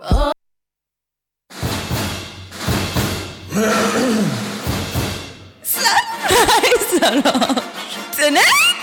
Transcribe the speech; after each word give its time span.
Sunrise 0.00 0.34
Lounge. 7.00 7.62
The 8.16 8.30
next. 8.32 8.74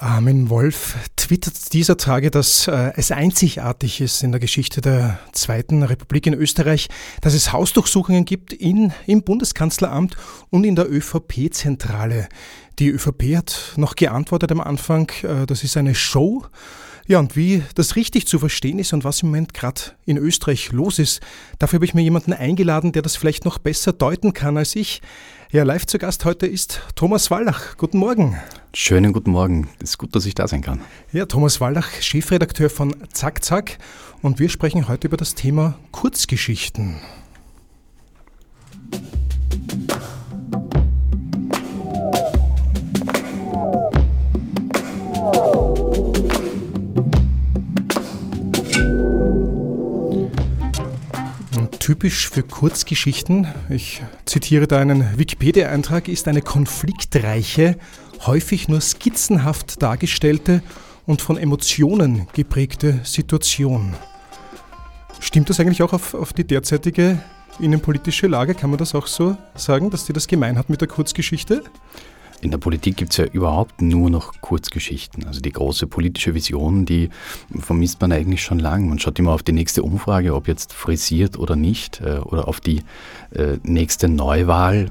Armin 0.00 0.48
Wolf 0.48 1.16
twittert 1.28 1.74
dieser 1.74 1.98
Tage, 1.98 2.30
dass 2.30 2.68
äh, 2.68 2.92
es 2.96 3.12
einzigartig 3.12 4.00
ist 4.00 4.22
in 4.22 4.32
der 4.32 4.40
Geschichte 4.40 4.80
der 4.80 5.18
Zweiten 5.32 5.82
Republik 5.82 6.26
in 6.26 6.32
Österreich, 6.32 6.88
dass 7.20 7.34
es 7.34 7.52
Hausdurchsuchungen 7.52 8.24
gibt 8.24 8.54
in, 8.54 8.94
im 9.06 9.22
Bundeskanzleramt 9.22 10.16
und 10.48 10.64
in 10.64 10.74
der 10.74 10.90
ÖVP-Zentrale. 10.90 12.28
Die 12.78 12.88
ÖVP 12.88 13.36
hat 13.36 13.74
noch 13.76 13.94
geantwortet 13.94 14.50
am 14.52 14.62
Anfang, 14.62 15.10
äh, 15.22 15.44
das 15.44 15.64
ist 15.64 15.76
eine 15.76 15.94
Show. 15.94 16.46
Ja, 17.08 17.18
und 17.18 17.36
wie 17.36 17.62
das 17.74 17.96
richtig 17.96 18.26
zu 18.26 18.38
verstehen 18.38 18.78
ist 18.78 18.92
und 18.92 19.02
was 19.02 19.22
im 19.22 19.30
Moment 19.30 19.54
gerade 19.54 19.80
in 20.04 20.18
Österreich 20.18 20.72
los 20.72 20.98
ist, 20.98 21.20
dafür 21.58 21.78
habe 21.78 21.86
ich 21.86 21.94
mir 21.94 22.02
jemanden 22.02 22.34
eingeladen, 22.34 22.92
der 22.92 23.00
das 23.00 23.16
vielleicht 23.16 23.46
noch 23.46 23.56
besser 23.56 23.94
deuten 23.94 24.34
kann 24.34 24.58
als 24.58 24.76
ich. 24.76 25.00
Ja, 25.50 25.62
live 25.62 25.86
zu 25.86 25.96
Gast 25.96 26.26
heute 26.26 26.46
ist 26.46 26.82
Thomas 26.96 27.30
Wallach. 27.30 27.78
Guten 27.78 27.96
Morgen. 27.96 28.36
Schönen 28.74 29.14
guten 29.14 29.30
Morgen. 29.30 29.70
Es 29.82 29.90
ist 29.90 29.98
gut, 29.98 30.14
dass 30.14 30.26
ich 30.26 30.34
da 30.34 30.46
sein 30.46 30.60
kann. 30.60 30.82
Ja, 31.10 31.24
Thomas 31.24 31.62
Wallach, 31.62 31.88
Chefredakteur 32.02 32.68
von 32.68 32.94
Zack 33.10 33.42
Zack. 33.42 33.78
Und 34.20 34.38
wir 34.38 34.50
sprechen 34.50 34.86
heute 34.86 35.06
über 35.06 35.16
das 35.16 35.34
Thema 35.34 35.78
Kurzgeschichten. 35.92 36.96
Typisch 51.88 52.28
für 52.28 52.42
Kurzgeschichten, 52.42 53.46
ich 53.70 54.02
zitiere 54.26 54.66
da 54.66 54.78
einen 54.78 55.16
Wikipedia-Eintrag, 55.16 56.08
ist 56.08 56.28
eine 56.28 56.42
konfliktreiche, 56.42 57.78
häufig 58.26 58.68
nur 58.68 58.82
skizzenhaft 58.82 59.80
dargestellte 59.80 60.62
und 61.06 61.22
von 61.22 61.38
Emotionen 61.38 62.28
geprägte 62.34 63.00
Situation. 63.04 63.94
Stimmt 65.20 65.48
das 65.48 65.60
eigentlich 65.60 65.82
auch 65.82 65.94
auf, 65.94 66.12
auf 66.12 66.34
die 66.34 66.44
derzeitige 66.44 67.22
innenpolitische 67.58 68.26
Lage? 68.26 68.54
Kann 68.54 68.68
man 68.68 68.78
das 68.78 68.94
auch 68.94 69.06
so 69.06 69.38
sagen, 69.54 69.88
dass 69.88 70.04
die 70.04 70.12
das 70.12 70.26
gemein 70.26 70.58
hat 70.58 70.68
mit 70.68 70.82
der 70.82 70.88
Kurzgeschichte? 70.88 71.64
In 72.40 72.50
der 72.50 72.58
Politik 72.58 72.96
gibt 72.96 73.12
es 73.12 73.16
ja 73.16 73.24
überhaupt 73.24 73.82
nur 73.82 74.10
noch 74.10 74.40
Kurzgeschichten. 74.40 75.26
Also 75.26 75.40
die 75.40 75.50
große 75.50 75.86
politische 75.86 76.34
Vision, 76.34 76.84
die 76.84 77.10
vermisst 77.58 78.00
man 78.00 78.12
eigentlich 78.12 78.42
schon 78.42 78.60
lange. 78.60 78.86
Man 78.86 78.98
schaut 78.98 79.18
immer 79.18 79.32
auf 79.32 79.42
die 79.42 79.52
nächste 79.52 79.82
Umfrage, 79.82 80.34
ob 80.34 80.46
jetzt 80.46 80.72
frisiert 80.72 81.38
oder 81.38 81.56
nicht, 81.56 82.00
äh, 82.00 82.18
oder 82.18 82.46
auf 82.46 82.60
die 82.60 82.82
äh, 83.32 83.58
nächste 83.64 84.08
Neuwahl. 84.08 84.90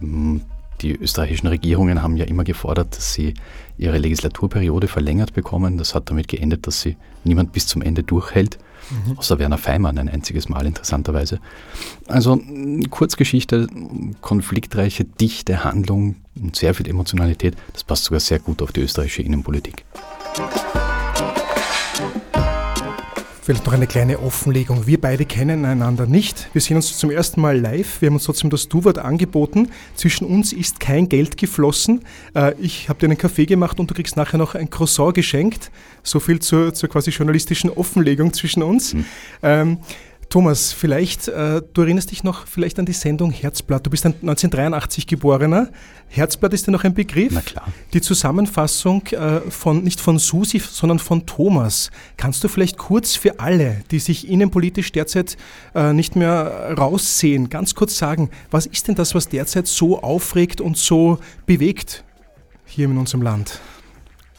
Hm, 0.00 0.40
die 0.80 0.92
österreichischen 0.92 1.48
Regierungen 1.48 2.02
haben 2.02 2.16
ja 2.16 2.24
immer 2.24 2.44
gefordert, 2.44 2.96
dass 2.96 3.12
sie 3.12 3.34
ihre 3.76 3.98
Legislaturperiode 3.98 4.88
verlängert 4.88 5.34
bekommen. 5.34 5.76
Das 5.76 5.94
hat 5.94 6.08
damit 6.08 6.28
geendet, 6.28 6.66
dass 6.66 6.80
sie 6.80 6.96
niemand 7.24 7.52
bis 7.52 7.66
zum 7.66 7.82
Ende 7.82 8.02
durchhält. 8.02 8.58
Mhm. 8.90 9.18
Außer 9.18 9.38
Werner 9.38 9.58
Feimann 9.58 9.98
ein 9.98 10.08
einziges 10.08 10.48
Mal 10.48 10.66
interessanterweise. 10.66 11.38
Also 12.06 12.40
Kurzgeschichte, 12.88 13.66
konfliktreiche, 14.20 15.04
dichte 15.04 15.64
Handlung 15.64 16.16
und 16.42 16.56
sehr 16.56 16.74
viel 16.74 16.88
Emotionalität, 16.88 17.54
das 17.72 17.84
passt 17.84 18.04
sogar 18.04 18.20
sehr 18.20 18.38
gut 18.38 18.62
auf 18.62 18.72
die 18.72 18.80
österreichische 18.80 19.22
Innenpolitik. 19.22 19.84
Vielleicht 23.42 23.66
noch 23.66 23.72
eine 23.72 23.88
kleine 23.88 24.20
Offenlegung. 24.20 24.86
Wir 24.86 25.00
beide 25.00 25.24
kennen 25.24 25.64
einander 25.64 26.06
nicht. 26.06 26.48
Wir 26.52 26.60
sehen 26.60 26.76
uns 26.76 26.96
zum 26.96 27.10
ersten 27.10 27.40
Mal 27.40 27.58
live. 27.58 28.00
Wir 28.00 28.06
haben 28.06 28.14
uns 28.14 28.22
trotzdem 28.22 28.48
das 28.48 28.68
Du-Wort 28.68 28.98
angeboten. 28.98 29.70
Zwischen 29.96 30.24
uns 30.24 30.52
ist 30.52 30.78
kein 30.78 31.08
Geld 31.08 31.36
geflossen. 31.36 32.02
Äh, 32.34 32.54
ich 32.60 32.88
habe 32.88 33.00
dir 33.00 33.06
einen 33.06 33.18
Kaffee 33.18 33.46
gemacht 33.46 33.80
und 33.80 33.90
du 33.90 33.94
kriegst 33.94 34.16
nachher 34.16 34.38
noch 34.38 34.54
ein 34.54 34.70
Croissant 34.70 35.14
geschenkt. 35.14 35.72
So 36.04 36.20
viel 36.20 36.38
zur, 36.38 36.74
zur 36.74 36.90
quasi 36.90 37.10
journalistischen 37.10 37.70
Offenlegung 37.70 38.32
zwischen 38.34 38.62
uns. 38.62 38.94
Mhm. 38.94 39.04
Ähm, 39.42 39.78
Thomas, 40.30 40.72
vielleicht, 40.72 41.26
äh, 41.26 41.60
du 41.74 41.82
erinnerst 41.82 42.12
dich 42.12 42.22
noch 42.22 42.46
vielleicht 42.46 42.78
an 42.78 42.86
die 42.86 42.92
Sendung 42.92 43.32
Herzblatt. 43.32 43.84
Du 43.84 43.90
bist 43.90 44.06
ein 44.06 44.12
1983 44.12 45.08
geborener. 45.08 45.70
Herzblatt 46.06 46.54
ist 46.54 46.68
dir 46.68 46.70
noch 46.70 46.84
ein 46.84 46.94
Begriff. 46.94 47.32
Na 47.32 47.40
klar. 47.40 47.66
Die 47.92 48.00
Zusammenfassung 48.00 49.04
äh, 49.08 49.40
von, 49.50 49.82
nicht 49.82 50.00
von 50.00 50.20
Susi, 50.20 50.60
sondern 50.60 51.00
von 51.00 51.26
Thomas. 51.26 51.90
Kannst 52.16 52.44
du 52.44 52.48
vielleicht 52.48 52.78
kurz 52.78 53.16
für 53.16 53.40
alle, 53.40 53.82
die 53.90 53.98
sich 53.98 54.28
innenpolitisch 54.28 54.92
derzeit 54.92 55.36
äh, 55.74 55.92
nicht 55.92 56.14
mehr 56.14 56.76
raussehen, 56.78 57.50
ganz 57.50 57.74
kurz 57.74 57.98
sagen, 57.98 58.30
was 58.52 58.66
ist 58.66 58.86
denn 58.86 58.94
das, 58.94 59.16
was 59.16 59.28
derzeit 59.28 59.66
so 59.66 60.00
aufregt 60.00 60.60
und 60.60 60.76
so 60.76 61.18
bewegt 61.44 62.04
hier 62.66 62.84
in 62.84 62.96
unserem 62.98 63.22
Land? 63.22 63.60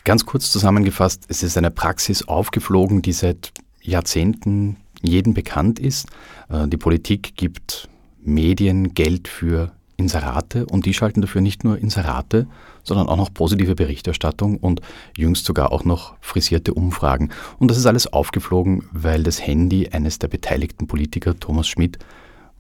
Ganz 0.05 0.25
kurz 0.25 0.51
zusammengefasst, 0.51 1.25
es 1.27 1.43
ist 1.43 1.57
eine 1.57 1.69
Praxis 1.69 2.25
aufgeflogen, 2.29 3.01
die 3.01 3.11
seit 3.11 3.51
Jahrzehnten 3.81 4.77
jedem 5.01 5.33
bekannt 5.33 5.79
ist. 5.79 6.07
Äh, 6.49 6.67
die 6.67 6.77
Politik 6.77 7.35
gibt 7.35 7.89
Medien 8.23 8.93
Geld 8.93 9.27
für 9.27 9.71
Inserate 9.97 10.65
und 10.65 10.85
die 10.85 10.93
schalten 10.93 11.21
dafür 11.21 11.41
nicht 11.41 11.63
nur 11.63 11.77
Inserate, 11.77 12.47
sondern 12.83 13.07
auch 13.07 13.17
noch 13.17 13.33
positive 13.33 13.75
Berichterstattung 13.75 14.57
und 14.57 14.81
jüngst 15.15 15.45
sogar 15.45 15.71
auch 15.71 15.85
noch 15.85 16.15
frisierte 16.21 16.73
Umfragen. 16.73 17.29
Und 17.59 17.69
das 17.69 17.77
ist 17.77 17.85
alles 17.85 18.11
aufgeflogen, 18.11 18.83
weil 18.91 19.23
das 19.23 19.45
Handy 19.45 19.89
eines 19.89 20.17
der 20.17 20.27
beteiligten 20.27 20.87
Politiker, 20.87 21.39
Thomas 21.39 21.67
Schmidt, 21.67 21.99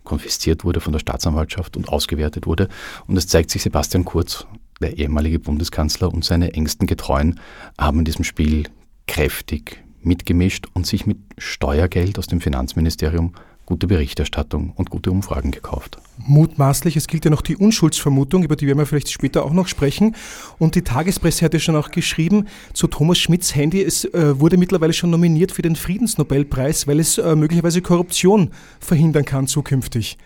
konfisziert 0.03 0.63
wurde 0.63 0.79
von 0.79 0.93
der 0.93 0.99
Staatsanwaltschaft 0.99 1.77
und 1.77 1.89
ausgewertet 1.89 2.45
wurde. 2.45 2.69
Und 3.07 3.17
es 3.17 3.27
zeigt 3.27 3.51
sich, 3.51 3.61
Sebastian 3.61 4.05
Kurz, 4.05 4.45
der 4.81 4.97
ehemalige 4.97 5.39
Bundeskanzler 5.39 6.11
und 6.11 6.23
seine 6.23 6.53
engsten 6.53 6.87
Getreuen 6.87 7.39
haben 7.77 7.99
in 7.99 8.05
diesem 8.05 8.23
Spiel 8.23 8.67
kräftig 9.07 9.83
mitgemischt 10.03 10.67
und 10.73 10.85
sich 10.85 11.05
mit 11.05 11.17
Steuergeld 11.37 12.17
aus 12.19 12.27
dem 12.27 12.41
Finanzministerium 12.41 13.33
gute 13.65 13.87
Berichterstattung 13.87 14.73
und 14.75 14.89
gute 14.89 15.11
Umfragen 15.11 15.51
gekauft. 15.51 15.97
Mutmaßlich, 16.17 16.97
es 16.97 17.07
gilt 17.07 17.23
ja 17.23 17.31
noch 17.31 17.41
die 17.41 17.55
Unschuldsvermutung, 17.55 18.43
über 18.43 18.57
die 18.57 18.67
werden 18.67 18.79
wir 18.79 18.85
vielleicht 18.85 19.09
später 19.09 19.45
auch 19.45 19.53
noch 19.53 19.67
sprechen. 19.67 20.15
Und 20.59 20.75
die 20.75 20.81
Tagespresse 20.81 21.45
hat 21.45 21.53
ja 21.53 21.59
schon 21.59 21.77
auch 21.77 21.91
geschrieben 21.91 22.47
zu 22.73 22.87
Thomas 22.87 23.17
Schmidts 23.17 23.55
Handy, 23.55 23.81
es 23.81 24.03
äh, 24.05 24.37
wurde 24.39 24.57
mittlerweile 24.57 24.93
schon 24.93 25.09
nominiert 25.09 25.53
für 25.53 25.61
den 25.61 25.77
Friedensnobelpreis, 25.77 26.85
weil 26.87 26.99
es 26.99 27.17
äh, 27.17 27.35
möglicherweise 27.35 27.81
Korruption 27.81 28.49
verhindern 28.81 29.23
kann 29.23 29.47
zukünftig. 29.47 30.17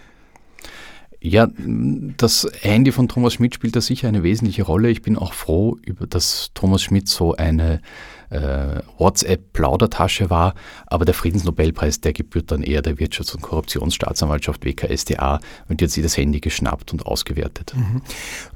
Ja, 1.21 1.47
das 2.17 2.47
Handy 2.61 2.91
von 2.91 3.07
Thomas 3.07 3.33
Schmidt 3.33 3.55
spielt 3.55 3.75
da 3.75 3.81
sicher 3.81 4.07
eine 4.07 4.21
wesentliche 4.21 4.63
Rolle. 4.63 4.89
Ich 4.89 5.01
bin 5.01 5.17
auch 5.17 5.33
froh, 5.33 5.77
über 5.83 6.05
dass 6.05 6.51
Thomas 6.53 6.83
Schmidt 6.83 7.07
so 7.07 7.35
eine 7.35 7.81
äh, 8.29 8.81
WhatsApp-Plaudertasche 8.97 10.29
war. 10.29 10.53
Aber 10.87 11.05
der 11.05 11.13
Friedensnobelpreis, 11.13 12.01
der 12.01 12.13
gebührt 12.13 12.51
dann 12.51 12.63
eher 12.63 12.81
der 12.81 12.95
Wirtschafts- 12.97 13.33
und 13.33 13.41
Korruptionsstaatsanwaltschaft 13.41 14.65
WKSDA 14.65 15.39
und 15.69 15.81
die 15.81 15.85
hat 15.85 15.91
sich 15.91 16.03
das 16.03 16.17
Handy 16.17 16.39
geschnappt 16.39 16.91
und 16.93 17.05
ausgewertet. 17.05 17.73
Mhm. 17.75 18.01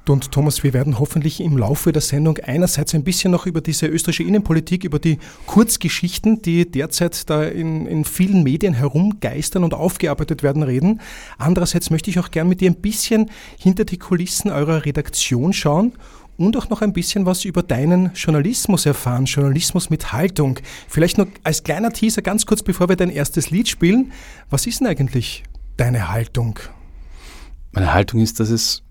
Und 0.08 0.31
Thomas, 0.31 0.63
wir 0.63 0.74
werden 0.74 0.97
hoffentlich 0.97 1.40
im 1.40 1.58
Laufe 1.58 1.91
der 1.91 2.02
Sendung 2.02 2.40
einerseits 2.40 2.96
ein 2.96 3.03
bisschen 3.03 3.31
noch 3.31 3.46
über 3.46 3.62
diese 3.62 3.85
österreichische 3.85 4.24
Innenpolitik, 4.24 4.84
über 4.84 4.97
die 4.97 5.19
Kurzgeschichten, 5.46 6.41
die 6.41 6.69
derzeit 6.69 7.29
da 7.29 7.44
in, 7.44 7.85
in 7.85 8.06
vielen 8.06 8.41
Medien 8.41 8.74
herumgeistern 8.74 9.63
und 9.63 9.75
aufgearbeitet 9.75 10.41
werden, 10.41 10.63
reden. 10.63 11.02
Andererseits 11.38 11.91
möchte 11.91 12.09
ich 12.09 12.19
auch 12.19 12.32
gern 12.32 12.49
mit 12.49 12.61
dir 12.61 12.72
ein 12.72 12.82
bisschen 12.82 13.29
hinter 13.59 13.85
die 13.85 13.97
Kulissen 13.97 14.49
eurer 14.49 14.85
Redaktion 14.85 15.53
schauen 15.53 15.93
und 16.40 16.56
auch 16.56 16.70
noch 16.70 16.82
ein 16.82 16.94
bisschen 16.94 17.26
was 17.26 17.44
über 17.44 17.62
deinen 17.62 18.14
Journalismus 18.14 18.86
erfahren, 18.86 19.26
Journalismus 19.26 19.90
mit 19.90 20.14
Haltung. 20.14 20.59
Vielleicht 20.88 21.18
noch 21.18 21.28
als 21.44 21.64
kleiner 21.64 21.91
Teaser 21.91 22.22
ganz 22.22 22.46
kurz, 22.46 22.64
bevor 22.64 22.88
wir 22.88 22.96
dein 22.96 23.09
erstes 23.09 23.52
Lied 23.52 23.68
spielen. 23.68 24.14
Was 24.50 24.66
ist 24.66 24.80
denn 24.80 24.88
eigentlich 24.88 25.44
deine 25.76 26.09
Haltung? 26.09 26.58
Meine 27.72 27.94
Haltung 27.94 28.22
ist, 28.22 28.40
dass 28.40 28.50
es 28.50 28.84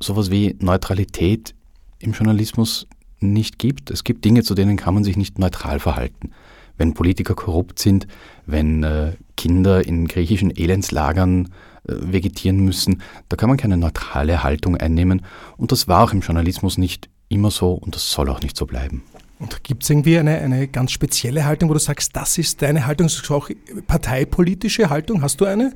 sowas 0.00 0.30
wie 0.30 0.56
Neutralität 0.60 1.54
im 1.98 2.12
Journalismus 2.12 2.86
nicht 3.20 3.58
gibt. 3.58 3.90
Es 3.90 4.02
gibt 4.02 4.24
Dinge, 4.24 4.42
zu 4.42 4.54
denen 4.54 4.76
kann 4.76 4.94
man 4.94 5.04
sich 5.04 5.18
nicht 5.18 5.38
neutral 5.38 5.80
verhalten. 5.80 6.30
Wenn 6.78 6.94
Politiker 6.94 7.34
korrupt 7.34 7.78
sind, 7.78 8.06
wenn 8.46 8.82
äh, 8.82 9.12
Kinder 9.36 9.86
in 9.86 10.08
griechischen 10.08 10.50
Elendslagern 10.56 11.50
vegetieren 11.84 12.58
müssen. 12.60 13.02
Da 13.28 13.36
kann 13.36 13.48
man 13.48 13.58
keine 13.58 13.76
neutrale 13.76 14.42
Haltung 14.42 14.76
einnehmen. 14.76 15.22
Und 15.56 15.72
das 15.72 15.88
war 15.88 16.02
auch 16.02 16.12
im 16.12 16.20
Journalismus 16.20 16.78
nicht 16.78 17.08
immer 17.28 17.50
so 17.50 17.72
und 17.72 17.94
das 17.94 18.10
soll 18.10 18.28
auch 18.28 18.40
nicht 18.40 18.56
so 18.56 18.66
bleiben. 18.66 19.02
Und 19.38 19.64
gibt 19.64 19.82
es 19.82 19.90
irgendwie 19.90 20.18
eine, 20.18 20.38
eine 20.38 20.68
ganz 20.68 20.92
spezielle 20.92 21.44
Haltung, 21.44 21.68
wo 21.68 21.74
du 21.74 21.80
sagst, 21.80 22.14
das 22.16 22.38
ist 22.38 22.62
deine 22.62 22.86
Haltung, 22.86 23.06
das 23.06 23.16
ist 23.16 23.30
auch 23.30 23.50
parteipolitische 23.86 24.90
Haltung? 24.90 25.22
Hast 25.22 25.40
du 25.40 25.44
eine? 25.44 25.74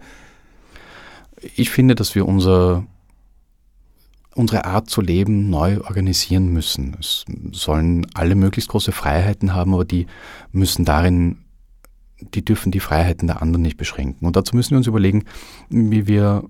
ich 1.56 1.70
finde, 1.70 1.94
dass 1.94 2.14
wir 2.14 2.26
unser, 2.26 2.86
unsere 4.34 4.64
Art 4.64 4.90
zu 4.90 5.00
leben 5.00 5.50
neu 5.50 5.80
organisieren 5.80 6.52
müssen. 6.52 6.96
Es 7.00 7.24
sollen 7.52 8.06
alle 8.14 8.34
möglichst 8.34 8.70
große 8.70 8.92
Freiheiten 8.92 9.54
haben, 9.54 9.74
aber 9.74 9.84
die 9.84 10.06
müssen 10.52 10.84
darin, 10.84 11.38
die 12.20 12.44
dürfen 12.44 12.72
die 12.72 12.80
Freiheiten 12.80 13.28
der 13.28 13.42
anderen 13.42 13.62
nicht 13.62 13.76
beschränken. 13.76 14.26
Und 14.26 14.36
dazu 14.36 14.56
müssen 14.56 14.70
wir 14.70 14.78
uns 14.78 14.86
überlegen, 14.86 15.24
wie 15.68 16.06
wir 16.06 16.44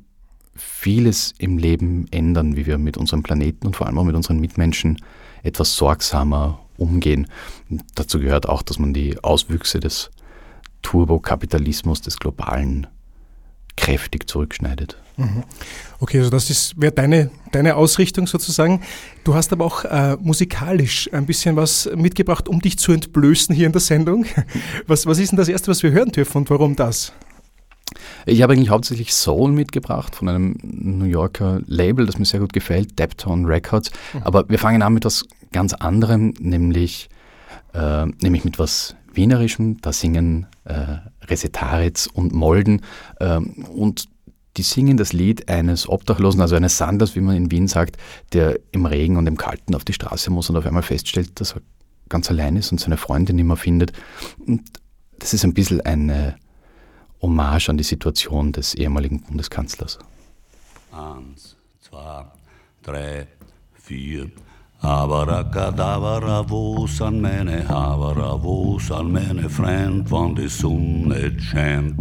vieles 0.55 1.35
im 1.38 1.59
Leben 1.59 2.06
ändern, 2.11 2.56
wie 2.56 2.67
wir 2.67 2.79
mit 2.79 2.97
unserem 2.97 3.23
Planeten 3.23 3.67
und 3.67 3.76
vor 3.76 3.87
allem 3.87 3.99
auch 3.99 4.05
mit 4.05 4.17
unseren 4.17 4.41
Mitmenschen 4.41 5.00
etwas 5.43 5.76
sorgsamer 5.76 6.61
umgehen. 6.76 7.29
Und 7.70 7.85
dazu 7.94 8.19
gehört 8.19 8.49
auch, 8.49 8.62
dass 8.62 8.79
man 8.79 8.93
die 8.93 9.23
Auswüchse 9.23 9.81
des 9.81 10.11
Turbokapitalismus, 10.82 12.00
des 12.00 12.19
globalen, 12.19 12.87
kräftig 13.79 14.29
zurückschneidet. 14.29 14.99
Mhm. 15.17 15.45
Okay, 16.01 16.19
also 16.19 16.31
das 16.31 16.75
wäre 16.77 16.93
deine, 16.93 17.31
deine 17.53 17.77
Ausrichtung 17.77 18.27
sozusagen. 18.27 18.83
Du 19.25 19.35
hast 19.35 19.53
aber 19.53 19.65
auch 19.65 19.85
äh, 19.85 20.17
musikalisch 20.21 21.09
ein 21.13 21.27
bisschen 21.27 21.57
was 21.57 21.89
mitgebracht, 21.97 22.49
um 22.49 22.61
dich 22.61 22.79
zu 22.79 22.93
entblößen 22.93 23.55
hier 23.55 23.67
in 23.67 23.73
der 23.73 23.81
Sendung. 23.81 24.27
Was, 24.87 25.07
was 25.07 25.19
ist 25.19 25.33
denn 25.33 25.37
das 25.37 25.49
Erste, 25.49 25.71
was 25.71 25.83
wir 25.83 25.91
hören 25.91 26.11
dürfen 26.11 26.39
und 26.39 26.51
warum 26.51 26.75
das? 26.77 27.13
Ich 28.27 28.43
habe 28.43 28.53
eigentlich 28.53 28.71
hauptsächlich 28.71 29.13
Soul 29.13 29.53
mitgebracht 29.53 30.15
von 30.15 30.29
einem 30.29 30.57
New 30.63 31.05
Yorker 31.05 31.61
Label, 31.67 32.07
das 32.07 32.19
mir 32.19 32.25
sehr 32.25 32.41
gut 32.41 32.53
gefällt, 32.53 32.99
Depton 32.99 33.45
Records. 33.45 33.91
Mhm. 34.13 34.23
Aber 34.23 34.49
wir 34.49 34.59
fangen 34.59 34.83
an 34.83 34.95
mit 34.95 35.05
was 35.05 35.25
ganz 35.53 35.75
anderem, 35.75 36.35
nämlich, 36.39 37.09
äh, 37.75 38.07
nämlich 38.23 38.45
mit 38.45 38.59
was 38.59 38.95
Wienerischem. 39.19 39.81
Da 39.82 39.93
singen 39.93 40.47
äh, 40.65 40.99
Resetaritz 41.26 42.06
und 42.06 42.32
Molden 42.32 42.82
ähm, 43.20 43.65
und 43.65 44.09
die 44.56 44.62
singen 44.62 44.97
das 44.97 45.12
Lied 45.12 45.49
eines 45.49 45.88
Obdachlosen, 45.88 46.41
also 46.41 46.56
eines 46.56 46.79
Sanders, 46.79 47.15
wie 47.15 47.20
man 47.20 47.37
in 47.37 47.50
Wien 47.50 47.69
sagt, 47.69 47.97
der 48.32 48.59
im 48.73 48.87
Regen 48.87 49.17
und 49.17 49.26
im 49.26 49.37
Kalten 49.37 49.75
auf 49.75 49.85
die 49.85 49.93
Straße 49.93 50.31
muss 50.31 50.50
und 50.50 50.56
auf 50.56 50.67
einmal 50.67 50.82
feststellt, 50.82 51.41
dass 51.41 51.55
er 51.55 51.62
ganz 52.09 52.31
allein 52.31 52.56
ist 52.56 52.73
und 52.73 52.81
seine 52.81 52.97
Freundin 52.97 53.37
nicht 53.37 53.44
mehr 53.44 53.56
findet. 53.56 53.93
Und 54.47 54.62
das 55.19 55.35
ist 55.35 55.44
ein 55.44 55.55
bisschen 55.55 55.81
eine 55.82 56.37
Hommage 57.20 57.69
an 57.69 57.76
die 57.76 57.85
Situation 57.85 58.53
des 58.53 58.75
ehemaligen 58.75 59.20
Bundeskanzlers. 59.23 59.99
Eins, 60.93 61.56
zwei, 61.81 62.25
drei, 62.82 63.26
vier. 63.75 64.31
Abracadabra, 64.81 66.45
wo 66.49 66.87
sind 66.87 67.21
meine 67.21 67.69
Haberer, 67.69 68.39
wo 68.41 68.79
sind 68.79 69.13
meine 69.13 69.51
Freund, 69.51 70.09
wann 70.09 70.37
die 70.37 70.47
Sonne 70.47 71.33
scheint? 71.41 71.97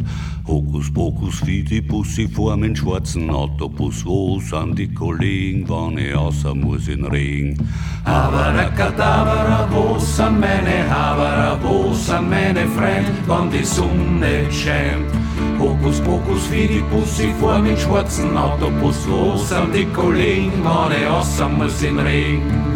Hokus 0.47 0.93
pokus, 0.93 1.39
fidi 1.39 1.81
Pussy 1.81 2.27
vor 2.27 2.55
mein 2.55 2.75
schwarzen 2.75 3.31
Autobus, 3.31 4.05
wo 4.05 4.39
sind 4.39 4.77
die 4.77 4.93
Kollegen, 4.93 5.67
wann 5.67 5.97
ich 5.97 6.13
außer 6.13 6.53
muss 6.53 6.87
in 6.87 7.05
Regen? 7.05 7.67
Abracadabra, 8.05 9.67
wo 9.71 9.97
sind 9.97 10.39
meine 10.39 10.87
Haberer, 10.87 11.57
wo 11.63 11.91
sind 11.93 12.29
meine 12.29 12.67
Freund, 12.67 13.09
wann 13.25 13.49
die 13.49 13.65
Sonne 13.65 14.51
scheint? 14.51 15.11
Hokus 15.59 15.99
pokus, 16.01 16.45
fidi 16.45 16.83
Pussy 16.91 17.33
vor 17.39 17.57
mein 17.57 17.75
schwarzen 17.75 18.37
Autobus, 18.37 18.97
wo 19.07 19.35
sind 19.35 19.73
die 19.73 19.85
Kollegen, 19.85 20.51
wann 20.61 20.91
ich 20.91 21.07
außer 21.07 21.49
muss 21.49 21.81
in 21.81 21.97
Regen? 21.97 22.66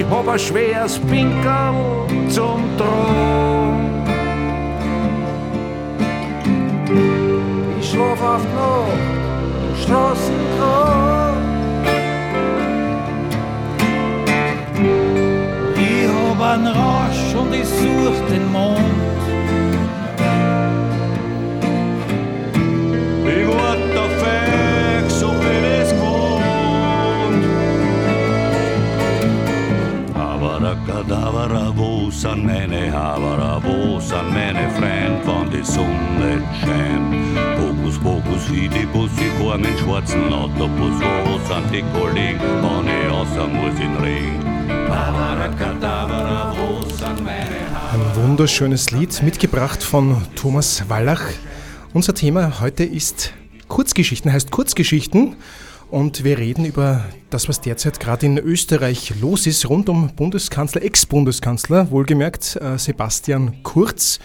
Ich 0.00 0.06
hab 0.08 0.28
ein 0.28 0.38
schweres 0.38 0.98
Pinkel 0.98 1.74
zum 2.28 2.62
Tragen. 2.76 3.90
Ich 7.80 7.90
schlaf 7.90 8.22
auf 8.22 8.44
Nacht 8.54 8.98
im 9.68 9.76
Straßenkran. 9.82 11.34
Ich 15.76 16.08
hab 16.08 16.40
einen 16.52 16.66
Rausch 16.66 17.34
und 17.40 17.54
ich 17.54 17.68
such 17.68 18.18
den 18.30 18.50
Mond. 18.52 18.80
Ich 23.26 23.46
wart 23.48 23.96
auf 23.96 24.14
Sind 32.20 32.44
meine 32.44 32.92
Haberer, 32.92 33.62
wo 33.64 33.98
sind 33.98 34.34
meine 34.34 34.68
Freund, 34.72 35.24
wann 35.24 35.50
die 35.50 35.64
Sonne 35.64 36.42
scheint? 36.60 37.14
Hokus 37.58 37.98
pokus, 37.98 38.44
fidi 38.44 38.84
Bussi 38.92 39.30
vor 39.38 39.56
mein 39.56 39.78
schwarzen 39.78 40.30
Autobus, 40.30 41.00
wo 41.24 41.38
sind 41.48 41.72
die 41.72 41.82
Kollegen, 41.98 42.40
wann 42.60 42.86
ich 42.86 43.10
außer 43.10 43.46
muss 43.46 43.80
in 43.80 43.96
Regen? 43.96 44.70
Abracadabra, 44.90 46.54
wo 46.54 46.86
sind 46.90 47.24
meine 47.24 47.60
Haberer? 47.72 48.16
Ein 48.16 48.22
wunderschönes 48.22 48.90
Lied, 48.90 49.22
mitgebracht 49.22 49.82
von 49.82 50.22
Thomas 50.36 50.84
Wallach. 50.88 51.22
Unser 51.94 52.14
Thema 52.14 52.60
heute 52.60 52.84
ist 52.84 53.32
Kurzgeschichten, 53.68 54.30
heißt 54.30 54.50
Kurzgeschichten. 54.50 55.36
Und 55.90 56.22
wir 56.22 56.38
reden 56.38 56.64
über 56.64 57.04
das, 57.30 57.48
was 57.48 57.60
derzeit 57.60 57.98
gerade 57.98 58.24
in 58.24 58.38
Österreich 58.38 59.12
los 59.20 59.48
ist, 59.48 59.68
rund 59.68 59.88
um 59.88 60.14
Bundeskanzler, 60.14 60.82
Ex-Bundeskanzler, 60.82 61.90
wohlgemerkt 61.90 62.56
äh, 62.56 62.78
Sebastian 62.78 63.64
Kurz, 63.64 64.20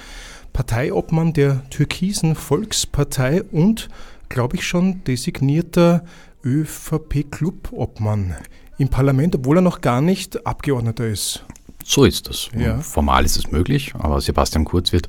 Parteiobmann 0.54 1.34
der 1.34 1.68
Türkisen 1.72 2.36
Volkspartei 2.36 3.42
und, 3.42 3.90
glaube 4.30 4.58
ich, 4.58 4.68
schon 4.68 5.04
designierter 5.06 6.06
ÖVP-Clubobmann 6.44 8.36
im 8.78 8.90
Parlament, 8.90 9.36
obwohl 9.36 9.58
er 9.58 9.62
noch 9.62 9.82
gar 9.82 10.02
nicht 10.02 10.46
Abgeordneter 10.46 11.08
ist. 11.08 11.44
So 11.84 12.06
ist 12.06 12.30
das. 12.30 12.50
Ja. 12.56 12.78
Formal 12.78 13.26
ist 13.26 13.38
es 13.38 13.52
möglich, 13.52 13.94
aber 13.98 14.22
Sebastian 14.22 14.66
Kurz 14.66 14.92
wird 14.92 15.08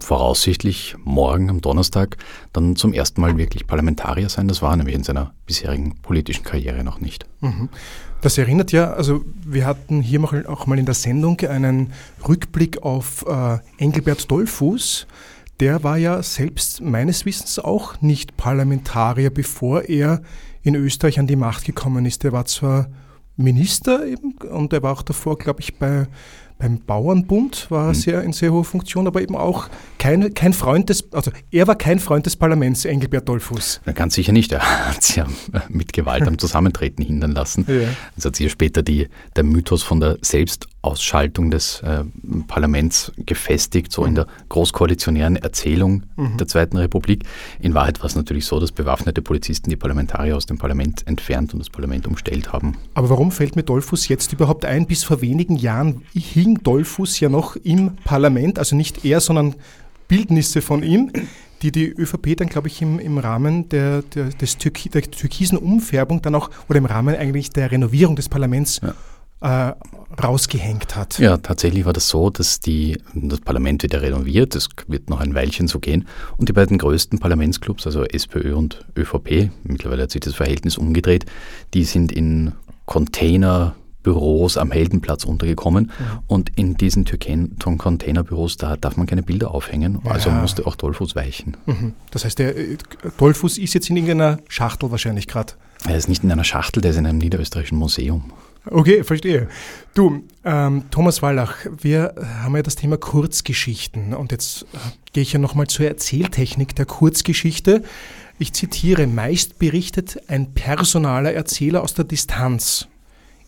voraussichtlich 0.00 0.96
morgen 1.04 1.50
am 1.50 1.60
Donnerstag 1.60 2.16
dann 2.52 2.76
zum 2.76 2.92
ersten 2.92 3.20
Mal 3.20 3.36
wirklich 3.36 3.66
Parlamentarier 3.66 4.28
sein. 4.28 4.48
Das 4.48 4.62
war 4.62 4.72
er 4.72 4.76
nämlich 4.76 4.94
in 4.94 5.04
seiner 5.04 5.34
bisherigen 5.46 5.96
politischen 6.02 6.44
Karriere 6.44 6.84
noch 6.84 7.00
nicht. 7.00 7.26
Das 8.20 8.38
erinnert 8.38 8.70
ja, 8.70 8.92
also 8.92 9.24
wir 9.44 9.66
hatten 9.66 10.00
hier 10.00 10.22
auch 10.48 10.66
mal 10.66 10.78
in 10.78 10.86
der 10.86 10.94
Sendung 10.94 11.40
einen 11.40 11.92
Rückblick 12.26 12.82
auf 12.82 13.26
äh, 13.26 13.58
Engelbert 13.78 14.30
Dollfuß. 14.30 15.06
Der 15.58 15.82
war 15.82 15.96
ja 15.96 16.22
selbst 16.22 16.80
meines 16.80 17.26
Wissens 17.26 17.58
auch 17.58 18.00
nicht 18.00 18.36
Parlamentarier, 18.36 19.30
bevor 19.30 19.82
er 19.82 20.22
in 20.62 20.74
Österreich 20.76 21.18
an 21.18 21.26
die 21.26 21.36
Macht 21.36 21.64
gekommen 21.64 22.06
ist. 22.06 22.22
Der 22.22 22.32
war 22.32 22.44
zwar 22.44 22.88
Minister 23.36 24.06
eben 24.06 24.32
und 24.50 24.72
er 24.72 24.82
war 24.82 24.92
auch 24.92 25.02
davor, 25.02 25.38
glaube 25.38 25.60
ich, 25.60 25.78
bei, 25.78 26.06
beim 26.62 26.78
Bauernbund 26.78 27.72
war 27.72 27.88
er 27.88 27.94
sehr 27.94 28.22
in 28.22 28.32
sehr 28.32 28.52
hoher 28.52 28.64
Funktion, 28.64 29.08
aber 29.08 29.20
eben 29.20 29.34
auch 29.34 29.68
kein, 29.98 30.32
kein 30.32 30.52
Freund 30.52 30.90
des, 30.90 31.12
also 31.12 31.32
er 31.50 31.66
war 31.66 31.74
kein 31.74 31.98
Freund 31.98 32.24
des 32.24 32.36
Parlaments, 32.36 32.84
Engelbert 32.84 33.28
Dollfuß. 33.28 33.80
Na, 33.84 33.90
ganz 33.90 34.14
sicher 34.14 34.30
nicht. 34.30 34.52
Er 34.52 34.60
hat 34.88 35.02
sich 35.02 35.16
ja 35.16 35.26
mit 35.68 35.92
Gewalt 35.92 36.22
am 36.22 36.38
Zusammentreten 36.38 37.04
hindern 37.04 37.32
lassen. 37.32 37.66
Ja. 37.66 37.88
Es 38.16 38.24
hat 38.24 38.36
sich 38.36 38.44
ja 38.44 38.50
später 38.50 38.84
die, 38.84 39.08
der 39.34 39.42
Mythos 39.42 39.82
von 39.82 39.98
der 39.98 40.18
Selbstausschaltung 40.82 41.50
des 41.50 41.80
äh, 41.82 42.04
Parlaments 42.48 43.12
gefestigt, 43.16 43.92
so 43.92 44.04
in 44.04 44.14
der 44.14 44.26
großkoalitionären 44.48 45.36
Erzählung 45.36 46.02
der 46.38 46.48
Zweiten 46.48 46.76
Republik. 46.76 47.24
In 47.60 47.74
Wahrheit 47.74 48.00
war 48.00 48.06
es 48.06 48.16
natürlich 48.16 48.46
so, 48.46 48.58
dass 48.58 48.72
bewaffnete 48.72 49.22
Polizisten 49.22 49.70
die 49.70 49.76
Parlamentarier 49.76 50.36
aus 50.36 50.46
dem 50.46 50.58
Parlament 50.58 51.06
entfernt 51.06 51.52
und 51.52 51.60
das 51.60 51.70
Parlament 51.70 52.06
umstellt 52.06 52.52
haben. 52.52 52.76
Aber 52.94 53.10
warum 53.10 53.30
fällt 53.30 53.56
mir 53.56 53.62
Dollfuß 53.62 54.08
jetzt 54.08 54.32
überhaupt 54.32 54.64
ein? 54.64 54.86
Bis 54.86 55.04
vor 55.04 55.20
wenigen 55.20 55.56
Jahren 55.56 56.02
hing 56.14 56.62
Dollfuß 56.62 57.20
ja 57.20 57.28
noch 57.28 57.56
im 57.56 57.96
Parlament, 58.04 58.58
also 58.58 58.74
nicht 58.74 59.04
er, 59.04 59.20
sondern 59.20 59.54
Bildnisse 60.08 60.62
von 60.62 60.82
ihm, 60.82 61.12
die 61.62 61.70
die 61.70 61.86
ÖVP 61.86 62.36
dann, 62.36 62.48
glaube 62.48 62.68
ich, 62.68 62.82
im, 62.82 62.98
im 62.98 63.18
Rahmen 63.18 63.68
der, 63.68 64.02
der, 64.02 64.24
des 64.30 64.58
Türki, 64.58 64.88
der 64.88 65.02
türkisen 65.02 65.56
Umfärbung 65.58 66.22
dann 66.22 66.34
auch, 66.34 66.50
oder 66.68 66.78
im 66.78 66.86
Rahmen 66.86 67.14
eigentlich 67.14 67.50
der 67.50 67.70
Renovierung 67.70 68.16
des 68.16 68.28
Parlaments 68.28 68.80
äh, 69.42 69.72
rausgehängt 70.22 70.96
hat. 70.96 71.18
Ja, 71.18 71.36
tatsächlich 71.36 71.84
war 71.84 71.92
das 71.92 72.08
so, 72.08 72.30
dass 72.30 72.60
die, 72.60 72.98
das 73.14 73.40
Parlament 73.40 73.82
wird 73.82 73.92
ja 73.92 74.00
renoviert, 74.00 74.54
es 74.54 74.68
wird 74.88 75.08
noch 75.10 75.20
ein 75.20 75.34
Weilchen 75.34 75.68
so 75.68 75.78
gehen. 75.78 76.06
Und 76.36 76.48
die 76.48 76.52
beiden 76.52 76.78
größten 76.78 77.18
Parlamentsclubs, 77.18 77.86
also 77.86 78.04
SPÖ 78.04 78.54
und 78.54 78.84
ÖVP, 78.96 79.50
mittlerweile 79.64 80.02
hat 80.04 80.10
sich 80.10 80.20
das 80.20 80.34
Verhältnis 80.34 80.76
umgedreht, 80.78 81.26
die 81.74 81.84
sind 81.84 82.12
in 82.12 82.52
Containerbüros 82.86 84.56
am 84.56 84.70
Heldenplatz 84.72 85.24
untergekommen. 85.24 85.90
Und 86.26 86.50
in 86.56 86.76
diesen 86.76 87.04
Türken- 87.04 87.56
Containerbüros, 87.58 88.56
da 88.56 88.76
darf 88.76 88.96
man 88.96 89.06
keine 89.06 89.22
Bilder 89.22 89.52
aufhängen. 89.52 90.00
Also 90.04 90.30
Ja. 90.30 90.40
musste 90.40 90.66
auch 90.66 90.74
Dollfuß 90.76 91.14
weichen. 91.14 91.56
Mhm. 91.66 91.94
Das 92.10 92.24
heißt, 92.24 92.38
der 92.38 92.56
äh, 92.56 92.76
Dollfuß 93.18 93.58
ist 93.58 93.74
jetzt 93.74 93.88
in 93.90 93.96
irgendeiner 93.96 94.38
Schachtel 94.48 94.90
wahrscheinlich 94.90 95.26
gerade. 95.28 95.54
Er 95.86 95.96
ist 95.96 96.08
nicht 96.08 96.22
in 96.22 96.30
einer 96.30 96.44
Schachtel, 96.44 96.80
der 96.80 96.92
ist 96.92 96.96
in 96.98 97.06
einem 97.06 97.18
niederösterreichischen 97.18 97.78
Museum. 97.78 98.32
Okay, 98.64 99.02
verstehe. 99.02 99.48
Du, 99.94 100.22
ähm, 100.44 100.84
Thomas 100.90 101.20
Wallach, 101.20 101.54
wir 101.80 102.14
haben 102.42 102.54
ja 102.54 102.62
das 102.62 102.76
Thema 102.76 102.96
Kurzgeschichten 102.96 104.14
und 104.14 104.30
jetzt 104.30 104.62
äh, 104.72 104.78
gehe 105.12 105.22
ich 105.22 105.32
ja 105.32 105.40
nochmal 105.40 105.66
zur 105.66 105.86
Erzähltechnik 105.86 106.76
der 106.76 106.86
Kurzgeschichte. 106.86 107.82
Ich 108.38 108.52
zitiere, 108.52 109.06
meist 109.08 109.58
berichtet 109.58 110.20
ein 110.28 110.54
personaler 110.54 111.32
Erzähler 111.32 111.82
aus 111.82 111.94
der 111.94 112.04
Distanz. 112.04 112.86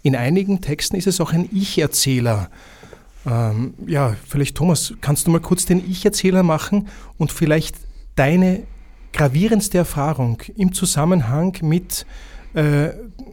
In 0.03 0.17
einigen 0.17 0.61
Texten 0.61 0.97
ist 0.97 1.07
es 1.07 1.21
auch 1.21 1.33
ein 1.33 1.49
Ich-Erzähler. 1.53 2.51
Ähm, 3.25 3.75
ja, 3.87 4.17
vielleicht 4.27 4.57
Thomas, 4.57 4.95
kannst 5.01 5.27
du 5.27 5.31
mal 5.31 5.41
kurz 5.41 5.65
den 5.65 5.89
Ich-Erzähler 5.89 6.43
machen 6.43 6.89
und 7.19 7.31
vielleicht 7.31 7.77
deine 8.17 8.65
gravierendste 9.13 9.79
Erfahrung 9.79 10.43
im 10.57 10.73
Zusammenhang 10.73 11.57
mit 11.63 12.05
äh, 12.55 12.91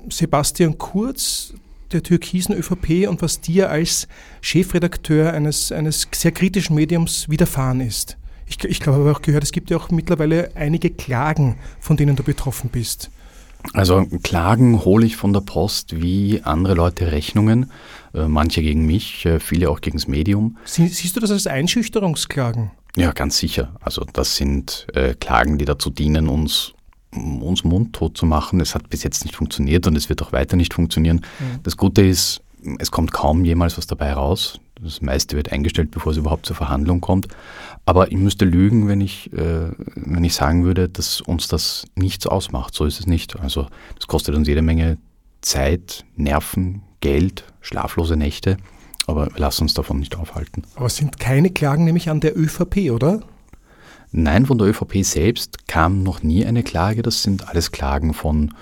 Sebastian 0.10 0.78
Kurz, 0.78 1.54
der 1.94 2.04
türkisen 2.04 2.56
ÖVP 2.56 3.08
und 3.08 3.22
was 3.22 3.42
dir 3.42 3.70
als 3.70 4.08
Chefredakteur 4.42 5.34
eines, 5.34 5.72
eines 5.72 6.08
sehr 6.12 6.32
kritischen 6.32 6.76
Mediums 6.76 7.30
widerfahren 7.30 7.82
ist. 7.82 8.18
Ich, 8.48 8.64
ich 8.64 8.80
glaube, 8.80 9.00
aber 9.00 9.12
auch 9.12 9.22
gehört, 9.22 9.44
es 9.44 9.52
gibt 9.52 9.70
ja 9.70 9.78
auch 9.78 9.92
mittlerweile 9.92 10.52
einige 10.56 10.90
Klagen, 10.90 11.58
von 11.80 11.98
denen 11.98 12.16
du 12.16 12.24
betroffen 12.24 12.70
bist. 12.70 13.10
Also 13.74 14.06
Klagen 14.24 14.84
hole 14.84 15.06
ich 15.06 15.16
von 15.16 15.34
der 15.34 15.42
Post 15.42 16.02
wie 16.02 16.42
andere 16.44 16.74
Leute 16.74 17.12
Rechnungen, 17.12 17.72
äh, 18.14 18.28
manche 18.28 18.62
gegen 18.62 18.86
mich, 18.86 19.26
äh, 19.26 19.40
viele 19.40 19.70
auch 19.70 19.82
gegen 19.82 19.98
das 19.98 20.08
Medium. 20.08 20.58
Sie, 20.66 20.88
siehst 20.88 21.16
du 21.16 21.20
das 21.20 21.32
als 21.32 21.48
Einschüchterungsklagen? 21.48 22.72
Ja, 22.98 23.12
ganz 23.12 23.38
sicher. 23.38 23.74
Also 23.80 24.06
das 24.12 24.36
sind 24.36 24.88
äh, 24.94 25.14
Klagen, 25.14 25.58
die 25.58 25.66
dazu 25.66 25.90
dienen, 25.90 26.28
uns 26.28 26.74
uns 27.14 27.64
mundtot 27.64 28.18
zu 28.18 28.26
machen. 28.26 28.60
Es 28.60 28.76
hat 28.76 28.90
bis 28.90 29.04
jetzt 29.04 29.26
nicht 29.26 29.36
funktioniert 29.36 29.88
und 29.88 29.96
es 29.96 30.10
wird 30.10 30.22
auch 30.22 30.32
weiter 30.32 30.56
nicht 30.56 30.74
funktionieren. 30.74 31.18
Mhm. 31.18 31.64
Das 31.64 31.78
Gute 31.78 32.02
ist, 32.02 32.42
es 32.80 32.92
kommt 32.92 33.12
kaum 33.12 33.44
jemals 33.46 33.78
was 33.78 33.88
dabei 33.88 34.14
raus. 34.14 34.60
Das 34.82 35.02
meiste 35.02 35.36
wird 35.36 35.52
eingestellt, 35.52 35.92
bevor 35.92 36.12
es 36.12 36.18
überhaupt 36.18 36.46
zur 36.46 36.56
Verhandlung 36.56 37.02
kommt. 37.02 37.28
Aber 37.86 38.12
ich 38.12 38.18
müsste 38.18 38.46
lügen, 38.46 38.88
wenn 38.88 39.02
ich, 39.02 39.32
äh, 39.34 39.70
wenn 39.96 40.24
ich 40.24 40.34
sagen 40.34 40.64
würde, 40.64 40.90
dass 40.90 41.22
uns 41.22 41.48
das 41.48 41.86
nichts 41.96 42.26
ausmacht. 42.26 42.74
So 42.74 42.86
ist 42.86 43.00
es 43.00 43.08
nicht. 43.08 43.40
Also 43.40 43.68
das 43.96 44.08
kostet 44.08 44.36
uns 44.36 44.48
jede 44.48 44.62
Menge 44.62 44.98
Zeit, 45.42 46.06
Nerven, 46.16 46.82
Geld, 47.00 47.44
schlaflose 47.62 48.16
Nächte. 48.16 48.58
Aber 49.08 49.28
wir 49.28 49.40
lassen 49.40 49.64
uns 49.64 49.74
davon 49.74 50.00
nicht 50.00 50.16
aufhalten. 50.16 50.64
Aber 50.76 50.86
es 50.86 50.96
sind 50.96 51.20
keine 51.20 51.50
Klagen 51.50 51.84
nämlich 51.84 52.10
an 52.10 52.20
der 52.20 52.38
ÖVP, 52.38 52.92
oder? 52.92 53.22
Nein, 54.12 54.46
von 54.46 54.58
der 54.58 54.68
ÖVP 54.68 55.04
selbst 55.04 55.68
kam 55.68 56.04
noch 56.04 56.22
nie 56.22 56.46
eine 56.46 56.64
Klage. 56.64 57.02
Das 57.02 57.24
sind 57.24 57.48
alles 57.48 57.72
Klagen 57.72 58.14
von 58.14 58.54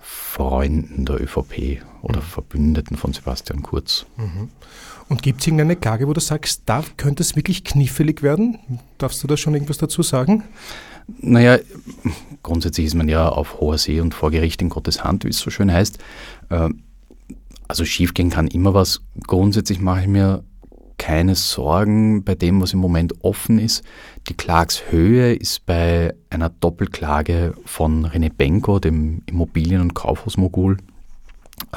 Freunden 0.00 1.04
der 1.04 1.20
ÖVP 1.20 1.82
oder 2.02 2.20
Verbündeten 2.20 2.96
von 2.96 3.12
Sebastian 3.12 3.62
Kurz. 3.62 4.06
Mhm. 4.16 4.50
Und 5.08 5.22
gibt 5.22 5.40
es 5.40 5.46
irgendeine 5.46 5.76
Klage, 5.76 6.06
wo 6.06 6.12
du 6.12 6.20
sagst, 6.20 6.62
da 6.66 6.84
könnte 6.96 7.22
es 7.22 7.36
wirklich 7.36 7.64
knifflig 7.64 8.22
werden? 8.22 8.58
Darfst 8.98 9.22
du 9.22 9.26
da 9.26 9.36
schon 9.36 9.54
irgendwas 9.54 9.78
dazu 9.78 10.02
sagen? 10.02 10.44
Naja, 11.20 11.58
grundsätzlich 12.42 12.86
ist 12.86 12.94
man 12.94 13.08
ja 13.08 13.28
auf 13.28 13.60
hoher 13.60 13.78
See 13.78 14.00
und 14.00 14.14
vor 14.14 14.30
Gericht 14.30 14.60
in 14.60 14.68
Gottes 14.68 15.02
Hand, 15.02 15.24
wie 15.24 15.30
es 15.30 15.38
so 15.38 15.50
schön 15.50 15.72
heißt. 15.72 15.98
Äh, 16.50 16.68
also 17.66 17.84
schiefgehen 17.84 18.30
kann 18.30 18.48
immer 18.48 18.74
was. 18.74 19.00
Grundsätzlich 19.26 19.80
mache 19.80 20.02
ich 20.02 20.08
mir 20.08 20.44
keine 20.98 21.34
Sorgen 21.34 22.24
bei 22.24 22.34
dem, 22.34 22.60
was 22.60 22.72
im 22.72 22.80
Moment 22.80 23.24
offen 23.24 23.58
ist. 23.58 23.84
Die 24.28 24.34
Klagshöhe 24.34 25.34
ist 25.34 25.64
bei 25.64 26.14
einer 26.28 26.50
Doppelklage 26.50 27.54
von 27.64 28.06
René 28.06 28.30
Benko, 28.30 28.78
dem 28.78 29.22
Immobilien- 29.24 29.80
und 29.80 29.94
Kaufhausmogul, 29.94 30.76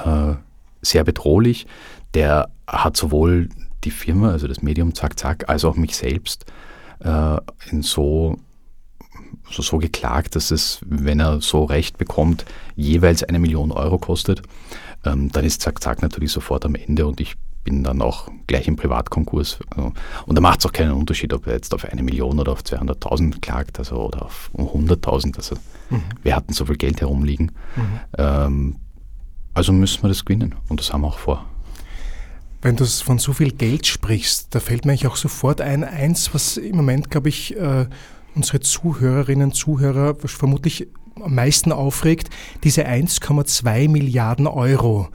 äh, 0.03 0.34
sehr 0.81 1.03
bedrohlich. 1.05 1.65
Der 2.13 2.50
hat 2.67 2.98
sowohl 2.98 3.48
die 3.86 3.91
Firma, 3.91 4.31
also 4.31 4.48
das 4.48 4.62
Medium 4.62 4.93
Zack 4.93 5.17
Zack, 5.17 5.50
als 5.50 5.63
auch 5.63 5.77
mich 5.77 5.96
selbst 5.96 6.46
äh, 7.00 7.38
in 7.70 7.84
so, 7.84 8.38
so, 9.50 9.62
so 9.62 9.77
geklagt, 9.77 10.36
dass 10.36 10.51
es, 10.51 10.81
wenn 10.86 11.22
er 11.22 11.39
so 11.39 11.63
Recht 11.63 11.98
bekommt, 11.98 12.43
jeweils 12.75 13.24
eine 13.24 13.39
Million 13.39 13.72
Euro 13.72 13.98
kostet. 13.98 14.41
Ähm, 15.05 15.31
dann 15.31 15.46
ist 15.46 15.62
Zack 15.62 15.81
Zack 15.81 16.01
natürlich 16.01 16.34
sofort 16.34 16.65
am 16.65 16.75
Ende 16.75 17.08
und 17.08 17.22
ich 17.22 17.36
bin 17.63 17.84
dann 17.84 18.01
auch 18.01 18.30
gleich 18.48 18.68
im 18.68 18.75
Privatkonkurs. 18.75 19.60
Und 20.25 20.36
da 20.36 20.41
macht 20.41 20.60
es 20.60 20.65
auch 20.65 20.72
keinen 20.72 20.91
Unterschied, 20.91 21.34
ob 21.34 21.48
er 21.48 21.53
jetzt 21.53 21.74
auf 21.74 21.86
eine 21.86 22.03
Million 22.03 22.39
oder 22.39 22.51
auf 22.51 22.62
200.000 22.62 23.39
klagt 23.41 23.80
also, 23.80 23.98
oder 23.98 24.25
auf 24.25 24.50
100.000. 24.58 25.38
Also 25.38 25.56
mhm. 25.89 26.03
wir 26.24 26.36
hatten 26.36 26.53
so 26.53 26.65
viel 26.65 26.77
Geld 26.77 27.01
herumliegen. 27.01 27.51
Mhm. 27.75 28.00
Ähm, 28.18 28.75
also 29.53 29.74
müssen 29.74 30.03
wir 30.03 30.08
das 30.08 30.25
gewinnen 30.25 30.56
und 30.70 30.80
das 30.80 30.94
haben 30.94 31.01
wir 31.01 31.08
auch 31.08 31.20
vor. 31.20 31.46
Wenn 32.62 32.75
du 32.75 32.86
von 32.86 33.18
so 33.18 33.34
viel 33.34 33.51
Geld 33.51 33.88
sprichst, 33.88 34.53
da 34.53 34.60
fällt 34.60 34.86
mir 34.86 34.91
eigentlich 34.91 35.08
auch 35.08 35.15
sofort 35.15 35.62
ein, 35.62 35.84
eins, 35.84 36.34
was 36.34 36.58
im 36.58 36.75
Moment, 36.75 37.10
glaube 37.10 37.30
ich, 37.30 37.58
äh, 37.58 37.88
unsere 38.36 38.60
Zuhörerinnen 38.60 39.50
und 39.50 39.56
Zuhörer 39.56 40.15
vermutlich 40.15 40.88
am 41.15 41.36
meisten 41.36 41.72
aufregt, 41.72 42.30
diese 42.63 42.88
1,2 42.88 43.89
Milliarden 43.89 44.48
Euro. 44.48 45.10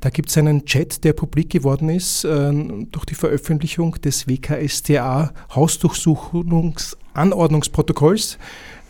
Da 0.00 0.10
gibt 0.10 0.28
es 0.28 0.38
einen 0.38 0.64
Chat, 0.64 1.02
der 1.02 1.12
publik 1.12 1.50
geworden 1.50 1.88
ist 1.88 2.24
äh, 2.24 2.52
durch 2.90 3.04
die 3.04 3.16
Veröffentlichung 3.16 4.00
des 4.00 4.28
WKStA 4.28 5.32
Hausdurchsuchungsanordnungsprotokolls. 5.54 8.38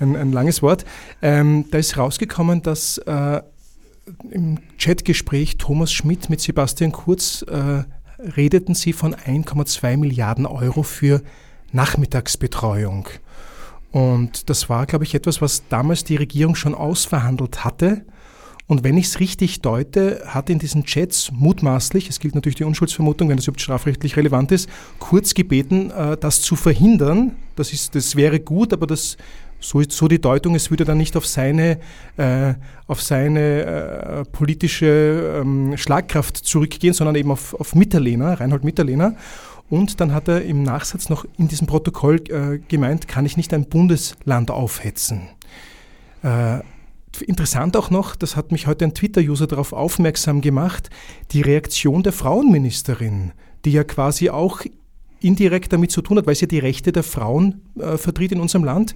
Ein, 0.01 0.17
ein 0.17 0.33
langes 0.33 0.63
Wort. 0.63 0.85
Ähm, 1.23 1.65
da 1.71 1.79
ist 1.79 1.97
rausgekommen, 1.97 2.61
dass 2.63 2.99
äh, 2.99 3.41
im 4.31 4.59
Chatgespräch 4.79 5.57
Thomas 5.57 5.93
Schmidt 5.93 6.29
mit 6.31 6.41
Sebastian 6.41 6.93
Kurz 6.93 7.43
äh, 7.43 7.83
redeten 8.37 8.75
sie 8.75 8.93
von 8.93 9.15
1,2 9.15 9.97
Milliarden 9.97 10.45
Euro 10.45 10.83
für 10.83 11.23
Nachmittagsbetreuung. 11.73 13.09
Und 13.93 14.51
das 14.51 14.69
war, 14.69 14.85
glaube 14.87 15.05
ich, 15.05 15.15
etwas, 15.15 15.41
was 15.41 15.67
damals 15.69 16.05
die 16.05 16.17
Regierung 16.17 16.55
schon 16.55 16.75
ausverhandelt 16.75 17.65
hatte 17.65 18.05
und 18.69 18.85
wenn 18.85 18.99
ich 18.99 19.07
es 19.07 19.19
richtig 19.19 19.63
deute, 19.63 20.23
hat 20.27 20.51
in 20.51 20.59
diesen 20.59 20.85
Chats 20.85 21.33
mutmaßlich, 21.33 22.11
es 22.11 22.21
gilt 22.21 22.35
natürlich 22.35 22.57
die 22.57 22.65
Unschuldsvermutung, 22.65 23.31
wenn 23.31 23.37
das 23.39 23.47
überhaupt 23.47 23.63
strafrechtlich 23.63 24.17
relevant 24.19 24.53
ist, 24.53 24.69
kurz 24.99 25.33
gebeten, 25.33 25.91
äh, 25.91 26.19
das 26.19 26.43
zu 26.43 26.55
verhindern. 26.55 27.35
Das, 27.57 27.73
ist, 27.73 27.95
das 27.95 28.15
wäre 28.15 28.41
gut, 28.41 28.75
aber 28.75 28.87
das, 28.87 29.17
so, 29.59 29.83
so 29.89 30.07
die 30.07 30.21
Deutung, 30.21 30.55
es 30.55 30.71
würde 30.71 30.85
dann 30.85 30.99
nicht 30.99 31.17
auf 31.17 31.27
seine, 31.27 31.79
äh, 32.19 32.55
auf 32.87 33.01
seine 33.01 33.41
äh, 33.41 34.25
politische 34.27 35.41
ähm, 35.41 35.79
Schlagkraft 35.79 36.37
zurückgehen, 36.37 36.93
sondern 36.93 37.17
eben 37.17 37.31
auf, 37.31 37.55
auf 37.55 37.75
Mitterlehner, 37.75 38.39
Reinhold 38.39 38.65
Mitterlehner. 38.65 39.17
Und 39.71 39.99
dann 39.99 40.13
hat 40.13 40.29
er 40.29 40.43
im 40.43 40.63
Nachsatz 40.63 41.09
noch 41.09 41.25
in 41.39 41.49
diesem 41.49 41.67
Protokoll 41.67 42.17
äh, 42.29 42.59
gemeint, 42.69 43.09
kann 43.09 43.25
ich 43.25 43.39
nicht 43.39 43.55
ein 43.55 43.65
Bundesland 43.65 44.51
aufhetzen. 44.51 45.23
Interessant 47.23 47.77
auch 47.77 47.91
noch, 47.91 48.17
das 48.17 48.37
hat 48.37 48.53
mich 48.53 48.67
heute 48.67 48.85
ein 48.85 48.95
Twitter-User 48.95 49.47
darauf 49.47 49.73
aufmerksam 49.73 50.41
gemacht, 50.41 50.91
die 51.33 51.43
Reaktion 51.43 52.03
der 52.03 52.13
Frauenministerin, 52.13 53.33
die 53.65 53.73
ja 53.73 53.85
quasi 53.85 54.31
auch 54.31 54.63
indirekt 55.21 55.73
damit 55.73 55.91
zu 55.91 56.03
tun 56.03 56.19
hat, 56.19 56.27
weil 56.27 56.35
sie 56.35 56.49
die 56.49 56.59
Rechte 56.59 56.93
der 56.93 57.03
Frauen 57.03 57.63
äh, 57.79 57.97
vertritt 57.97 58.33
in 58.33 58.41
unserem 58.41 58.65
Land. 58.65 58.95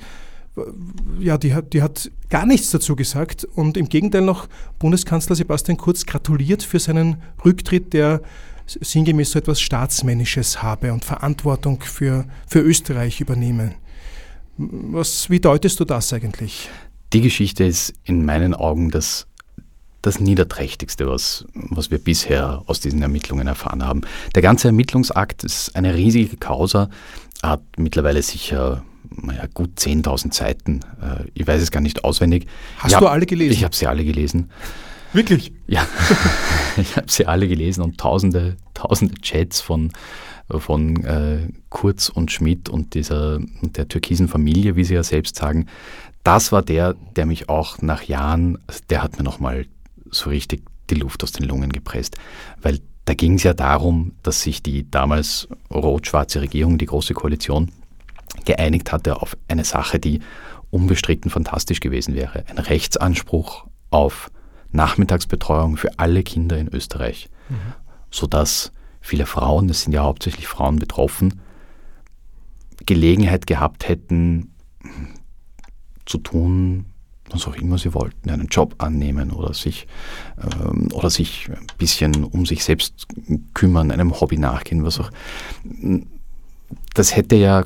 Ja, 1.18 1.38
die 1.38 1.54
hat, 1.54 1.72
die 1.72 1.82
hat 1.82 2.10
gar 2.28 2.44
nichts 2.44 2.70
dazu 2.70 2.94
gesagt 2.94 3.44
und 3.44 3.78
im 3.78 3.88
Gegenteil 3.88 4.20
noch 4.20 4.48
Bundeskanzler 4.78 5.34
Sebastian 5.34 5.78
Kurz 5.78 6.04
gratuliert 6.04 6.62
für 6.62 6.78
seinen 6.78 7.22
Rücktritt, 7.42 7.94
der 7.94 8.20
sinngemäß 8.66 9.30
so 9.32 9.38
etwas 9.38 9.60
Staatsmännisches 9.60 10.62
habe 10.62 10.92
und 10.92 11.04
Verantwortung 11.04 11.80
für, 11.80 12.26
für 12.46 12.60
Österreich 12.60 13.20
übernehme. 13.20 13.72
Was, 14.58 15.30
wie 15.30 15.40
deutest 15.40 15.80
du 15.80 15.84
das 15.86 16.12
eigentlich? 16.12 16.68
Die 17.12 17.20
Geschichte 17.20 17.64
ist 17.64 17.92
in 18.04 18.24
meinen 18.24 18.54
Augen 18.54 18.90
das, 18.90 19.26
das 20.00 20.18
Niederträchtigste, 20.18 21.06
was, 21.06 21.44
was 21.52 21.90
wir 21.90 21.98
bisher 21.98 22.62
aus 22.66 22.80
diesen 22.80 23.02
Ermittlungen 23.02 23.46
erfahren 23.46 23.84
haben. 23.84 24.02
Der 24.34 24.42
ganze 24.42 24.68
Ermittlungsakt 24.68 25.44
ist 25.44 25.76
eine 25.76 25.94
riesige 25.94 26.36
Causa, 26.38 26.88
hat 27.42 27.62
mittlerweile 27.76 28.22
sicher 28.22 28.82
naja, 29.10 29.46
gut 29.52 29.78
10.000 29.78 30.32
Seiten. 30.32 30.80
Äh, 31.02 31.28
ich 31.34 31.46
weiß 31.46 31.60
es 31.60 31.70
gar 31.70 31.80
nicht 31.80 32.04
auswendig. 32.04 32.46
Hast 32.78 32.94
hab, 32.94 33.02
du 33.02 33.08
alle 33.08 33.26
gelesen? 33.26 33.52
Ich 33.52 33.64
habe 33.64 33.76
sie 33.76 33.86
alle 33.86 34.04
gelesen. 34.04 34.50
Wirklich? 35.12 35.52
Ja, 35.66 35.86
ich 36.78 36.96
habe 36.96 37.10
sie 37.10 37.26
alle 37.26 37.46
gelesen 37.46 37.82
und 37.82 37.98
tausende, 37.98 38.56
tausende 38.72 39.14
Chats 39.20 39.60
von, 39.60 39.92
von 40.48 41.04
äh, 41.04 41.48
Kurz 41.68 42.08
und 42.08 42.32
Schmidt 42.32 42.70
und 42.70 42.94
dieser 42.94 43.36
und 43.60 43.76
der 43.76 43.88
türkisen 43.88 44.28
Familie, 44.28 44.76
wie 44.76 44.84
sie 44.84 44.94
ja 44.94 45.02
selbst 45.02 45.36
sagen 45.36 45.66
das 46.24 46.52
war 46.52 46.62
der, 46.62 46.94
der 47.16 47.26
mich 47.26 47.48
auch 47.48 47.82
nach 47.82 48.02
Jahren, 48.02 48.58
der 48.90 49.02
hat 49.02 49.18
mir 49.18 49.24
nochmal 49.24 49.66
so 50.10 50.30
richtig 50.30 50.62
die 50.90 50.94
Luft 50.94 51.22
aus 51.22 51.32
den 51.32 51.46
Lungen 51.46 51.72
gepresst. 51.72 52.16
Weil 52.60 52.80
da 53.04 53.14
ging 53.14 53.34
es 53.34 53.42
ja 53.42 53.54
darum, 53.54 54.12
dass 54.22 54.42
sich 54.42 54.62
die 54.62 54.88
damals 54.90 55.48
rot-schwarze 55.72 56.40
Regierung, 56.40 56.78
die 56.78 56.86
Große 56.86 57.14
Koalition, 57.14 57.72
geeinigt 58.44 58.92
hatte 58.92 59.20
auf 59.20 59.36
eine 59.48 59.64
Sache, 59.64 59.98
die 59.98 60.20
unbestritten 60.70 61.30
fantastisch 61.30 61.80
gewesen 61.80 62.14
wäre. 62.14 62.44
Ein 62.48 62.58
Rechtsanspruch 62.58 63.66
auf 63.90 64.30
Nachmittagsbetreuung 64.70 65.76
für 65.76 65.98
alle 65.98 66.22
Kinder 66.22 66.58
in 66.58 66.68
Österreich, 66.68 67.28
mhm. 67.48 67.74
sodass 68.10 68.72
viele 69.00 69.26
Frauen, 69.26 69.68
es 69.68 69.82
sind 69.82 69.92
ja 69.92 70.02
hauptsächlich 70.02 70.46
Frauen 70.46 70.76
betroffen, 70.76 71.40
Gelegenheit 72.86 73.46
gehabt 73.46 73.88
hätten, 73.88 74.51
zu 76.12 76.18
tun, 76.18 76.84
was 77.30 77.46
auch 77.46 77.56
immer 77.56 77.78
sie 77.78 77.94
wollten, 77.94 78.28
einen 78.28 78.48
Job 78.48 78.74
annehmen 78.78 79.30
oder 79.30 79.54
sich, 79.54 79.86
ähm, 80.38 80.88
oder 80.92 81.08
sich 81.08 81.48
ein 81.48 81.66
bisschen 81.78 82.24
um 82.24 82.44
sich 82.44 82.62
selbst 82.64 83.06
kümmern, 83.54 83.90
einem 83.90 84.20
Hobby 84.20 84.36
nachgehen, 84.36 84.84
was 84.84 85.00
auch. 85.00 85.10
Das 86.94 87.16
hätte 87.16 87.36
ja 87.36 87.64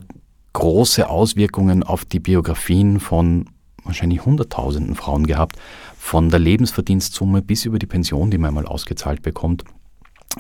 große 0.53 1.09
Auswirkungen 1.11 1.83
auf 1.83 2.05
die 2.05 2.21
Biografien 2.21 3.01
von 3.01 3.47
wahrscheinlich 3.85 4.25
Hunderttausenden 4.25 4.95
Frauen 4.95 5.27
gehabt, 5.27 5.57
von 5.99 6.31
der 6.31 6.39
Lebensverdienstsumme 6.39 7.43
bis 7.43 7.65
über 7.65 7.79
die 7.79 7.87
Pension, 7.87 8.31
die 8.31 8.39
man 8.39 8.49
einmal 8.49 8.67
ausgezahlt 8.67 9.23
bekommt. 9.23 9.65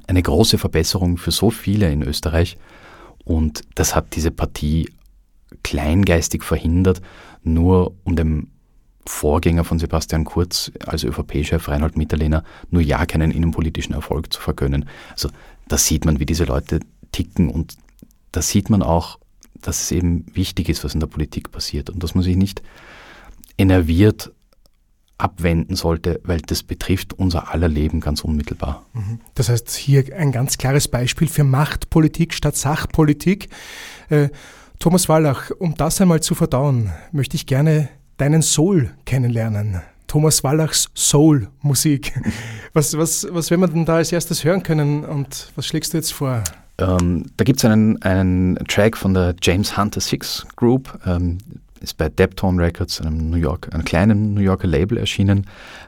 Eine 0.06 0.22
große 0.22 0.58
Verbesserung 0.58 1.16
für 1.16 1.32
so 1.32 1.50
viele 1.50 1.90
in 1.90 2.02
Österreich. 2.02 2.56
Und 3.24 3.62
das 3.74 3.96
hat 3.96 4.14
diese 4.14 4.30
Partie 4.30 4.88
kleingeistig 5.62 6.42
verhindert, 6.42 7.00
nur 7.42 7.94
um 8.04 8.16
dem 8.16 8.48
Vorgänger 9.06 9.64
von 9.64 9.78
Sebastian 9.78 10.24
Kurz 10.24 10.72
als 10.84 11.04
ÖVP-Chef 11.04 11.68
Reinhold 11.68 11.96
Mitterlehner 11.96 12.42
nur 12.70 12.82
ja 12.82 13.06
keinen 13.06 13.30
innenpolitischen 13.30 13.94
Erfolg 13.94 14.32
zu 14.32 14.40
vergönnen. 14.40 14.88
Also 15.12 15.28
da 15.68 15.78
sieht 15.78 16.04
man, 16.04 16.18
wie 16.18 16.26
diese 16.26 16.44
Leute 16.44 16.80
ticken 17.12 17.48
und 17.48 17.76
da 18.32 18.42
sieht 18.42 18.68
man 18.68 18.82
auch, 18.82 19.18
dass 19.54 19.82
es 19.82 19.92
eben 19.92 20.26
wichtig 20.34 20.68
ist, 20.68 20.84
was 20.84 20.94
in 20.94 21.00
der 21.00 21.06
Politik 21.06 21.50
passiert 21.50 21.88
und 21.88 22.02
dass 22.02 22.14
man 22.14 22.24
sich 22.24 22.36
nicht 22.36 22.62
enerviert 23.58 24.32
abwenden 25.18 25.76
sollte, 25.76 26.20
weil 26.24 26.40
das 26.42 26.62
betrifft 26.62 27.14
unser 27.14 27.52
aller 27.52 27.68
Leben 27.68 28.00
ganz 28.00 28.22
unmittelbar. 28.22 28.84
Mhm. 28.92 29.20
Das 29.34 29.48
heißt, 29.48 29.70
hier 29.70 30.04
ein 30.14 30.30
ganz 30.30 30.58
klares 30.58 30.88
Beispiel 30.88 31.28
für 31.28 31.44
Machtpolitik 31.44 32.34
statt 32.34 32.56
Sachpolitik. 32.56 33.48
Thomas 34.78 35.08
Wallach, 35.08 35.50
um 35.58 35.74
das 35.74 36.00
einmal 36.00 36.20
zu 36.20 36.34
verdauen, 36.34 36.92
möchte 37.12 37.36
ich 37.36 37.46
gerne 37.46 37.88
deinen 38.18 38.42
Soul 38.42 38.90
kennenlernen. 39.04 39.80
Thomas 40.06 40.44
Wallachs 40.44 40.88
Soul-Musik. 40.94 42.12
Was, 42.72 42.96
was, 42.96 43.26
was 43.30 43.50
werden 43.50 43.62
wir 43.62 43.68
denn 43.68 43.86
da 43.86 43.96
als 43.96 44.12
erstes 44.12 44.44
hören 44.44 44.62
können 44.62 45.02
und 45.02 45.50
was 45.56 45.66
schlägst 45.66 45.94
du 45.94 45.96
jetzt 45.96 46.12
vor? 46.12 46.44
Ähm, 46.76 47.24
da 47.38 47.44
gibt 47.44 47.58
es 47.58 47.64
einen, 47.64 48.02
einen 48.02 48.56
Track 48.68 48.98
von 48.98 49.14
der 49.14 49.34
James 49.40 49.78
Hunter 49.78 50.02
Six 50.02 50.46
Group, 50.56 50.98
ähm, 51.06 51.38
ist 51.80 51.96
bei 51.96 52.10
Deptone 52.10 52.62
Records, 52.62 53.00
einem, 53.00 53.30
New 53.30 53.38
York, 53.38 53.72
einem 53.72 53.84
kleinen 53.84 54.34
New 54.34 54.42
Yorker 54.42 54.66
Label 54.66 54.98
erschienen. 54.98 55.46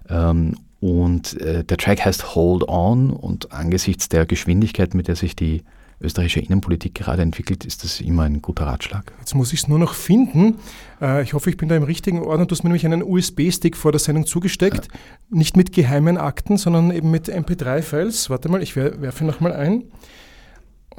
Ähm, 0.09 0.55
und 0.81 1.39
äh, 1.43 1.63
der 1.63 1.77
Track 1.77 2.07
heißt 2.07 2.35
Hold 2.35 2.67
On 2.69 3.11
und 3.11 3.53
angesichts 3.53 4.09
der 4.09 4.25
Geschwindigkeit, 4.25 4.95
mit 4.95 5.09
der 5.09 5.17
sich 5.17 5.37
die 5.37 5.63
österreichische 6.01 6.41
Innenpolitik 6.41 6.95
gerade 6.95 7.23
entwickelt, 7.23 7.65
ist 7.65 7.85
das 7.85 8.01
immer 8.01 8.23
ein 8.23 8.41
guter 8.41 8.67
Ratschlag. 8.67 9.13
Jetzt 9.19 9.35
muss 9.35 9.53
ich 9.53 9.61
es 9.61 9.69
nur 9.69 9.79
noch 9.79 9.95
finden. 9.95 10.59
Äh, 11.01 11.23
ich 11.23 11.35
hoffe, 11.35 11.51
ich 11.51 11.57
bin 11.57 11.69
da 11.69 11.77
im 11.77 11.83
richtigen 11.83 12.21
Ordner. 12.21 12.47
Du 12.47 12.55
hast 12.55 12.63
mir 12.63 12.69
nämlich 12.69 12.87
einen 12.87 13.03
USB-Stick 13.03 13.77
vor 13.77 13.93
der 13.93 13.99
Sendung 13.99 14.27
zugesteckt. 14.27 14.87
Ja. 14.87 15.01
Nicht 15.31 15.57
mit 15.57 15.73
geheimen 15.73 16.17
Akten, 16.17 16.57
sondern 16.57 16.91
eben 16.91 17.11
mit 17.11 17.29
MP3-Files. 17.29 18.31
Warte 18.31 18.49
mal, 18.49 18.63
ich 18.63 18.77
werfe 18.77 19.25
nochmal 19.25 19.53
ein. 19.53 19.85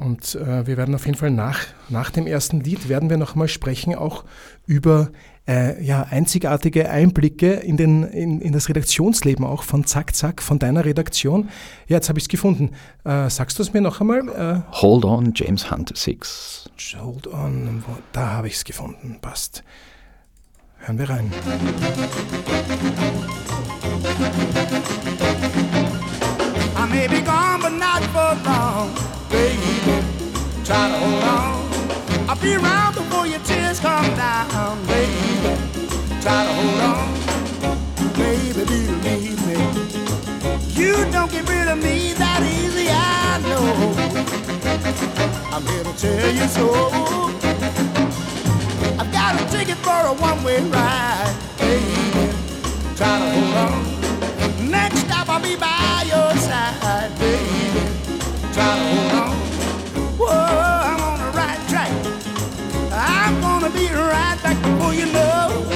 Und 0.00 0.34
äh, 0.34 0.66
wir 0.66 0.78
werden 0.78 0.94
auf 0.94 1.04
jeden 1.04 1.18
Fall 1.18 1.30
nach, 1.30 1.60
nach 1.90 2.10
dem 2.10 2.26
ersten 2.26 2.60
Lied 2.60 2.88
werden 2.88 3.10
wir 3.10 3.18
nochmal 3.18 3.48
sprechen, 3.48 3.94
auch 3.94 4.24
über 4.66 5.10
äh, 5.46 5.82
ja, 5.84 6.06
einzigartige 6.08 6.88
Einblicke 6.88 7.52
in, 7.52 7.76
den, 7.76 8.04
in, 8.04 8.40
in 8.40 8.52
das 8.52 8.70
Redaktionsleben 8.70 9.44
auch 9.44 9.62
von 9.62 9.84
Zack 9.84 10.16
Zack, 10.16 10.40
von 10.42 10.58
deiner 10.58 10.86
Redaktion. 10.86 11.50
Ja, 11.86 11.96
jetzt 11.96 12.08
habe 12.08 12.18
ich 12.18 12.24
es 12.24 12.28
gefunden. 12.28 12.70
Äh, 13.04 13.28
sagst 13.28 13.58
du 13.58 13.62
es 13.62 13.74
mir 13.74 13.82
noch 13.82 14.00
einmal? 14.00 14.28
Äh, 14.28 14.72
Hold 14.80 15.04
on, 15.04 15.32
James 15.34 15.70
Hunt 15.70 15.92
6. 15.94 16.70
Hold 16.98 17.26
on, 17.26 17.84
wo, 17.86 17.96
da 18.12 18.30
habe 18.30 18.46
ich 18.46 18.54
es 18.54 18.64
gefunden. 18.64 19.18
Passt. 19.20 19.62
Hören 20.78 20.98
wir 20.98 21.10
rein. 21.10 21.30
I 26.74 26.86
may 26.88 27.06
be 27.06 27.20
gone, 27.20 27.60
but 27.60 27.72
not 27.72 28.02
for 28.14 28.34
long, 28.46 29.19
baby. 29.30 29.74
Try 30.64 30.88
to 30.88 30.98
hold 30.98 31.24
on. 31.24 32.28
I'll 32.28 32.36
be 32.40 32.54
around 32.54 32.94
before 32.94 33.26
your 33.26 33.40
tears 33.40 33.80
come 33.80 34.04
down, 34.16 34.86
baby. 34.86 35.56
Try 36.20 36.44
to 36.46 36.52
hold 36.52 36.80
on, 36.92 37.08
baby, 38.14 38.52
believe 38.64 39.40
me. 39.46 39.56
You 40.80 40.94
don't 41.10 41.30
get 41.30 41.48
rid 41.48 41.68
of 41.68 41.78
me 41.82 42.12
that 42.14 42.42
easy, 42.42 42.88
I 42.90 43.40
know. 43.48 43.64
I'm 45.54 45.66
here 45.66 45.84
to 45.84 45.92
tell 45.98 46.30
you 46.30 46.46
so. 46.48 46.66
I've 49.00 49.12
got 49.12 49.40
a 49.40 49.44
ticket 49.50 49.78
for 49.78 50.00
a 50.06 50.12
one-way 50.14 50.60
ride, 50.68 51.34
baby. 51.58 52.32
Try 52.96 53.18
to 53.18 53.30
hold 53.34 53.56
on. 53.64 54.70
Next 54.70 55.00
stop, 55.00 55.28
I'll 55.28 55.42
be 55.42 55.56
by 55.56 56.04
your 56.06 56.36
side, 56.36 57.10
baby. 57.18 57.80
Try 58.52 58.76
to 58.78 58.84
hold 58.94 59.12
on. 59.14 59.19
Whoa. 60.30 60.88
I'm 60.90 61.00
on 61.10 61.18
the 61.24 61.30
right 61.36 61.60
track. 61.68 61.92
I'm 62.92 63.40
gonna 63.40 63.70
be 63.70 63.86
right 63.88 64.38
back 64.42 64.58
before 64.62 64.94
you 64.94 65.06
know. 65.12 65.66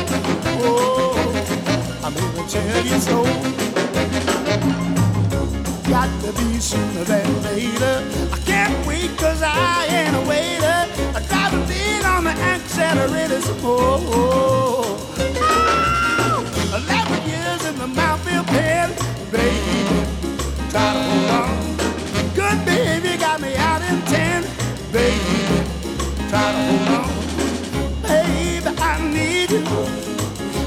Oh, 0.63 2.03
I'm 2.05 2.13
here 2.15 2.33
to 2.39 2.45
tell 2.55 2.85
you 2.87 2.99
so. 3.01 3.19
Got 5.91 6.11
to 6.23 6.33
be 6.39 6.59
sooner 6.61 7.05
than 7.05 7.43
later. 7.43 7.97
I 8.33 8.39
can't 8.47 8.87
wait 8.87 9.11
cause 9.19 9.43
I 9.43 9.87
ain't 9.99 10.17
a 10.17 10.23
waiter. 10.29 10.81
I 11.17 11.21
drive 11.29 11.55
a 11.55 11.61
beat 11.69 12.05
on 12.05 12.25
the 12.25 12.35
accelerator 12.53 13.41
more. 13.63 13.99
Oh, 14.07 14.99
eleven 16.79 17.21
years 17.29 17.65
in 17.67 17.77
the 17.79 17.87
Mountfield 17.87 18.47
pen, 18.47 18.91
baby. 19.31 19.85
Try 20.71 20.93
to 20.95 21.03
hold 21.09 21.31
on. 21.39 21.51
Good 22.35 22.59
behavior 22.65 23.17
got 23.19 23.41
me 23.41 23.57
out 23.57 23.83
in 23.83 24.01
baby. 24.11 24.34
Try 26.35 26.51
to 26.53 26.63
hold 26.69 26.89
on. 26.99 27.11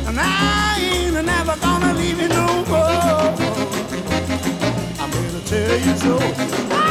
And 0.08 0.18
I 0.18 0.80
ain't 0.80 1.26
never 1.26 1.58
gonna 1.60 1.94
leave 1.94 2.22
you 2.22 2.30
no 2.30 2.64
more. 2.68 3.36
I'm 5.02 5.12
here 5.12 5.32
to 5.32 5.42
tell 5.46 5.78
you 5.78 5.98
so. 5.98 6.87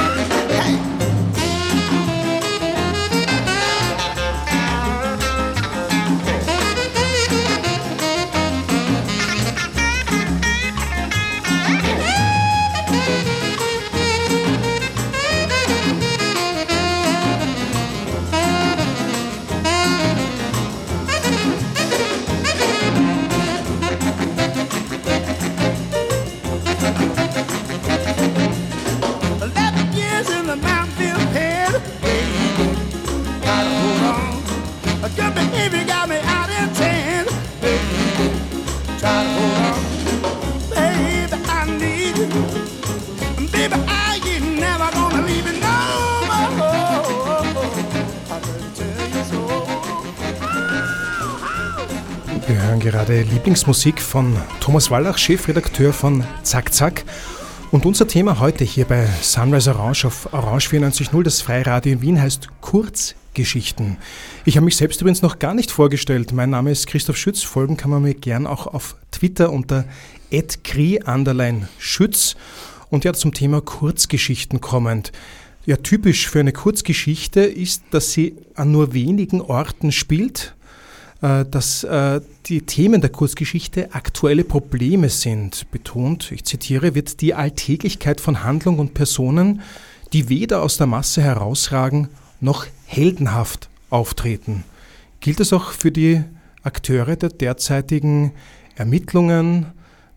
Lieblingsmusik 53.47 54.03
von 54.03 54.37
Thomas 54.59 54.91
Wallach, 54.91 55.19
Chefredakteur 55.19 55.93
von 55.93 56.25
Zack 56.43 56.75
Zack. 56.75 57.05
Und 57.71 57.87
unser 57.87 58.09
Thema 58.09 58.41
heute 58.41 58.65
hier 58.65 58.87
bei 58.87 59.07
Sunrise 59.23 59.73
Orange 59.73 60.09
auf 60.09 60.33
Orange 60.33 60.69
94.0, 60.69 61.23
das 61.23 61.43
Freiradio 61.43 61.93
in 61.93 62.03
Wien, 62.03 62.21
heißt 62.21 62.49
Kurzgeschichten. 62.61 63.99
Ich 64.47 64.57
habe 64.57 64.65
mich 64.65 64.77
selbst 64.77 65.01
übrigens 65.01 65.23
noch 65.23 65.39
gar 65.39 65.55
nicht 65.55 65.71
vorgestellt. 65.71 66.33
Mein 66.33 66.51
Name 66.51 66.73
ist 66.73 66.89
Christoph 66.89 67.17
Schütz. 67.17 67.45
Folgen 67.45 67.77
kann 67.77 67.93
man 67.93 68.03
mir 68.03 68.15
gern 68.15 68.49
auch 68.49 68.67
auf 68.67 68.97
Twitter 69.13 69.53
unter 69.53 69.85
@kri_schütz 70.33 71.15
und 72.91 73.05
ja 73.05 73.13
zum 73.13 73.33
Thema 73.33 73.61
Kurzgeschichten 73.61 74.61
kommend. 74.61 75.13
Ja, 75.67 75.77
typisch 75.77 76.29
für 76.29 76.41
eine 76.41 76.53
Kurzgeschichte 76.53 77.43
ist, 77.43 77.85
dass 77.93 78.11
sie 78.13 78.35
an 78.57 78.73
nur 78.73 78.93
wenigen 78.93 79.41
Orten 79.41 79.93
spielt 79.93 80.56
dass 81.21 81.83
äh, 81.85 82.21
die 82.47 82.63
Themen 82.63 83.01
der 83.01 83.11
Kurzgeschichte 83.11 83.95
aktuelle 83.95 84.45
Probleme 84.45 85.09
sind. 85.09 85.71
Betont, 85.71 86.31
ich 86.31 86.45
zitiere, 86.45 86.95
wird 86.95 87.21
die 87.21 87.35
Alltäglichkeit 87.35 88.21
von 88.21 88.45
Handlung 88.45 88.79
und 88.79 88.95
Personen, 88.95 89.63
die 90.13 90.29
weder 90.29 90.63
aus 90.63 90.77
der 90.77 90.87
Masse 90.87 91.23
herausragen 91.23 92.09
noch 92.41 92.67
heldenhaft 92.85 93.69
auftreten. 93.91 94.65
Gilt 95.21 95.41
das 95.41 95.53
auch 95.53 95.71
für 95.71 95.91
die 95.91 96.23
Akteure 96.63 97.17
der 97.17 97.31
derzeitigen 97.31 98.33
Ermittlungen, 98.75 99.67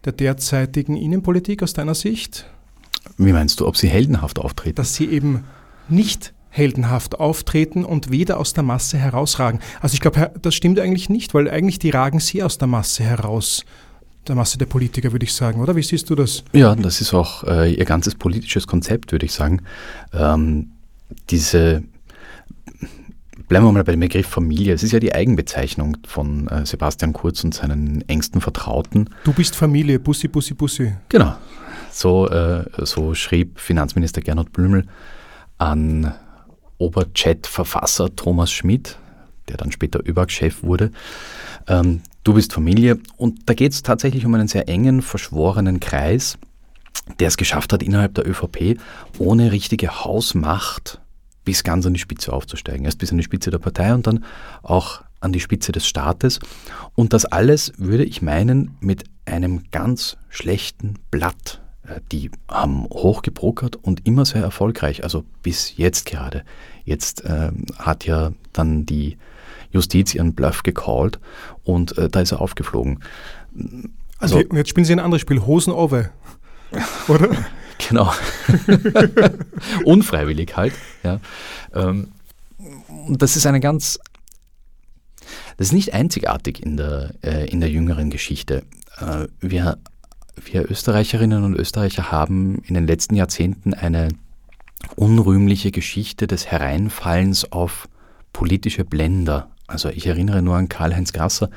der 0.06 0.14
derzeitigen 0.14 0.96
Innenpolitik 0.96 1.64
aus 1.64 1.74
deiner 1.74 1.96
Sicht? 1.96 2.46
Wie 3.18 3.32
meinst 3.32 3.60
du, 3.60 3.68
ob 3.68 3.78
sie 3.78 3.88
heldenhaft 3.88 4.40
auftreten? 4.40 4.76
Dass 4.76 4.96
sie 4.96 5.06
eben 5.06 5.46
nicht 5.88 6.34
heldenhaft 6.50 7.20
auftreten 7.20 7.86
und 7.86 8.12
weder 8.12 8.40
aus 8.40 8.54
der 8.54 8.64
Masse 8.64 8.98
herausragen. 8.98 9.60
Also 9.82 9.94
ich 9.94 10.02
glaube, 10.02 10.32
das 10.42 10.56
stimmt 10.56 10.80
eigentlich 10.80 11.10
nicht, 11.10 11.34
weil 11.34 11.50
eigentlich 11.50 11.80
die 11.80 11.92
ragen 11.92 12.20
sie 12.20 12.44
aus 12.44 12.58
der 12.58 12.68
Masse 12.68 13.04
heraus. 13.04 13.66
Der 14.28 14.36
Masse 14.36 14.58
der 14.58 14.66
Politiker, 14.66 15.12
würde 15.12 15.26
ich 15.26 15.34
sagen, 15.34 15.62
oder? 15.62 15.76
Wie 15.76 15.84
siehst 15.84 16.10
du 16.10 16.16
das? 16.16 16.44
Ja, 16.52 16.76
das 16.76 17.02
ist 17.02 17.14
auch 17.14 17.44
äh, 17.46 17.74
ihr 17.74 17.86
ganzes 17.86 18.16
politisches 18.16 18.68
Konzept, 18.68 19.12
würde 19.12 19.26
ich 19.26 19.32
sagen. 19.32 19.62
Ähm, 20.14 20.72
diese, 21.30 21.84
bleiben 23.48 23.66
wir 23.66 23.72
mal 23.72 23.84
bei 23.84 23.94
dem 23.94 24.02
Begriff 24.02 24.28
Familie. 24.28 24.74
Es 24.74 24.84
ist 24.84 24.92
ja 24.92 25.00
die 25.00 25.14
Eigenbezeichnung 25.14 25.98
von 26.06 26.48
äh, 26.48 26.66
Sebastian 26.66 27.14
Kurz 27.14 27.44
und 27.44 27.54
seinen 27.54 28.08
engsten 28.08 28.42
Vertrauten. 28.42 29.10
Du 29.24 29.34
bist 29.34 29.56
Familie, 29.56 30.00
Bussi, 30.00 30.28
Bussi, 30.28 30.54
Bussi. 30.54 30.94
Genau. 31.10 31.36
So, 31.92 32.30
äh, 32.30 32.66
so 32.86 33.16
schrieb 33.16 33.60
Finanzminister 33.60 34.22
Gernot 34.22 34.52
Blümel 34.52 34.86
an 35.58 36.14
Oberchat-Verfasser 36.80 38.16
Thomas 38.16 38.52
Schmidt, 38.52 38.98
der 39.48 39.58
dann 39.58 39.72
später 39.72 40.00
ÖBAG-Chef 40.06 40.64
wurde. 40.64 40.92
Ähm, 41.68 42.02
du 42.24 42.34
bist 42.34 42.54
Familie 42.54 43.00
und 43.18 43.48
da 43.48 43.54
geht 43.54 43.74
es 43.74 43.84
tatsächlich 43.84 44.26
um 44.26 44.34
einen 44.34 44.48
sehr 44.48 44.68
engen, 44.68 45.02
verschworenen 45.02 45.80
Kreis, 45.80 46.38
der 47.20 47.28
es 47.28 47.38
geschafft 47.38 47.72
hat, 47.74 47.84
innerhalb 47.84 48.16
der 48.16 48.28
ÖVP 48.28 48.80
ohne 49.20 49.52
richtige 49.52 50.04
Hausmacht 50.04 51.00
bis 51.46 51.64
ganz 51.64 51.86
an 51.86 51.94
die 51.94 52.00
Spitze 52.00 52.34
aufzusteigen. 52.34 52.86
Erst 52.86 53.00
bis 53.00 53.12
an 53.12 53.18
die 53.18 53.24
Spitze 53.24 53.52
der 53.52 53.60
Partei 53.60 53.94
und 53.94 54.08
dann 54.08 54.24
auch 54.62 55.02
an 55.20 55.34
die 55.34 55.40
Spitze 55.40 55.72
des 55.72 55.88
Staates. 55.88 56.40
Und 56.96 57.14
das 57.14 57.26
alles, 57.26 57.74
würde 57.78 58.04
ich 58.06 58.22
meinen, 58.22 58.78
mit 58.80 59.04
einem 59.26 59.64
ganz 59.72 60.18
schlechten 60.30 60.96
Blatt 61.12 61.62
die 62.12 62.30
haben 62.48 62.86
hochgebrokert 62.86 63.76
und 63.78 64.06
immer 64.06 64.26
sehr 64.26 64.42
erfolgreich, 64.42 65.04
also 65.04 65.24
bis 65.42 65.78
jetzt 65.78 66.06
gerade. 66.06 66.44
Jetzt 66.86 67.26
äh, 67.26 67.52
hat 67.78 68.06
ja 68.06 68.32
dann 68.54 68.86
die 68.86 69.18
Justiz 69.72 70.14
ihren 70.14 70.34
Bluff 70.34 70.64
gecallt 70.64 71.20
und 71.64 71.98
äh, 71.98 72.10
da 72.10 72.22
ist 72.22 72.32
er 72.32 72.42
aufgeflogen. 72.42 73.04
Also, 74.18 74.38
okay, 74.38 74.58
jetzt 74.58 74.70
spielen 74.70 74.86
Sie 74.86 74.94
ein 74.94 75.00
anderes 75.00 75.22
Spiel, 75.22 75.46
Hosen 75.46 75.74
over, 75.74 76.10
oder? 77.08 77.30
genau. 77.88 78.14
Unfreiwillig 79.86 80.56
halt. 80.56 80.74
Ja. 81.04 81.20
Ähm, 81.74 82.10
das 83.08 83.36
ist 83.36 83.46
eine 83.46 83.60
ganz, 83.60 84.00
das 85.58 85.68
ist 85.68 85.74
nicht 85.74 85.94
einzigartig 85.94 86.62
in 86.62 86.78
der, 86.78 87.14
äh, 87.22 87.50
in 87.50 87.62
der 87.62 87.70
jüngeren 87.70 88.10
Geschichte. 88.10 88.64
Äh, 89.00 89.28
wir 89.40 89.78
wir 90.46 90.70
Österreicherinnen 90.70 91.44
und 91.44 91.56
Österreicher 91.56 92.12
haben 92.12 92.62
in 92.66 92.74
den 92.74 92.88
letzten 92.88 93.16
Jahrzehnten 93.16 93.74
eine 93.74 94.10
unrühmliche 94.96 95.72
Geschichte 95.72 96.28
des 96.28 96.48
Hereinfallens 96.48 97.52
auf 97.52 97.88
politische 98.34 98.86
Blender. 98.86 99.50
Also 99.68 99.90
ich 99.90 100.08
erinnere 100.08 100.42
nur 100.42 100.56
an 100.56 100.70
Karl-Heinz 100.70 101.14
Grasser, 101.14 101.50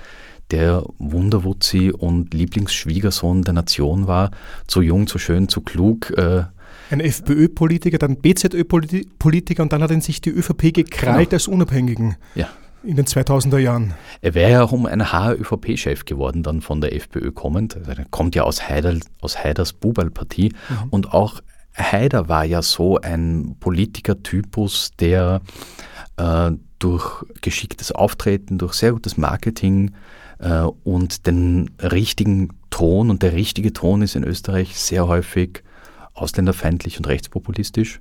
der 0.51 0.85
Wunderwutzi 0.99 1.91
und 1.91 2.35
Lieblingsschwiegersohn 2.35 3.43
der 3.43 3.55
Nation 3.55 4.07
war, 4.07 4.31
zu 4.67 4.83
jung, 4.83 5.07
zu 5.07 5.19
schön, 5.19 5.49
zu 5.49 5.63
klug. 5.63 6.11
Äh, 6.11 6.45
ein 6.91 7.01
FPÖ-Politiker, 7.01 7.97
dann 7.97 8.17
BZÖ-Politiker 8.17 9.63
und 9.63 9.73
dann 9.73 9.83
hat 9.83 9.91
ihn 9.91 10.03
sich 10.03 10.21
die 10.21 10.31
ÖVP 10.31 10.75
gekrallt 10.75 11.31
genau. 11.31 11.37
als 11.37 11.49
Unabhängigen. 11.49 12.17
Ja, 12.35 12.49
in 12.85 12.97
den 12.97 13.07
2000er 13.07 13.59
Jahren. 13.59 13.95
Er 14.21 14.35
wäre 14.35 14.51
ja 14.51 14.63
auch 14.63 14.73
um 14.73 14.87
ein 14.87 15.13
Haar 15.13 15.35
ÖVP-Chef 15.35 16.05
geworden, 16.05 16.43
dann 16.43 16.61
von 16.61 16.81
der 16.81 16.95
FPÖ 16.95 17.33
kommend. 17.33 17.77
Also 17.77 17.93
er 17.93 18.05
kommt 18.11 18.35
ja 18.35 18.43
aus, 18.43 18.69
Haider, 18.69 18.97
aus 19.21 19.43
Haiders 19.43 19.73
Bubalpartie. 19.73 20.53
Mhm. 20.69 20.89
Und 20.91 21.13
auch 21.13 21.41
Haider 21.77 22.29
war 22.29 22.45
ja 22.45 22.63
so 22.63 22.99
ein 22.99 23.57
Politikertypus, 23.61 24.93
der 24.99 25.41
äh, 26.17 26.53
durch 26.79 27.25
geschicktes 27.41 27.93
Auftreten, 27.93 28.59
durch 28.59 28.75
sehr 28.75 28.93
gutes 28.93 29.17
Marketing 29.17 29.93
äh, 30.39 30.63
und 30.85 31.27
den 31.27 31.71
richtigen 31.81 32.51
Ton, 32.71 33.11
und 33.11 33.23
der 33.23 33.33
richtige 33.35 33.73
Ton 33.73 34.03
ist 34.03 34.17
in 34.17 34.25
Österreich 34.25 34.79
sehr 34.79 35.07
häufig 35.07 35.63
ausländerfeindlich 36.15 36.99
und 36.99 37.07
rechtspopulistisch, 37.07 38.01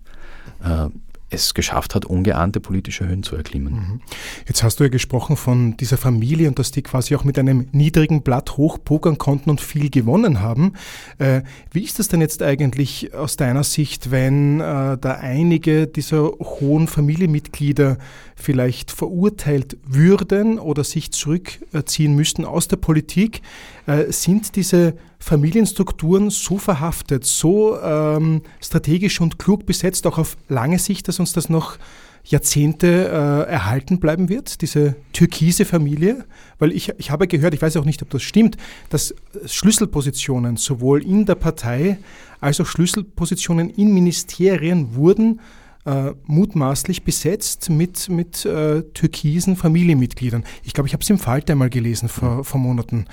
äh, 0.64 0.88
es 1.32 1.54
geschafft 1.54 1.96
hat, 1.96 2.06
ungeahnte 2.06 2.60
politische 2.60 3.08
Höhen 3.08 3.24
zu 3.24 3.36
erklimmen. 3.36 3.74
Mhm. 3.74 4.02
Jetzt 4.48 4.64
hast 4.64 4.80
du 4.80 4.84
ja 4.84 4.90
gesprochen 4.90 5.38
von 5.38 5.78
dieser 5.78 5.98
Familie 5.98 6.48
und 6.48 6.60
dass 6.60 6.72
die 6.72 6.84
quasi 6.84 7.16
auch 7.16 7.24
mit 7.24 7.40
einem 7.40 7.68
niedrigen 7.72 8.22
Blatt 8.22 8.58
hochpokern 8.58 9.18
konnten 9.18 9.50
und 9.50 9.62
viel 9.62 9.90
gewonnen 9.90 10.42
haben. 10.42 10.74
Äh, 11.18 11.42
wie 11.72 11.84
ist 11.84 12.00
das 12.00 12.10
denn 12.10 12.22
jetzt 12.22 12.44
eigentlich 12.44 13.14
aus 13.14 13.38
deiner 13.38 13.64
Sicht, 13.64 14.12
wenn 14.12 14.60
äh, 14.60 14.98
da 14.98 15.18
einige 15.20 15.88
dieser 15.88 16.32
hohen 16.32 16.88
Familienmitglieder 16.88 17.98
vielleicht 18.42 18.92
verurteilt 18.92 19.78
würden 19.86 20.60
oder 20.60 20.84
sich 20.84 21.12
zurückziehen 21.12 22.16
müssten 22.16 22.46
aus 22.46 22.68
der 22.68 22.78
Politik? 22.78 23.42
Äh, 23.86 24.12
sind 24.12 24.56
diese 24.56 24.96
Familienstrukturen 25.20 26.30
so 26.30 26.58
verhaftet, 26.58 27.26
so 27.26 27.80
ähm, 27.80 28.42
strategisch 28.60 29.22
und 29.22 29.40
klug 29.40 29.66
besetzt, 29.66 30.06
auch 30.08 30.18
auf 30.18 30.38
lange 30.50 30.80
Sicht, 30.80 31.08
dass 31.08 31.20
uns 31.20 31.34
das 31.34 31.50
noch 31.50 31.78
Jahrzehnte 32.24 32.88
äh, 32.88 33.52
erhalten 33.52 34.00
bleiben 34.00 34.30
wird, 34.30 34.62
diese 34.62 34.96
türkise 35.14 35.66
Familie? 35.66 36.26
Weil 36.60 36.72
ich, 36.72 36.92
ich 36.98 37.12
habe 37.12 37.28
gehört, 37.28 37.54
ich 37.54 37.62
weiß 37.62 37.78
auch 37.78 37.86
nicht, 37.86 38.02
ob 38.02 38.10
das 38.10 38.24
stimmt, 38.24 38.58
dass 38.90 39.16
Schlüsselpositionen 39.46 40.58
sowohl 40.58 41.04
in 41.04 41.26
der 41.26 41.36
Partei 41.36 41.98
als 42.40 42.60
auch 42.60 42.66
Schlüsselpositionen 42.66 43.70
in 43.70 43.94
Ministerien 43.94 44.96
wurden 44.96 45.40
äh, 45.86 46.12
mutmaßlich 46.26 47.04
besetzt 47.04 47.70
mit, 47.70 48.10
mit 48.10 48.46
äh, 48.46 48.84
türkisen 48.94 49.56
Familienmitgliedern. 49.56 50.44
Ich 50.64 50.74
glaube, 50.74 50.88
ich 50.88 50.94
habe 50.94 51.04
es 51.04 51.10
im 51.10 51.20
Falter 51.20 51.54
einmal 51.54 51.70
gelesen 51.70 52.10
vor, 52.10 52.44
vor 52.44 52.60
Monaten. 52.60 53.06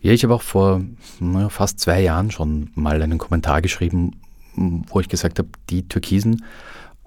Ja, 0.00 0.12
ich 0.12 0.22
habe 0.22 0.34
auch 0.34 0.42
vor 0.42 0.82
naja, 1.18 1.48
fast 1.48 1.80
zwei 1.80 2.00
Jahren 2.02 2.30
schon 2.30 2.70
mal 2.74 3.02
einen 3.02 3.18
Kommentar 3.18 3.62
geschrieben, 3.62 4.20
wo 4.54 5.00
ich 5.00 5.08
gesagt 5.08 5.38
habe, 5.38 5.48
die 5.70 5.88
Türkisen 5.88 6.44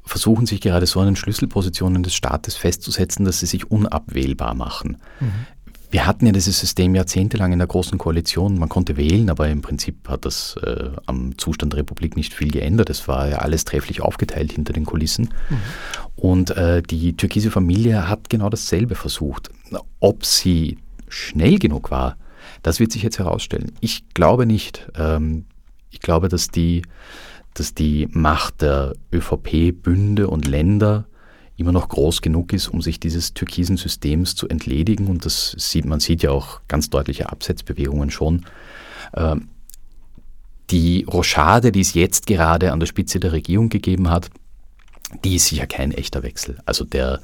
versuchen 0.04 0.46
sich 0.46 0.62
gerade 0.62 0.86
so 0.86 1.00
an 1.00 1.06
den 1.06 1.15
Schlüsselpositionen 1.15 2.04
des 2.04 2.15
Staates 2.15 2.56
festzusetzen, 2.56 3.24
dass 3.24 3.39
sie 3.39 3.46
sich 3.46 3.70
unabwählbar 3.70 4.56
machen. 4.56 4.98
Mhm. 5.20 5.48
Wir 5.92 6.08
hatten 6.08 6.26
ja 6.26 6.32
dieses 6.32 6.58
System 6.58 6.96
jahrzehntelang 6.96 7.52
in 7.52 7.60
der 7.60 7.68
Großen 7.68 7.98
Koalition. 7.98 8.58
Man 8.58 8.70
konnte 8.70 8.96
wählen, 8.96 9.30
aber 9.30 9.50
im 9.50 9.62
Prinzip 9.62 10.08
hat 10.08 10.24
das 10.24 10.56
äh, 10.64 10.90
am 11.06 11.38
Zustand 11.38 11.74
der 11.74 11.82
Republik 11.82 12.16
nicht 12.16 12.34
viel 12.34 12.50
geändert. 12.50 12.90
Es 12.90 13.10
war 13.10 13.28
ja 13.28 13.40
alles 13.40 13.66
trefflich 13.66 14.02
aufgeteilt 14.02 14.54
hinter 14.54 14.72
den 14.72 14.86
Kulissen. 14.86 15.34
Mhm. 15.50 15.58
Und 16.16 16.52
äh, 16.52 16.82
die 16.82 17.18
türkise 17.18 17.52
Familie 17.52 18.08
hat 18.08 18.30
genau 18.30 18.50
dasselbe 18.50 18.96
versucht. 18.96 19.50
Ob 20.00 20.26
sie 20.26 20.78
schnell 21.10 21.60
genug 21.60 21.92
war, 21.92 22.16
das 22.64 22.80
wird 22.80 22.94
sich 22.94 23.04
jetzt 23.04 23.20
herausstellen. 23.20 23.74
Ich 23.82 24.08
glaube 24.14 24.46
nicht. 24.46 24.88
Ähm, 24.96 25.46
ich 25.90 26.00
glaube, 26.00 26.30
dass 26.30 26.48
die, 26.48 26.84
dass 27.54 27.74
die 27.74 28.08
Macht 28.12 28.62
der 28.62 28.94
ÖVP, 29.14 29.74
Bünde 29.74 30.30
und 30.30 30.48
Länder 30.48 31.06
immer 31.62 31.71
noch 31.71 31.89
groß 31.89 32.21
genug 32.21 32.52
ist, 32.54 32.67
um 32.67 32.82
sich 32.82 33.00
dieses 33.00 33.34
türkisen 33.34 33.78
Systems 33.78 34.36
zu 34.36 34.50
entledigen. 34.50 35.08
Und 35.08 35.26
das 35.26 35.56
sieht 35.58 35.86
man 35.86 36.00
sieht 36.00 36.24
ja 36.24 36.32
auch 36.32 36.62
ganz 36.67 36.89
deutliche 36.89 37.30
Absetzbewegungen 37.30 38.12
schon. 38.12 38.45
Ähm, 39.15 39.47
die 40.69 41.06
Rochade, 41.10 41.71
die 41.71 41.82
es 41.82 41.93
jetzt 41.93 42.28
gerade 42.28 42.71
an 42.71 42.80
der 42.80 42.88
Spitze 42.88 43.19
der 43.19 43.32
Regierung 43.32 43.69
gegeben 43.69 44.10
hat, 44.10 44.30
die 45.24 45.36
ist 45.36 45.47
sicher 45.47 45.67
kein 45.67 45.91
echter 45.91 46.24
Wechsel. 46.24 46.60
Also 46.65 46.86
der, 46.86 47.21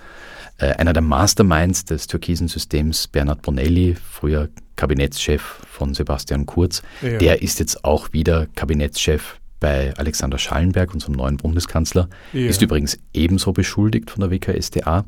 äh, 0.57 0.73
einer 0.73 0.93
der 0.93 1.01
Masterminds 1.01 1.85
des 1.85 2.07
türkisen 2.07 2.47
Systems, 2.47 3.07
Bernhard 3.07 3.41
Bonelli, 3.41 3.95
früher 3.95 4.49
Kabinettschef 4.75 5.41
von 5.71 5.93
Sebastian 5.93 6.45
Kurz, 6.45 6.81
ja. 7.01 7.17
der 7.17 7.41
ist 7.41 7.59
jetzt 7.59 7.83
auch 7.83 8.11
wieder 8.13 8.47
Kabinettschef 8.55 9.39
bei 9.59 9.93
Alexander 9.97 10.37
Schallenberg, 10.37 10.93
unserem 10.93 11.15
neuen 11.15 11.37
Bundeskanzler, 11.37 12.09
ja. 12.33 12.47
ist 12.47 12.61
übrigens 12.61 12.99
ebenso 13.13 13.53
beschuldigt 13.53 14.11
von 14.11 14.21
der 14.21 14.31
WKSDA. 14.31 15.05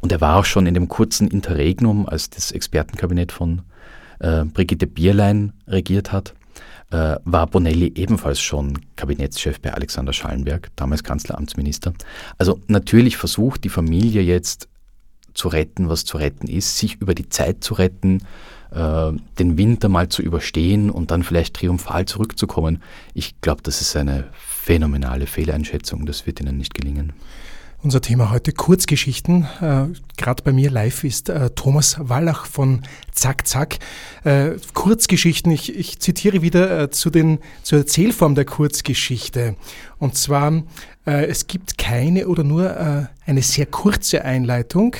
Und 0.00 0.12
er 0.12 0.20
war 0.20 0.36
auch 0.36 0.44
schon 0.44 0.66
in 0.66 0.74
dem 0.74 0.88
kurzen 0.88 1.28
Interregnum, 1.28 2.06
als 2.06 2.30
das 2.30 2.52
Expertenkabinett 2.52 3.32
von 3.32 3.62
äh, 4.20 4.44
Brigitte 4.44 4.86
Bierlein 4.86 5.52
regiert 5.66 6.12
hat, 6.12 6.34
äh, 6.90 7.16
war 7.24 7.46
Bonelli 7.46 7.92
ebenfalls 7.94 8.40
schon 8.40 8.78
Kabinettschef 8.96 9.60
bei 9.60 9.72
Alexander 9.72 10.12
Schallenberg, 10.12 10.70
damals 10.76 11.04
Kanzleramtsminister. 11.04 11.92
Also 12.38 12.60
natürlich 12.66 13.16
versucht 13.16 13.64
die 13.64 13.68
Familie 13.68 14.22
jetzt 14.22 14.68
zu 15.34 15.48
retten, 15.48 15.88
was 15.88 16.04
zu 16.04 16.16
retten 16.16 16.48
ist, 16.48 16.78
sich 16.78 17.00
über 17.00 17.14
die 17.14 17.28
Zeit 17.28 17.62
zu 17.62 17.74
retten, 17.74 18.22
äh, 18.70 19.12
den 19.38 19.58
Winter 19.58 19.88
mal 19.88 20.08
zu 20.08 20.22
überstehen 20.22 20.90
und 20.90 21.10
dann 21.10 21.22
vielleicht 21.22 21.54
triumphal 21.54 22.06
zurückzukommen. 22.06 22.82
Ich 23.14 23.40
glaube, 23.40 23.62
das 23.62 23.80
ist 23.80 23.96
eine 23.96 24.24
phänomenale 24.32 25.26
Fehleinschätzung. 25.26 26.06
Das 26.06 26.26
wird 26.26 26.40
ihnen 26.40 26.56
nicht 26.56 26.74
gelingen. 26.74 27.12
Unser 27.82 28.02
Thema 28.02 28.30
heute 28.30 28.52
Kurzgeschichten. 28.52 29.46
Äh, 29.62 29.86
Gerade 30.18 30.42
bei 30.42 30.52
mir 30.52 30.70
live 30.70 31.02
ist 31.02 31.30
äh, 31.30 31.48
Thomas 31.48 31.96
Wallach 31.98 32.44
von 32.44 32.82
Zack 33.10 33.48
Zack. 33.48 33.78
Äh, 34.22 34.56
Kurzgeschichten, 34.74 35.50
ich, 35.50 35.74
ich, 35.74 35.98
zitiere 35.98 36.42
wieder 36.42 36.78
äh, 36.78 36.90
zu 36.90 37.08
den, 37.08 37.38
zur 37.62 37.78
Erzählform 37.78 38.34
der 38.34 38.44
Kurzgeschichte. 38.44 39.56
Und 39.98 40.14
zwar, 40.14 40.62
äh, 41.06 41.24
es 41.24 41.46
gibt 41.46 41.78
keine 41.78 42.28
oder 42.28 42.44
nur 42.44 43.08
eine 43.24 43.42
sehr 43.42 43.64
kurze 43.64 44.26
Einleitung. 44.26 44.94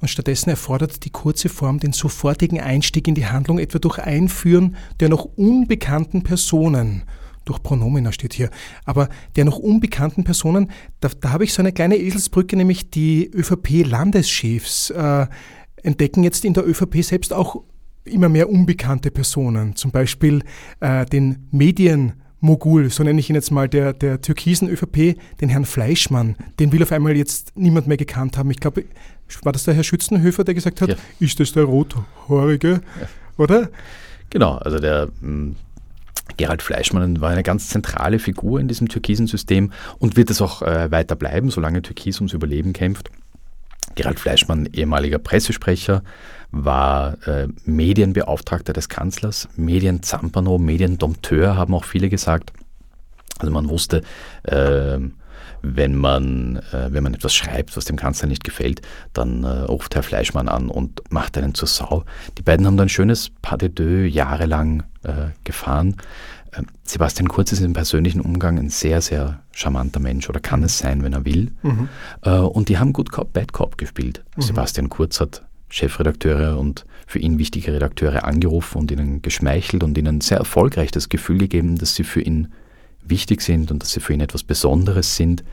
Und 0.00 0.08
stattdessen 0.08 0.50
erfordert 0.50 1.04
die 1.04 1.10
kurze 1.10 1.48
Form 1.48 1.78
den 1.78 1.92
sofortigen 1.92 2.60
Einstieg 2.60 3.08
in 3.08 3.14
die 3.14 3.26
Handlung, 3.26 3.58
etwa 3.58 3.78
durch 3.78 3.98
Einführen 3.98 4.76
der 5.00 5.08
noch 5.08 5.24
unbekannten 5.24 6.22
Personen. 6.22 7.04
Durch 7.44 7.62
Pronomina 7.62 8.10
steht 8.10 8.34
hier, 8.34 8.50
aber 8.84 9.08
der 9.36 9.44
noch 9.44 9.58
unbekannten 9.58 10.24
Personen, 10.24 10.70
da, 10.98 11.08
da 11.20 11.30
habe 11.30 11.44
ich 11.44 11.52
so 11.52 11.62
eine 11.62 11.72
kleine 11.72 11.96
Eselsbrücke, 11.96 12.56
nämlich 12.56 12.90
die 12.90 13.30
ÖVP-Landeschefs 13.32 14.90
äh, 14.90 15.26
entdecken 15.82 16.24
jetzt 16.24 16.44
in 16.44 16.54
der 16.54 16.66
ÖVP 16.66 17.02
selbst 17.02 17.32
auch 17.32 17.62
immer 18.04 18.28
mehr 18.28 18.50
unbekannte 18.50 19.10
Personen, 19.10 19.76
zum 19.76 19.92
Beispiel 19.92 20.42
äh, 20.80 21.06
den 21.06 21.48
Medienmogul, 21.52 22.90
so 22.90 23.04
nenne 23.04 23.20
ich 23.20 23.30
ihn 23.30 23.36
jetzt 23.36 23.50
mal, 23.50 23.68
der, 23.68 23.92
der 23.92 24.20
türkisen 24.20 24.68
ÖVP, 24.68 25.16
den 25.40 25.48
Herrn 25.48 25.64
Fleischmann, 25.64 26.36
den 26.58 26.72
will 26.72 26.82
auf 26.82 26.92
einmal 26.92 27.16
jetzt 27.16 27.52
niemand 27.56 27.86
mehr 27.86 27.96
gekannt 27.96 28.36
haben. 28.38 28.50
Ich 28.50 28.60
glaube, 28.60 28.84
war 29.42 29.52
das 29.52 29.64
der 29.64 29.74
Herr 29.74 29.84
Schützenhöfer, 29.84 30.44
der 30.44 30.54
gesagt 30.54 30.80
hat, 30.80 30.90
ja. 30.90 30.96
ist 31.20 31.40
das 31.40 31.52
der 31.52 31.64
Rothaarige, 31.64 32.80
ja. 33.00 33.08
oder? 33.36 33.68
Genau, 34.30 34.56
also 34.56 34.78
der 34.78 35.08
hm, 35.20 35.56
Gerald 36.36 36.62
Fleischmann 36.62 37.20
war 37.20 37.30
eine 37.30 37.42
ganz 37.42 37.68
zentrale 37.68 38.18
Figur 38.18 38.60
in 38.60 38.68
diesem 38.68 38.88
türkisen 38.88 39.26
System 39.26 39.72
und 39.98 40.16
wird 40.16 40.30
es 40.30 40.42
auch 40.42 40.62
äh, 40.62 40.90
weiter 40.90 41.16
bleiben, 41.16 41.50
solange 41.50 41.82
Türkis 41.82 42.18
ums 42.20 42.32
Überleben 42.32 42.72
kämpft. 42.72 43.10
Gerald 43.94 44.20
Fleischmann, 44.20 44.68
ehemaliger 44.72 45.18
Pressesprecher, 45.18 46.02
war 46.50 47.16
äh, 47.26 47.48
Medienbeauftragter 47.64 48.72
des 48.72 48.88
Kanzlers, 48.88 49.48
Medienzampano, 49.56 50.58
Mediendompteur, 50.58 51.56
haben 51.56 51.74
auch 51.74 51.84
viele 51.84 52.08
gesagt. 52.08 52.52
Also 53.38 53.52
man 53.52 53.68
wusste, 53.68 54.02
äh, 54.44 54.98
wenn 55.74 55.96
man, 55.96 56.56
äh, 56.72 56.88
wenn 56.90 57.02
man 57.02 57.14
etwas 57.14 57.34
schreibt, 57.34 57.76
was 57.76 57.84
dem 57.84 57.96
Kanzler 57.96 58.28
nicht 58.28 58.44
gefällt, 58.44 58.82
dann 59.12 59.44
äh, 59.44 59.48
ruft 59.48 59.94
Herr 59.94 60.02
Fleischmann 60.02 60.48
an 60.48 60.68
und 60.68 61.00
macht 61.10 61.36
einen 61.38 61.54
zur 61.54 61.68
Sau. 61.68 62.04
Die 62.38 62.42
beiden 62.42 62.66
haben 62.66 62.76
dann 62.76 62.86
ein 62.86 62.90
schönes 62.90 63.30
Pas 63.42 63.58
de 63.58 63.68
deux 63.68 64.12
jahrelang 64.12 64.84
äh, 65.02 65.30
gefahren. 65.44 65.96
Ähm, 66.56 66.66
Sebastian 66.84 67.28
Kurz 67.28 67.52
ist 67.52 67.60
im 67.60 67.72
persönlichen 67.72 68.20
Umgang 68.20 68.58
ein 68.58 68.68
sehr, 68.68 69.00
sehr 69.00 69.40
charmanter 69.52 70.00
Mensch 70.00 70.28
oder 70.28 70.40
kann 70.40 70.62
es 70.62 70.78
sein, 70.78 71.02
wenn 71.02 71.12
er 71.12 71.24
will. 71.24 71.52
Mhm. 71.62 71.88
Äh, 72.22 72.38
und 72.38 72.68
die 72.68 72.78
haben 72.78 72.92
Good 72.92 73.10
Cop, 73.10 73.32
Bad 73.32 73.52
Cop 73.52 73.78
gespielt. 73.78 74.24
Mhm. 74.36 74.42
Sebastian 74.42 74.88
Kurz 74.88 75.20
hat 75.20 75.42
Chefredakteure 75.68 76.58
und 76.58 76.86
für 77.06 77.18
ihn 77.18 77.38
wichtige 77.38 77.72
Redakteure 77.72 78.24
angerufen 78.24 78.78
und 78.78 78.90
ihnen 78.90 79.22
geschmeichelt 79.22 79.82
und 79.82 79.98
ihnen 79.98 80.20
sehr 80.20 80.38
erfolgreich 80.38 80.90
das 80.90 81.08
Gefühl 81.08 81.38
gegeben, 81.38 81.76
dass 81.78 81.94
sie 81.94 82.04
für 82.04 82.20
ihn 82.20 82.48
wichtig 83.08 83.42
sind 83.42 83.70
und 83.70 83.82
dass 83.82 83.92
sie 83.92 84.00
für 84.00 84.12
ihn 84.12 84.20
etwas 84.20 84.42
Besonderes 84.42 85.16
sind. 85.16 85.44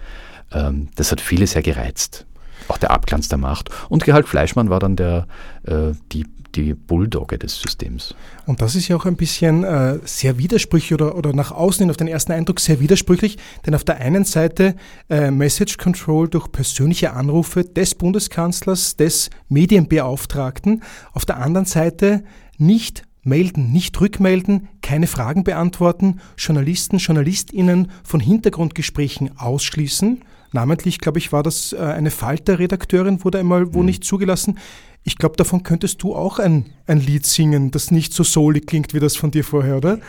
Ähm, 0.51 0.89
das 0.95 1.11
hat 1.11 1.21
viele 1.21 1.47
sehr 1.47 1.61
gereizt. 1.61 2.25
Auch 2.67 2.77
der 2.77 2.91
Abglanz 2.91 3.27
der 3.27 3.37
Macht. 3.37 3.69
Und 3.89 4.03
Gerhard 4.03 4.27
Fleischmann 4.27 4.69
war 4.69 4.79
dann 4.79 4.95
der, 4.95 5.27
äh, 5.63 5.91
die, 6.11 6.25
die 6.55 6.73
Bulldogge 6.73 7.37
des 7.37 7.59
Systems. 7.59 8.15
Und 8.45 8.61
das 8.61 8.75
ist 8.75 8.87
ja 8.87 8.95
auch 8.95 9.05
ein 9.05 9.15
bisschen 9.15 9.63
äh, 9.63 9.99
sehr 10.05 10.37
widersprüchlich 10.37 10.93
oder, 10.93 11.17
oder 11.17 11.33
nach 11.33 11.51
außen 11.51 11.83
hin 11.83 11.89
auf 11.89 11.97
den 11.97 12.07
ersten 12.07 12.31
Eindruck 12.31 12.59
sehr 12.59 12.79
widersprüchlich, 12.79 13.37
denn 13.65 13.75
auf 13.75 13.83
der 13.83 13.97
einen 13.97 14.23
Seite 14.23 14.75
äh, 15.09 15.31
Message 15.31 15.77
Control 15.77 16.29
durch 16.29 16.51
persönliche 16.51 17.13
Anrufe 17.13 17.63
des 17.63 17.95
Bundeskanzlers, 17.95 18.95
des 18.95 19.29
Medienbeauftragten, 19.49 20.83
auf 21.11 21.25
der 21.25 21.37
anderen 21.37 21.65
Seite 21.65 22.23
nicht 22.57 23.03
melden, 23.23 23.71
nicht 23.71 23.99
rückmelden, 23.99 24.67
keine 24.81 25.07
Fragen 25.07 25.43
beantworten, 25.43 26.19
Journalisten, 26.37 26.97
Journalistinnen 26.97 27.91
von 28.03 28.19
Hintergrundgesprächen 28.19 29.37
ausschließen. 29.37 30.21
Namentlich, 30.51 30.99
glaube 30.99 31.17
ich, 31.17 31.31
war 31.31 31.41
das 31.41 31.73
äh, 31.73 31.77
eine 31.77 32.11
Falter-Redakteurin, 32.11 33.23
wurde 33.23 33.39
einmal 33.39 33.73
wo 33.73 33.79
mhm. 33.79 33.87
nicht 33.87 34.03
zugelassen. 34.03 34.59
Ich 35.03 35.17
glaube, 35.17 35.35
davon 35.35 35.63
könntest 35.63 36.03
du 36.03 36.15
auch 36.15 36.39
ein, 36.39 36.67
ein 36.85 36.99
Lied 36.99 37.25
singen, 37.25 37.71
das 37.71 37.91
nicht 37.91 38.13
so 38.13 38.23
soulig 38.23 38.67
klingt 38.67 38.93
wie 38.93 38.99
das 38.99 39.15
von 39.15 39.31
dir 39.31 39.43
vorher, 39.43 39.77
oder? 39.77 39.99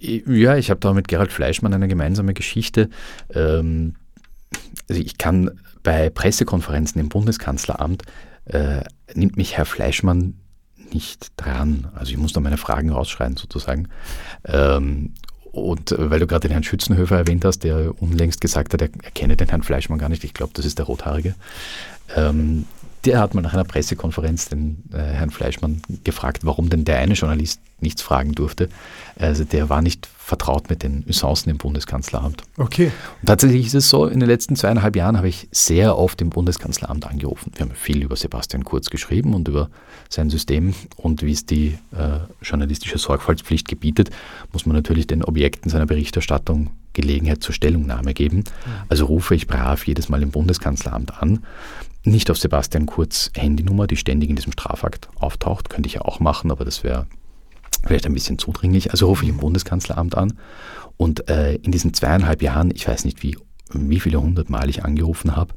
Ja, 0.00 0.56
ich 0.56 0.70
habe 0.70 0.80
da 0.80 0.92
mit 0.92 1.08
Gerald 1.08 1.32
Fleischmann 1.32 1.74
eine 1.74 1.88
gemeinsame 1.88 2.34
Geschichte. 2.34 2.88
Ähm, 3.32 3.94
also 4.88 5.00
ich 5.00 5.18
kann 5.18 5.50
bei 5.82 6.10
Pressekonferenzen 6.10 7.00
im 7.00 7.08
Bundeskanzleramt, 7.08 8.02
äh, 8.46 8.82
nimmt 9.14 9.36
mich 9.36 9.56
Herr 9.56 9.66
Fleischmann 9.66 10.40
nicht 10.94 11.32
dran. 11.36 11.88
Also 11.94 12.12
ich 12.12 12.18
muss 12.18 12.32
da 12.32 12.40
meine 12.40 12.56
Fragen 12.56 12.90
rausschreien 12.90 13.36
sozusagen. 13.36 13.88
Ähm, 14.44 15.12
und 15.52 15.92
äh, 15.92 16.10
weil 16.10 16.20
du 16.20 16.26
gerade 16.26 16.48
den 16.48 16.52
Herrn 16.52 16.64
Schützenhöfer 16.64 17.16
erwähnt 17.16 17.44
hast, 17.44 17.60
der 17.64 18.00
unlängst 18.02 18.40
gesagt 18.40 18.72
hat, 18.72 18.82
er, 18.82 18.88
er 19.02 19.10
kenne 19.10 19.36
den 19.36 19.48
Herrn 19.48 19.62
Fleischmann 19.62 19.98
gar 19.98 20.08
nicht. 20.08 20.24
Ich 20.24 20.34
glaube, 20.34 20.52
das 20.54 20.64
ist 20.64 20.78
der 20.78 20.86
Rothaarige. 20.86 21.34
Ähm, 22.16 22.66
der 23.04 23.20
hat 23.20 23.34
mal 23.34 23.42
nach 23.42 23.52
einer 23.52 23.64
Pressekonferenz 23.64 24.48
den 24.48 24.82
äh, 24.92 24.98
Herrn 24.98 25.30
Fleischmann 25.30 25.82
gefragt, 26.04 26.44
warum 26.44 26.70
denn 26.70 26.84
der 26.84 26.98
eine 26.98 27.14
Journalist 27.14 27.60
nichts 27.80 28.02
fragen 28.02 28.32
durfte. 28.32 28.68
Also 29.18 29.44
der 29.44 29.68
war 29.68 29.82
nicht 29.82 30.08
vertraut 30.16 30.70
mit 30.70 30.82
den 30.82 31.04
Usancen 31.06 31.50
im 31.50 31.58
Bundeskanzleramt. 31.58 32.42
Okay. 32.56 32.90
Und 33.20 33.26
tatsächlich 33.26 33.66
ist 33.66 33.74
es 33.74 33.90
so, 33.90 34.06
in 34.06 34.20
den 34.20 34.28
letzten 34.28 34.56
zweieinhalb 34.56 34.96
Jahren 34.96 35.18
habe 35.18 35.28
ich 35.28 35.48
sehr 35.52 35.98
oft 35.98 36.20
im 36.22 36.30
Bundeskanzleramt 36.30 37.06
angerufen. 37.06 37.52
Wir 37.54 37.66
haben 37.66 37.74
viel 37.74 38.02
über 38.02 38.16
Sebastian 38.16 38.64
Kurz 38.64 38.88
geschrieben 38.88 39.34
und 39.34 39.48
über 39.48 39.68
sein 40.08 40.30
System 40.30 40.74
und 40.96 41.22
wie 41.22 41.32
es 41.32 41.44
die 41.44 41.78
äh, 41.92 42.20
journalistische 42.40 42.98
Sorgfaltspflicht 42.98 43.68
gebietet, 43.68 44.10
muss 44.52 44.64
man 44.64 44.74
natürlich 44.74 45.06
den 45.06 45.22
Objekten 45.22 45.70
seiner 45.70 45.86
Berichterstattung 45.86 46.70
Gelegenheit 46.94 47.42
zur 47.42 47.54
Stellungnahme 47.54 48.14
geben. 48.14 48.38
Mhm. 48.38 48.44
Also 48.88 49.06
rufe 49.06 49.34
ich 49.34 49.46
brav 49.46 49.86
jedes 49.86 50.08
Mal 50.08 50.22
im 50.22 50.30
Bundeskanzleramt 50.30 51.20
an 51.20 51.40
nicht 52.04 52.30
auf 52.30 52.38
Sebastian 52.38 52.86
Kurz 52.86 53.30
Handynummer, 53.36 53.86
die 53.86 53.96
ständig 53.96 54.30
in 54.30 54.36
diesem 54.36 54.52
Strafakt 54.52 55.08
auftaucht. 55.16 55.70
Könnte 55.70 55.86
ich 55.86 55.94
ja 55.94 56.02
auch 56.02 56.20
machen, 56.20 56.50
aber 56.50 56.64
das 56.64 56.84
wäre 56.84 57.06
vielleicht 57.86 58.06
ein 58.06 58.14
bisschen 58.14 58.38
zudringlich. 58.38 58.90
Also 58.90 59.06
rufe 59.06 59.24
ich 59.24 59.30
im 59.30 59.38
Bundeskanzleramt 59.38 60.16
an 60.16 60.34
und 60.96 61.28
äh, 61.28 61.54
in 61.56 61.72
diesen 61.72 61.94
zweieinhalb 61.94 62.42
Jahren, 62.42 62.70
ich 62.74 62.86
weiß 62.86 63.04
nicht 63.04 63.22
wie, 63.22 63.36
wie 63.72 64.00
viele 64.00 64.20
hundert 64.20 64.50
Mal 64.50 64.68
ich 64.68 64.84
angerufen 64.84 65.36
habe, 65.36 65.54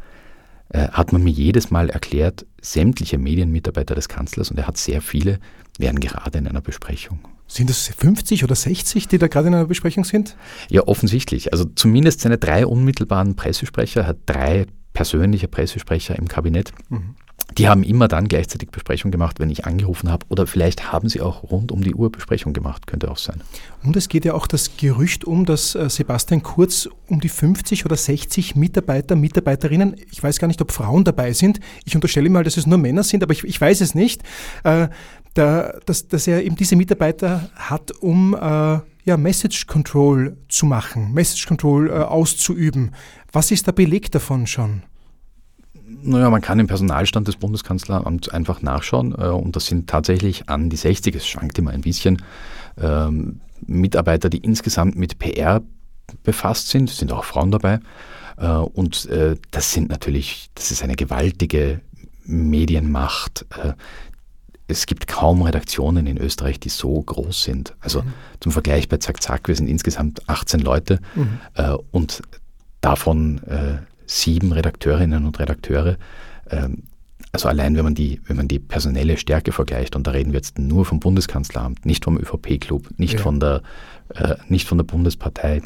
äh, 0.70 0.88
hat 0.90 1.14
man 1.14 1.24
mir 1.24 1.32
jedes 1.32 1.72
Mal 1.72 1.90
erklärt, 1.90 2.46
sämtliche 2.62 3.18
Medienmitarbeiter 3.18 3.96
des 3.96 4.10
Kanzlers, 4.10 4.52
und 4.52 4.58
er 4.58 4.68
hat 4.68 4.78
sehr 4.78 5.02
viele, 5.02 5.40
wären 5.78 6.00
gerade 6.00 6.38
in 6.38 6.48
einer 6.48 6.62
Besprechung. 6.62 7.20
Sind 7.48 7.70
das 7.70 7.88
50 7.88 8.44
oder 8.44 8.56
60, 8.56 9.08
die 9.08 9.18
da 9.18 9.28
gerade 9.28 9.48
in 9.48 9.54
einer 9.54 9.66
Besprechung 9.66 10.04
sind? 10.04 10.36
Ja, 10.70 10.86
offensichtlich. 10.86 11.54
Also 11.54 11.64
zumindest 11.64 12.20
seine 12.20 12.38
drei 12.38 12.66
unmittelbaren 12.66 13.38
Pressesprecher 13.38 14.06
hat 14.06 14.18
drei 14.26 14.66
persönliche 14.98 15.48
Pressesprecher 15.48 16.18
im 16.18 16.28
Kabinett. 16.28 16.72
Mhm. 16.90 17.14
Die 17.56 17.70
haben 17.70 17.84
immer 17.84 18.08
dann 18.08 18.28
gleichzeitig 18.28 18.72
Besprechung 18.72 19.12
gemacht, 19.12 19.40
wenn 19.40 19.52
ich 19.52 19.64
angerufen 19.66 20.10
habe. 20.10 20.26
Oder 20.30 20.48
vielleicht 20.48 20.92
haben 20.92 21.08
sie 21.08 21.22
auch 21.22 21.44
rund 21.44 21.72
um 21.72 21.82
die 21.82 21.94
Uhr 21.94 22.12
Besprechung 22.12 22.52
gemacht, 22.52 22.88
könnte 22.88 23.12
auch 23.12 23.18
sein. 23.18 23.44
Und 23.84 23.96
es 23.96 24.10
geht 24.10 24.26
ja 24.26 24.34
auch 24.34 24.48
das 24.48 24.76
Gerücht 24.76 25.24
um, 25.24 25.46
dass 25.46 25.76
äh, 25.76 25.88
Sebastian 25.88 26.42
Kurz 26.42 26.90
um 27.08 27.20
die 27.20 27.30
50 27.30 27.86
oder 27.86 27.96
60 27.96 28.56
Mitarbeiter, 28.56 29.16
Mitarbeiterinnen, 29.16 29.96
ich 30.12 30.22
weiß 30.22 30.40
gar 30.40 30.48
nicht, 30.48 30.62
ob 30.64 30.72
Frauen 30.72 31.04
dabei 31.04 31.32
sind. 31.32 31.60
Ich 31.86 31.94
unterstelle 31.94 32.30
mal, 32.32 32.44
dass 32.44 32.58
es 32.58 32.66
nur 32.66 32.80
Männer 32.80 33.04
sind, 33.04 33.22
aber 33.22 33.34
ich, 33.34 33.44
ich 33.44 33.62
weiß 33.62 33.82
es 33.82 33.94
nicht. 33.94 34.24
Äh, 34.64 34.88
da, 35.36 35.74
dass, 35.86 36.08
dass 36.08 36.26
er 36.26 36.44
eben 36.44 36.56
diese 36.56 36.76
Mitarbeiter 36.76 37.52
hat, 37.56 37.92
um 37.92 38.34
äh, 38.34 38.80
ja, 39.08 39.16
Message 39.16 39.68
Control 39.68 40.38
zu 40.50 40.66
machen, 40.66 41.14
Message 41.14 41.48
Control 41.48 41.90
äh, 41.90 41.94
auszuüben. 41.94 42.92
Was 43.32 43.52
ist 43.52 43.66
der 43.66 43.72
Beleg 43.72 44.12
davon 44.12 44.46
schon? 44.48 44.84
Naja, 46.04 46.30
man 46.30 46.42
kann 46.42 46.60
im 46.60 46.68
Personalstand 46.68 47.26
des 47.30 47.38
Bundeskanzleramts 47.38 48.28
einfach 48.28 48.62
nachschauen 48.62 49.14
äh, 49.18 49.28
und 49.28 49.56
das 49.56 49.68
sind 49.68 49.90
tatsächlich 49.90 50.50
an 50.50 50.70
die 50.70 50.76
60, 50.76 51.16
es 51.16 51.26
schwankt 51.26 51.58
immer 51.58 51.72
ein 51.72 51.82
bisschen, 51.82 52.22
ähm, 52.78 53.40
Mitarbeiter, 53.66 54.30
die 54.30 54.40
insgesamt 54.40 54.98
mit 54.98 55.18
PR 55.20 55.62
befasst 56.24 56.68
sind, 56.68 56.90
sind 56.90 57.14
auch 57.14 57.24
Frauen 57.24 57.52
dabei 57.52 57.80
äh, 58.36 58.48
und 58.48 59.06
äh, 59.06 59.38
das 59.52 59.72
sind 59.72 59.88
natürlich, 59.88 60.50
das 60.54 60.72
ist 60.72 60.84
eine 60.84 60.98
gewaltige 60.98 61.80
Medienmacht, 62.26 63.46
äh, 63.58 63.72
es 64.68 64.86
gibt 64.86 65.08
kaum 65.08 65.42
Redaktionen 65.42 66.08
in 66.08 66.18
Österreich, 66.18 66.60
die 66.60 66.70
so 66.70 67.02
groß 67.02 67.44
sind. 67.44 67.74
Also 67.80 68.02
mhm. 68.02 68.14
zum 68.40 68.52
Vergleich 68.52 68.90
bei 68.90 68.98
Zack 68.98 69.22
Zack, 69.22 69.48
wir 69.48 69.56
sind 69.56 69.68
insgesamt 69.68 70.28
18 70.28 70.60
Leute 70.60 71.00
mhm. 71.16 71.40
äh, 71.56 71.76
und 71.92 72.22
davon 72.82 73.42
äh, 73.44 73.78
sieben 74.06 74.52
Redakteurinnen 74.52 75.26
und 75.26 75.40
Redakteure. 75.40 75.98
Ähm, 76.50 76.84
also 77.32 77.50
allein 77.50 77.76
wenn 77.76 77.84
man 77.84 77.96
die, 77.96 78.22
wenn 78.26 78.38
man 78.38 78.48
die 78.48 78.60
personelle 78.60 79.18
Stärke 79.18 79.52
vergleicht, 79.52 79.96
und 79.96 80.08
da 80.08 80.12
reden 80.12 80.32
wir 80.32 80.40
jetzt 80.40 80.60
nur 80.60 80.86
vom 80.86 81.00
Bundeskanzleramt, 81.00 81.86
nicht 81.86 82.04
vom 82.04 82.18
ÖVP-Club, 82.18 82.90
nicht, 82.98 83.16
ja. 83.16 83.20
von 83.20 83.40
der, 83.40 83.62
äh, 84.16 84.36
nicht 84.48 84.68
von 84.68 84.78
der 84.78 84.86
Bundespartei, 84.86 85.62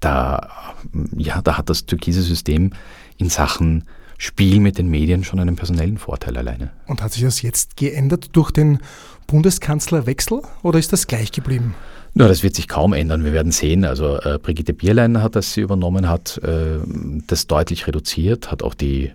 da, 0.00 0.74
ja, 1.16 1.40
da 1.40 1.56
hat 1.56 1.70
das 1.70 1.86
türkise 1.86 2.22
System 2.22 2.72
in 3.16 3.30
Sachen 3.30 3.84
Spiel 4.18 4.60
mit 4.60 4.78
den 4.78 4.88
Medien 4.88 5.24
schon 5.24 5.40
einen 5.40 5.56
personellen 5.56 5.98
Vorteil 5.98 6.36
alleine. 6.36 6.70
Und 6.86 7.02
hat 7.02 7.12
sich 7.12 7.22
das 7.22 7.42
jetzt 7.42 7.76
geändert 7.76 8.30
durch 8.32 8.50
den 8.50 8.78
Bundeskanzlerwechsel 9.26 10.42
oder 10.62 10.78
ist 10.78 10.92
das 10.92 11.06
gleich 11.06 11.32
geblieben? 11.32 11.74
Na, 12.14 12.28
das 12.28 12.42
wird 12.42 12.54
sich 12.54 12.68
kaum 12.68 12.92
ändern. 12.92 13.24
Wir 13.24 13.32
werden 13.32 13.50
sehen. 13.50 13.84
Also 13.84 14.18
äh, 14.20 14.38
Brigitte 14.40 14.72
Bierlein 14.72 15.20
hat, 15.20 15.34
das 15.34 15.52
sie 15.52 15.62
übernommen 15.62 16.08
hat, 16.08 16.38
äh, 16.38 16.78
das 17.26 17.48
deutlich 17.48 17.86
reduziert, 17.88 18.52
hat 18.52 18.62
auch 18.62 18.74
die, 18.74 19.12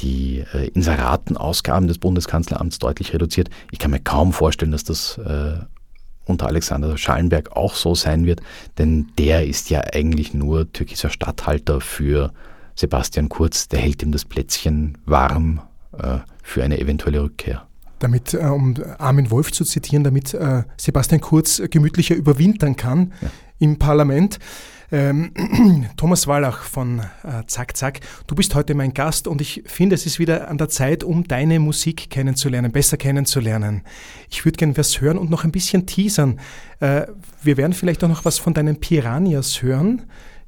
die 0.00 0.44
äh, 0.52 0.68
Inseratenausgaben 0.68 1.88
des 1.88 1.98
Bundeskanzleramts 1.98 2.78
deutlich 2.78 3.14
reduziert. 3.14 3.48
Ich 3.70 3.78
kann 3.78 3.92
mir 3.92 4.00
kaum 4.00 4.34
vorstellen, 4.34 4.72
dass 4.72 4.84
das 4.84 5.16
äh, 5.18 5.54
unter 6.26 6.46
Alexander 6.46 6.96
Schallenberg 6.98 7.52
auch 7.52 7.74
so 7.74 7.94
sein 7.94 8.26
wird, 8.26 8.40
denn 8.78 9.08
der 9.18 9.46
ist 9.46 9.70
ja 9.70 9.82
eigentlich 9.92 10.34
nur 10.34 10.70
türkischer 10.72 11.10
Statthalter 11.10 11.80
für 11.80 12.32
Sebastian 12.74 13.28
Kurz. 13.28 13.68
Der 13.68 13.80
hält 13.80 14.02
ihm 14.02 14.12
das 14.12 14.24
Plätzchen 14.24 14.98
warm 15.04 15.60
äh, 15.96 16.18
für 16.42 16.62
eine 16.64 16.78
eventuelle 16.78 17.22
Rückkehr 17.22 17.66
damit, 18.04 18.34
äh, 18.34 18.38
um 18.38 18.74
Armin 18.98 19.30
Wolf 19.30 19.50
zu 19.50 19.64
zitieren, 19.64 20.04
damit 20.04 20.34
äh, 20.34 20.64
Sebastian 20.76 21.20
Kurz 21.20 21.62
gemütlicher 21.70 22.14
überwintern 22.14 22.76
kann 22.76 23.12
ja. 23.20 23.30
im 23.58 23.78
Parlament. 23.78 24.38
Ähm, 24.92 25.32
Thomas 25.96 26.26
Wallach 26.26 26.62
von 26.62 27.00
äh, 27.00 27.42
Zack 27.46 27.76
Zack, 27.76 28.00
du 28.26 28.34
bist 28.34 28.54
heute 28.54 28.74
mein 28.74 28.92
Gast 28.92 29.26
und 29.26 29.40
ich 29.40 29.62
finde, 29.66 29.94
es 29.94 30.06
ist 30.06 30.18
wieder 30.18 30.48
an 30.48 30.58
der 30.58 30.68
Zeit, 30.68 31.02
um 31.02 31.26
deine 31.26 31.58
Musik 31.58 32.10
kennenzulernen, 32.10 32.70
besser 32.70 32.96
kennenzulernen. 32.96 33.82
Ich 34.28 34.44
würde 34.44 34.58
gerne 34.58 34.76
was 34.76 35.00
hören 35.00 35.18
und 35.18 35.30
noch 35.30 35.44
ein 35.44 35.52
bisschen 35.52 35.86
teasern. 35.86 36.38
Äh, 36.80 37.06
wir 37.42 37.56
werden 37.56 37.72
vielleicht 37.72 38.04
auch 38.04 38.08
noch 38.08 38.24
was 38.24 38.38
von 38.38 38.54
deinen 38.54 38.78
Piranhas 38.78 39.62
hören 39.62 40.02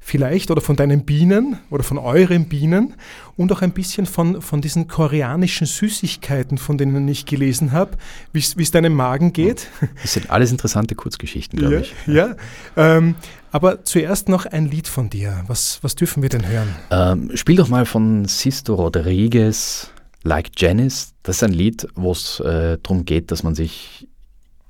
vielleicht 0.07 0.51
oder 0.51 0.61
von 0.61 0.77
deinen 0.77 1.03
Bienen 1.03 1.57
oder 1.69 1.83
von 1.83 1.97
euren 1.97 2.45
Bienen 2.45 2.93
und 3.35 3.51
auch 3.51 3.61
ein 3.61 3.73
bisschen 3.73 4.05
von, 4.05 4.41
von 4.41 4.61
diesen 4.61 4.87
koreanischen 4.87 5.67
Süßigkeiten, 5.67 6.57
von 6.57 6.77
denen 6.77 7.05
ich 7.09 7.25
gelesen 7.25 7.73
habe, 7.73 7.97
wie 8.31 8.39
es 8.39 8.71
deinem 8.71 8.93
Magen 8.93 9.33
geht. 9.33 9.67
Das 10.01 10.13
sind 10.13 10.29
alles 10.29 10.51
interessante 10.51 10.95
Kurzgeschichten, 10.95 11.59
glaube 11.59 11.75
ja, 11.75 11.81
ich. 11.81 11.93
Ja, 12.07 12.35
ähm, 12.77 13.15
aber 13.51 13.83
zuerst 13.83 14.29
noch 14.29 14.45
ein 14.45 14.69
Lied 14.69 14.87
von 14.87 15.09
dir. 15.09 15.43
Was, 15.47 15.79
was 15.81 15.95
dürfen 15.95 16.23
wir 16.23 16.29
denn 16.29 16.47
hören? 16.47 16.73
Ähm, 16.89 17.35
spiel 17.35 17.57
doch 17.57 17.67
mal 17.67 17.85
von 17.85 18.23
Sisto 18.25 18.75
Rodriguez, 18.75 19.91
Like 20.23 20.51
Janice. 20.55 21.15
Das 21.23 21.37
ist 21.37 21.43
ein 21.43 21.51
Lied, 21.51 21.85
wo 21.95 22.13
es 22.13 22.39
äh, 22.39 22.77
darum 22.81 23.03
geht, 23.03 23.31
dass 23.31 23.43
man 23.43 23.55
sich 23.55 24.07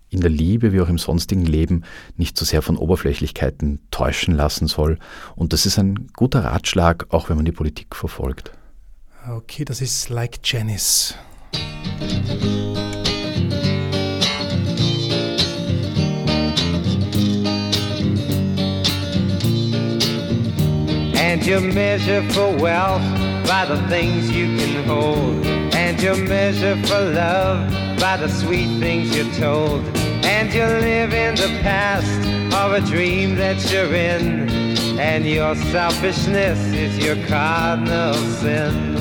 in 0.10 0.22
der 0.22 0.30
Liebe 0.30 0.74
wie 0.74 0.82
auch 0.82 0.90
im 0.90 0.98
sonstigen 0.98 1.46
Leben 1.46 1.84
nicht 2.16 2.38
zu 2.38 2.46
so 2.46 2.50
sehr 2.50 2.62
von 2.62 2.78
Oberflächlichkeiten 2.78 3.80
täuschen 3.92 4.36
lassen 4.36 4.68
soll. 4.68 5.00
Und 5.36 5.54
das 5.54 5.66
ist 5.66 5.78
ein 5.78 6.08
guter 6.14 6.44
Ratschlag, 6.44 7.08
auch 7.10 7.30
wenn 7.30 7.36
man 7.36 7.46
die 7.46 7.52
Politik 7.52 7.96
verfolgt. 7.96 8.52
Okay, 9.30 9.66
das 9.66 9.82
ist 9.82 10.10
Like 10.10 10.40
Janice. 10.44 11.16
And 21.16 21.46
you 21.46 21.60
measure 21.60 22.24
for 22.30 22.54
wealth 22.56 23.02
by 23.46 23.66
the 23.66 23.78
things 23.90 24.32
you 24.32 24.56
can 24.58 24.86
hold. 24.88 25.57
And 25.98 26.20
you 26.20 26.26
measure 26.28 26.76
for 26.86 27.00
love 27.00 28.00
by 28.00 28.18
the 28.18 28.28
sweet 28.28 28.80
things 28.80 29.18
you're 29.18 29.34
told. 29.34 29.84
And 30.24 30.54
you 30.54 30.62
live 30.62 31.12
in 31.12 31.34
the 31.34 31.60
past 31.64 32.20
of 32.54 32.74
a 32.74 32.82
dream 32.82 33.36
that 33.38 33.72
you're 33.72 33.92
in. 33.96 34.48
And 35.00 35.26
your 35.26 35.56
selfishness 35.56 36.60
is 36.68 37.04
your 37.04 37.16
cardinal 37.26 38.14
sin. 38.14 38.96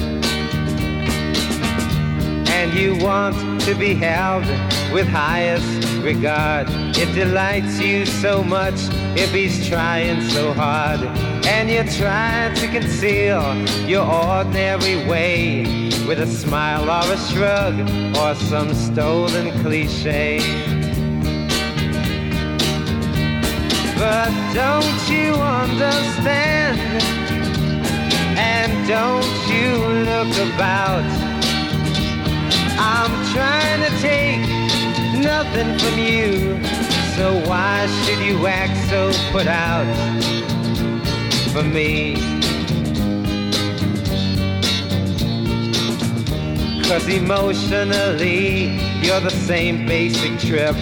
And 2.49 2.73
you 2.73 2.97
want 3.05 3.61
to 3.63 3.75
be 3.75 3.93
held 3.93 4.47
with 4.91 5.07
highest 5.07 6.03
regard. 6.03 6.67
It 6.97 7.15
delights 7.15 7.79
you 7.79 8.07
so 8.07 8.43
much 8.43 8.81
if 9.19 9.33
he's 9.33 9.69
trying 9.69 10.23
so 10.31 10.55
hard. 10.55 11.01
And 11.45 11.69
you 11.69 11.85
try 11.99 12.55
to 12.55 12.69
conceal 12.69 13.55
your 13.87 14.11
ordinary 14.11 15.07
way 15.07 15.86
with 16.07 16.21
a 16.21 16.27
smile 16.27 16.88
or 16.88 17.12
a 17.12 17.19
shrug 17.19 17.75
or 18.16 18.35
some 18.37 18.73
stolen 18.73 19.51
cliche. 19.62 20.38
But 23.99 24.31
don't 24.55 25.11
you 25.11 25.35
understand? 25.35 26.79
And 28.38 28.71
don't 28.87 29.25
you 29.49 29.71
look 30.11 30.33
about? 30.55 31.05
I'm 32.79 33.12
trying 33.35 33.81
to 33.83 33.90
take 34.01 34.47
nothing 35.25 35.77
from 35.79 35.99
you. 35.99 36.62
So 37.16 37.35
why 37.49 37.87
should 38.05 38.21
you 38.25 38.47
act 38.47 38.77
so 38.90 39.11
put 39.33 39.47
out 39.49 39.87
for 41.53 41.64
me? 41.64 42.36
Cause 46.88 47.09
emotionally, 47.09 48.66
you're 49.05 49.18
the 49.18 49.31
same 49.31 49.87
basic 49.87 50.38
trip. 50.38 50.77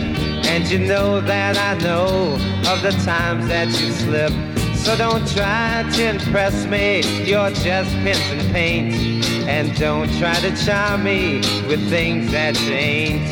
And 0.44 0.70
you 0.70 0.78
know 0.78 1.22
that 1.22 1.56
I 1.56 1.82
know 1.82 2.34
of 2.70 2.82
the 2.82 2.92
times 3.04 3.48
that 3.48 3.68
you 3.68 3.90
slip. 3.90 4.30
So 4.76 4.94
don't 4.98 5.26
try 5.32 5.82
to 5.94 6.08
impress 6.10 6.66
me, 6.66 7.00
you're 7.24 7.50
just 7.52 7.90
pins 8.04 8.20
and 8.30 8.52
paint. 8.52 9.24
And 9.48 9.74
don't 9.78 10.12
try 10.18 10.34
to 10.34 10.54
charm 10.66 11.04
me 11.04 11.38
with 11.68 11.88
things 11.88 12.30
that 12.32 12.60
you 12.60 12.74
ain't. 12.74 13.22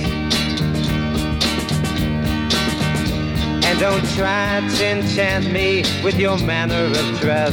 And 3.66 3.78
don't 3.78 4.08
try 4.16 4.66
to 4.66 4.86
enchant 4.86 5.52
me 5.52 5.82
with 6.02 6.18
your 6.18 6.38
manner 6.38 6.86
of 6.86 7.20
dress. 7.20 7.52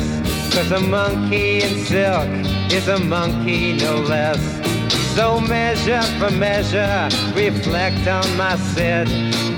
Cause 0.54 0.72
a 0.72 0.80
monkey 0.80 1.62
in 1.62 1.86
silk 1.86 2.30
is 2.72 2.88
a 2.88 3.00
monkey 3.00 3.74
no 3.74 3.98
less. 3.98 4.59
So 5.16 5.40
measure 5.40 6.02
for 6.18 6.32
measure, 6.32 7.10
reflect 7.36 8.08
on 8.08 8.38
my 8.38 8.56
sit. 8.56 9.10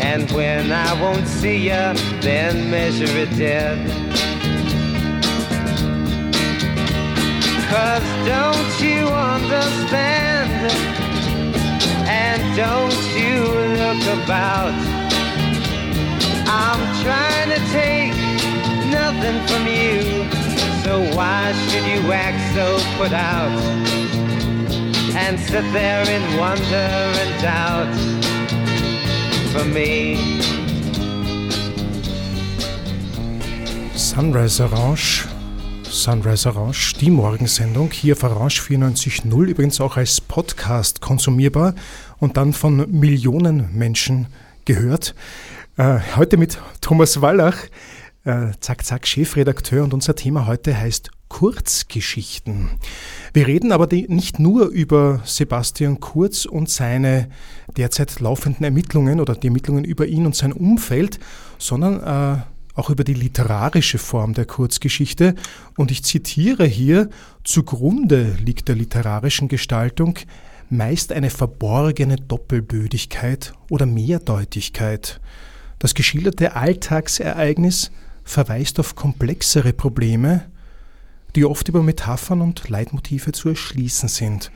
And 0.02 0.30
when 0.32 0.72
I 0.72 1.00
won't 1.02 1.28
see 1.28 1.68
ya, 1.68 1.94
then 2.22 2.72
measure 2.72 3.06
it 3.18 3.30
dead. 3.38 3.78
Cause 7.70 8.04
don't 8.26 8.72
you 8.82 9.06
understand? 9.08 10.52
And 12.08 12.42
don't 12.56 13.02
you 13.16 13.44
look 13.82 14.04
about? 14.24 14.74
I'm 16.48 16.82
trying 17.04 17.50
to 17.50 17.62
take 17.72 18.14
nothing 18.92 19.40
from 19.48 19.68
you. 19.68 20.30
So 20.84 21.02
why 21.16 21.54
should 21.70 21.86
you 21.86 22.12
act 22.12 22.42
so 22.56 22.78
put 22.98 23.14
out? 23.14 24.21
And 25.16 25.38
sit 25.40 25.64
there 25.74 26.04
in 26.10 26.38
wonder 26.38 27.12
and 27.22 27.42
doubt 27.42 27.94
for 29.52 29.66
me. 29.66 30.18
Sunrise 33.96 34.62
Orange, 34.64 35.28
Sunrise 35.84 36.48
Orange, 36.48 36.94
die 37.00 37.10
Morgensendung 37.10 37.92
hier 37.92 38.16
auf 38.16 38.24
Orange 38.24 38.62
94.0, 38.62 39.46
übrigens 39.46 39.82
auch 39.82 39.98
als 39.98 40.22
Podcast 40.22 41.02
konsumierbar 41.02 41.76
und 42.20 42.38
dann 42.38 42.54
von 42.54 42.90
Millionen 42.92 43.78
Menschen 43.78 44.28
gehört. 44.66 45.16
Äh, 45.78 46.00
heute 46.16 46.38
mit 46.38 46.58
Thomas 46.80 47.22
Wallach, 47.22 47.56
äh, 48.24 48.52
Zack 48.60 48.86
Zack 48.86 49.08
Chefredakteur 49.08 49.84
und 49.84 49.94
unser 49.94 50.16
Thema 50.16 50.46
heute 50.46 50.78
heißt 50.78 51.10
Kurzgeschichten. 51.32 52.72
Wir 53.32 53.48
reden 53.48 53.72
aber 53.72 53.88
nicht 54.10 54.38
nur 54.38 54.68
über 54.68 55.22
Sebastian 55.24 56.02
Kurz 56.02 56.44
und 56.44 56.70
seine 56.70 57.30
derzeit 57.78 58.20
laufenden 58.20 58.66
Ermittlungen 58.66 59.22
oder 59.22 59.36
die 59.36 59.48
Ermittlungen 59.48 59.86
über 59.86 60.06
ihn 60.08 60.26
und 60.26 60.36
sein 60.36 60.52
Umfeld, 60.52 61.22
sondern 61.58 62.02
äh, 62.02 62.42
auch 62.78 62.90
über 62.90 63.06
die 63.06 63.14
literarische 63.14 63.98
Form 63.98 64.34
der 64.34 64.44
Kurzgeschichte. 64.46 65.36
Und 65.78 65.90
ich 65.90 66.04
zitiere 66.04 66.66
hier, 66.66 67.10
zugrunde 67.46 68.36
liegt 68.44 68.68
der 68.68 68.76
literarischen 68.76 69.48
Gestaltung 69.48 70.20
meist 70.70 71.14
eine 71.14 71.30
verborgene 71.30 72.18
Doppelbödigkeit 72.18 73.54
oder 73.70 73.86
Mehrdeutigkeit. 73.86 75.22
Das 75.80 75.94
geschilderte 75.94 76.58
Alltagsereignis 76.58 77.90
verweist 78.26 78.82
auf 78.82 78.96
komplexere 78.96 79.72
Probleme, 79.72 80.51
die 81.36 81.46
oft 81.46 81.68
über 81.68 81.82
Metaphern 81.82 82.42
und 82.42 82.70
Leitmotive 82.70 83.32
zu 83.32 83.50
erschließen 83.50 84.10
sind. 84.10 84.52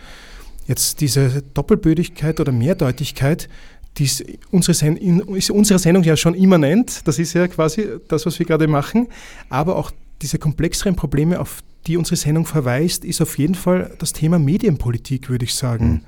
Jetzt 0.67 1.01
diese 1.01 1.41
Doppelbödigkeit 1.53 2.39
oder 2.39 2.51
Mehrdeutigkeit, 2.51 3.49
die 3.97 4.05
ist 4.05 4.25
unsere, 4.51 4.73
Sen 4.73 4.97
ist 4.97 5.51
unsere 5.51 5.79
Sendung 5.79 6.03
ja 6.03 6.17
schon 6.17 6.33
immanent, 6.33 7.07
das 7.07 7.19
ist 7.19 7.33
ja 7.33 7.47
quasi 7.47 7.87
das, 8.07 8.25
was 8.25 8.39
wir 8.39 8.45
gerade 8.45 8.67
machen, 8.67 9.07
aber 9.49 9.77
auch 9.77 9.91
diese 10.21 10.37
komplexeren 10.37 10.95
Probleme, 10.95 11.39
auf 11.39 11.63
die 11.87 11.97
unsere 11.97 12.15
Sendung 12.15 12.45
verweist, 12.45 13.05
ist 13.05 13.21
auf 13.21 13.37
jeden 13.37 13.55
Fall 13.55 13.93
das 13.99 14.11
Thema 14.11 14.39
Medienpolitik, 14.39 15.29
würde 15.29 15.45
ich 15.45 15.53
sagen. 15.53 15.87
Mhm. 15.87 16.01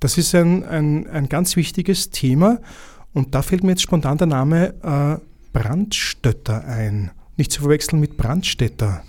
Das 0.00 0.16
ist 0.16 0.34
ein, 0.34 0.64
ein, 0.64 1.06
ein 1.08 1.28
ganz 1.28 1.56
wichtiges 1.56 2.10
Thema 2.10 2.60
und 3.12 3.34
da 3.34 3.42
fällt 3.42 3.64
mir 3.64 3.70
jetzt 3.70 3.82
spontan 3.82 4.18
der 4.18 4.26
Name 4.26 4.74
äh, 4.82 5.20
Brandstötter 5.52 6.64
ein. 6.64 7.10
Nicht 7.36 7.52
zu 7.52 7.62
verwechseln 7.62 8.00
mit 8.00 8.16
Brandstätter, 8.16 9.02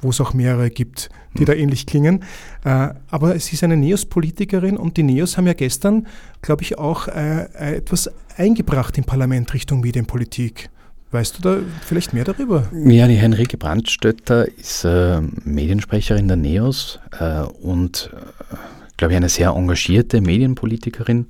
wo 0.00 0.10
es 0.10 0.20
auch 0.20 0.34
mehrere 0.34 0.70
gibt, 0.70 1.08
die 1.34 1.42
mhm. 1.42 1.46
da 1.46 1.52
ähnlich 1.52 1.86
klingen. 1.86 2.22
Äh, 2.64 2.90
aber 3.10 3.34
es 3.34 3.52
ist 3.52 3.64
eine 3.64 3.76
Neos-Politikerin 3.76 4.76
und 4.76 4.96
die 4.96 5.02
Neos 5.02 5.36
haben 5.36 5.46
ja 5.46 5.54
gestern, 5.54 6.06
glaube 6.42 6.62
ich, 6.62 6.78
auch 6.78 7.08
äh, 7.08 7.44
äh, 7.44 7.76
etwas 7.76 8.10
eingebracht 8.36 8.96
im 8.98 9.04
Parlament 9.04 9.52
Richtung 9.54 9.80
Medienpolitik. 9.80 10.70
Weißt 11.12 11.38
du 11.38 11.42
da 11.42 11.58
vielleicht 11.84 12.12
mehr 12.12 12.24
darüber? 12.24 12.68
Ja, 12.72 13.06
die 13.06 13.14
Henrike 13.14 13.56
Brandstötter 13.56 14.48
ist 14.58 14.84
äh, 14.84 15.20
Mediensprecherin 15.44 16.26
der 16.28 16.36
NEOS 16.36 16.98
äh, 17.18 17.42
und, 17.42 18.10
äh, 18.12 18.56
glaube 18.96 19.12
ich, 19.12 19.16
eine 19.16 19.28
sehr 19.28 19.50
engagierte 19.50 20.20
Medienpolitikerin, 20.20 21.26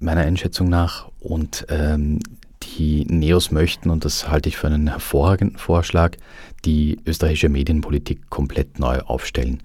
meiner 0.00 0.20
Einschätzung 0.20 0.68
nach. 0.68 1.08
Und 1.20 1.66
ähm, 1.70 2.18
die 2.62 3.04
NEOS 3.06 3.50
möchten, 3.50 3.90
und 3.90 4.04
das 4.04 4.28
halte 4.28 4.48
ich 4.48 4.56
für 4.56 4.66
einen 4.66 4.88
hervorragenden 4.88 5.58
Vorschlag, 5.58 6.16
die 6.66 6.98
österreichische 7.06 7.48
Medienpolitik 7.48 8.28
komplett 8.28 8.78
neu 8.78 8.98
aufstellen. 9.00 9.62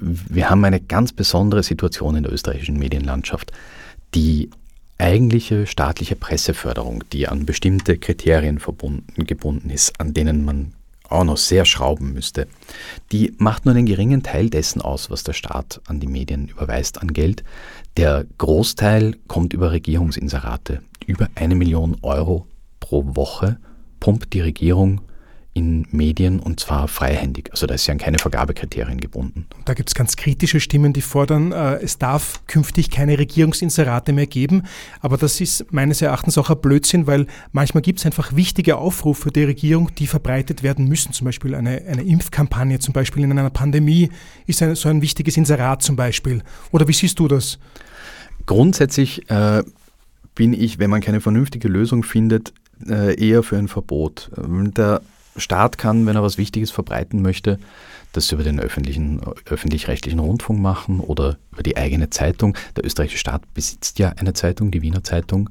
Wir 0.00 0.48
haben 0.48 0.64
eine 0.64 0.80
ganz 0.80 1.12
besondere 1.12 1.62
Situation 1.62 2.16
in 2.16 2.22
der 2.22 2.32
österreichischen 2.32 2.78
Medienlandschaft. 2.78 3.52
Die 4.14 4.50
eigentliche 4.98 5.66
staatliche 5.66 6.16
Presseförderung, 6.16 7.04
die 7.12 7.28
an 7.28 7.44
bestimmte 7.44 7.98
Kriterien 7.98 8.58
verbunden, 8.58 9.24
gebunden 9.26 9.70
ist, 9.70 10.00
an 10.00 10.14
denen 10.14 10.44
man 10.44 10.72
auch 11.08 11.24
noch 11.24 11.36
sehr 11.36 11.64
schrauben 11.66 12.14
müsste, 12.14 12.46
die 13.10 13.34
macht 13.36 13.66
nur 13.66 13.74
einen 13.74 13.84
geringen 13.84 14.22
Teil 14.22 14.48
dessen 14.48 14.80
aus, 14.80 15.10
was 15.10 15.24
der 15.24 15.34
Staat 15.34 15.80
an 15.86 16.00
die 16.00 16.06
Medien 16.06 16.48
überweist 16.48 17.02
an 17.02 17.12
Geld. 17.12 17.44
Der 17.98 18.24
Großteil 18.38 19.16
kommt 19.26 19.52
über 19.52 19.72
Regierungsinserate. 19.72 20.80
Über 21.04 21.28
eine 21.34 21.54
Million 21.54 21.98
Euro 22.02 22.46
pro 22.80 23.04
Woche 23.14 23.58
pumpt 24.00 24.32
die 24.32 24.40
Regierung 24.40 25.02
in 25.54 25.86
Medien 25.90 26.40
und 26.40 26.60
zwar 26.60 26.88
freihändig. 26.88 27.50
Also 27.50 27.66
da 27.66 27.74
ist 27.74 27.86
ja 27.86 27.92
an 27.92 27.98
keine 27.98 28.18
Vergabekriterien 28.18 29.00
gebunden. 29.00 29.46
Da 29.66 29.74
gibt 29.74 29.90
es 29.90 29.94
ganz 29.94 30.16
kritische 30.16 30.60
Stimmen, 30.60 30.94
die 30.94 31.02
fordern, 31.02 31.52
äh, 31.52 31.74
es 31.82 31.98
darf 31.98 32.40
künftig 32.46 32.90
keine 32.90 33.18
Regierungsinserate 33.18 34.14
mehr 34.14 34.26
geben. 34.26 34.62
Aber 35.00 35.18
das 35.18 35.40
ist 35.42 35.70
meines 35.70 36.00
Erachtens 36.00 36.38
auch 36.38 36.48
ein 36.48 36.58
Blödsinn, 36.58 37.06
weil 37.06 37.26
manchmal 37.52 37.82
gibt 37.82 37.98
es 37.98 38.06
einfach 38.06 38.34
wichtige 38.34 38.78
Aufrufe 38.78 39.30
der 39.30 39.46
Regierung, 39.46 39.94
die 39.94 40.06
verbreitet 40.06 40.62
werden 40.62 40.88
müssen. 40.88 41.12
Zum 41.12 41.26
Beispiel 41.26 41.54
eine, 41.54 41.82
eine 41.82 42.02
Impfkampagne, 42.02 42.78
zum 42.78 42.94
Beispiel 42.94 43.22
in 43.22 43.32
einer 43.32 43.50
Pandemie 43.50 44.10
ist 44.46 44.62
ein, 44.62 44.74
so 44.74 44.88
ein 44.88 45.02
wichtiges 45.02 45.36
Inserat 45.36 45.82
zum 45.82 45.96
Beispiel. 45.96 46.42
Oder 46.70 46.88
wie 46.88 46.94
siehst 46.94 47.18
du 47.18 47.28
das? 47.28 47.58
Grundsätzlich 48.46 49.30
äh, 49.30 49.62
bin 50.34 50.54
ich, 50.54 50.78
wenn 50.78 50.88
man 50.88 51.02
keine 51.02 51.20
vernünftige 51.20 51.68
Lösung 51.68 52.04
findet, 52.04 52.54
äh, 52.88 53.14
eher 53.20 53.42
für 53.42 53.58
ein 53.58 53.68
Verbot. 53.68 54.30
Der 54.36 55.02
Staat 55.36 55.78
kann, 55.78 56.06
wenn 56.06 56.16
er 56.16 56.22
was 56.22 56.38
Wichtiges 56.38 56.70
verbreiten 56.70 57.22
möchte, 57.22 57.58
das 58.12 58.30
über 58.32 58.42
den 58.42 58.60
öffentlichen, 58.60 59.20
öffentlich-rechtlichen 59.46 60.18
Rundfunk 60.18 60.60
machen 60.60 61.00
oder 61.00 61.38
über 61.52 61.62
die 61.62 61.76
eigene 61.76 62.10
Zeitung. 62.10 62.56
Der 62.76 62.84
österreichische 62.84 63.18
Staat 63.18 63.42
besitzt 63.54 63.98
ja 63.98 64.10
eine 64.10 64.34
Zeitung, 64.34 64.70
die 64.70 64.82
Wiener 64.82 65.02
Zeitung. 65.02 65.50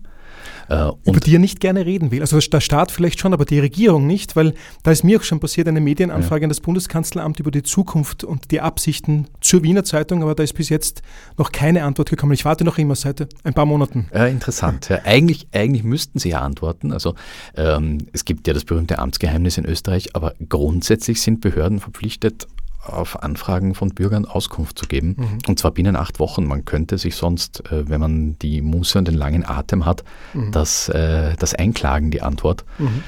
Äh, 0.72 0.92
Über 1.04 1.20
die 1.20 1.36
er 1.36 1.40
nicht 1.40 1.60
gerne 1.60 1.86
reden 1.86 2.12
will. 2.12 2.22
Also 2.22 2.40
der 2.40 2.62
Staat 2.62 2.92
vielleicht 2.92 3.20
schon, 3.20 3.34
aber 3.34 3.44
die 3.44 3.60
Regierung 3.60 4.08
nicht, 4.08 4.38
weil 4.38 4.54
da 4.84 4.92
ist 4.92 5.04
mir 5.04 5.20
auch 5.20 5.24
schon 5.24 5.42
passiert 5.42 5.68
eine 5.68 5.82
Medienanfrage 5.82 6.42
ja. 6.42 6.46
an 6.46 6.50
das 6.50 6.62
Bundeskanzleramt 6.62 7.42
über 7.42 7.52
die 7.52 7.64
Zukunft 7.64 8.24
und 8.24 8.52
die 8.52 8.62
Absichten 8.62 9.28
zur 9.42 9.64
Wiener 9.64 9.84
Zeitung, 9.84 10.24
aber 10.24 10.34
da 10.34 10.44
ist 10.44 10.54
bis 10.54 10.70
jetzt 10.70 11.02
noch 11.38 11.52
keine 11.52 11.84
Antwort 11.84 12.10
gekommen. 12.10 12.32
Ich 12.32 12.46
warte 12.46 12.64
noch 12.64 12.78
immer 12.78 12.96
seit 12.96 13.28
ein 13.44 13.54
paar 13.54 13.66
Monaten. 13.66 14.08
Ja, 14.14 14.28
interessant. 14.28 14.88
Ja, 14.88 15.00
eigentlich, 15.04 15.50
eigentlich 15.52 15.84
müssten 15.84 16.20
Sie 16.20 16.30
ja 16.30 16.40
antworten. 16.40 16.94
Also 16.94 17.16
ähm, 17.58 17.98
es 18.14 18.24
gibt 18.24 18.48
ja 18.48 18.54
das 18.54 18.64
berühmte 18.64 18.98
Amtsgeheimnis 18.98 19.58
in 19.58 19.66
Österreich, 19.66 20.16
aber 20.16 20.36
grundsätzlich 20.48 21.22
sind 21.22 21.42
Behörden 21.42 21.82
verpflichtet, 21.82 22.48
auf 22.86 23.22
Anfragen 23.22 23.76
von 23.76 23.90
Bürgern 23.90 24.26
Auskunft 24.26 24.78
zu 24.78 24.88
geben. 24.88 25.16
Mhm. 25.18 25.38
Und 25.48 25.60
zwar 25.60 25.72
binnen 25.72 25.96
acht 25.96 26.20
Wochen. 26.20 26.46
Man 26.46 26.66
könnte 26.66 26.98
sich 26.98 27.16
sonst, 27.16 27.72
äh, 27.72 27.88
wenn 27.90 28.00
man 28.00 28.40
die 28.40 28.62
Muße 28.62 28.98
und 28.98 29.08
den 29.08 29.16
langen 29.16 29.46
Atem 29.46 29.86
hat, 29.86 30.04
mhm. 30.34 30.52
das, 30.52 30.90
äh, 30.90 31.36
das 31.38 31.54
einklagen, 31.54 32.12
die 32.12 32.22
Antwort. 32.22 32.66
Mhm. 32.80 33.04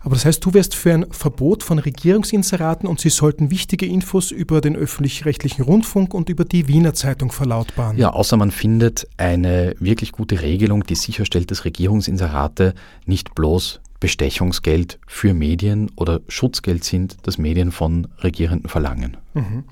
Aber 0.00 0.14
das 0.14 0.24
heißt, 0.24 0.44
du 0.44 0.54
wärst 0.54 0.74
für 0.74 0.92
ein 0.92 1.06
Verbot 1.10 1.62
von 1.62 1.78
Regierungsinseraten 1.78 2.88
und 2.88 3.00
sie 3.00 3.10
sollten 3.10 3.50
wichtige 3.50 3.86
Infos 3.86 4.30
über 4.30 4.60
den 4.60 4.76
öffentlich-rechtlichen 4.76 5.64
Rundfunk 5.64 6.14
und 6.14 6.28
über 6.28 6.44
die 6.44 6.68
Wiener 6.68 6.94
Zeitung 6.94 7.32
verlautbaren. 7.32 7.96
Ja, 7.96 8.10
außer 8.10 8.36
man 8.36 8.50
findet 8.50 9.08
eine 9.16 9.74
wirklich 9.80 10.12
gute 10.12 10.42
Regelung, 10.42 10.84
die 10.84 10.94
sicherstellt, 10.94 11.50
dass 11.50 11.64
Regierungsinserate 11.64 12.74
nicht 13.04 13.34
bloß 13.34 13.80
Bestechungsgeld 14.00 14.98
für 15.06 15.34
Medien 15.34 15.90
oder 15.96 16.20
Schutzgeld 16.28 16.84
sind, 16.84 17.16
das 17.22 17.38
Medien 17.38 17.72
von 17.72 18.08
Regierenden 18.22 18.68
verlangen. 18.68 19.16
Mhm. 19.34 19.64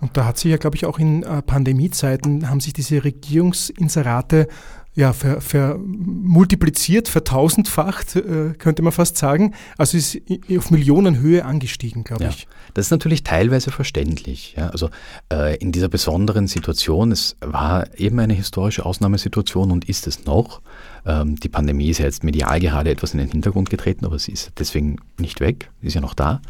Und 0.00 0.16
da 0.16 0.26
hat 0.26 0.38
sich 0.38 0.50
ja, 0.50 0.58
glaube 0.58 0.76
ich, 0.76 0.86
auch 0.86 0.98
in 0.98 1.22
äh, 1.22 1.42
Pandemiezeiten 1.42 2.50
haben 2.50 2.60
sich 2.60 2.72
diese 2.72 3.04
Regierungsinserate 3.04 4.48
ja, 4.96 5.12
ver, 5.12 5.40
ver 5.40 5.76
multipliziert, 5.78 7.08
vertausendfacht, 7.08 8.14
äh, 8.14 8.54
könnte 8.56 8.82
man 8.82 8.92
fast 8.92 9.18
sagen. 9.18 9.54
Also 9.76 9.96
ist 9.96 10.20
auf 10.56 10.70
Millionenhöhe 10.70 11.44
angestiegen, 11.44 12.04
glaube 12.04 12.24
ja, 12.24 12.30
ich. 12.30 12.46
Das 12.74 12.86
ist 12.86 12.90
natürlich 12.90 13.24
teilweise 13.24 13.72
verständlich. 13.72 14.54
Ja. 14.56 14.68
Also 14.68 14.90
äh, 15.32 15.56
in 15.56 15.72
dieser 15.72 15.88
besonderen 15.88 16.46
Situation, 16.46 17.10
es 17.10 17.36
war 17.40 17.88
eben 17.98 18.20
eine 18.20 18.34
historische 18.34 18.86
Ausnahmesituation 18.86 19.72
und 19.72 19.88
ist 19.88 20.06
es 20.06 20.26
noch. 20.26 20.62
Ähm, 21.04 21.40
die 21.40 21.48
Pandemie 21.48 21.90
ist 21.90 21.98
ja 21.98 22.04
jetzt 22.04 22.22
medial 22.22 22.60
gerade 22.60 22.90
etwas 22.90 23.14
in 23.14 23.18
den 23.18 23.30
Hintergrund 23.30 23.70
getreten, 23.70 24.06
aber 24.06 24.20
sie 24.20 24.32
ist 24.32 24.52
deswegen 24.58 24.98
nicht 25.18 25.40
weg, 25.40 25.70
ist 25.82 25.94
ja 25.94 26.00
noch 26.00 26.14
da. 26.14 26.40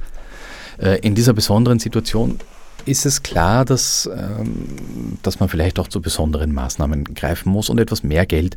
Äh, 0.79 0.99
in 0.99 1.15
dieser 1.15 1.33
besonderen 1.33 1.79
Situation 1.79 2.39
ist 2.87 3.07
es 3.07 3.23
klar, 3.23 3.65
dass, 3.65 4.09
ähm, 4.13 5.19
dass 5.23 5.41
man 5.41 5.49
vielleicht 5.49 5.79
auch 5.79 5.89
zu 5.89 6.01
besonderen 6.01 6.53
Maßnahmen 6.53 7.05
greifen 7.05 7.51
muss 7.51 7.71
und 7.71 7.79
etwas 7.79 8.03
mehr 8.03 8.27
Geld 8.27 8.57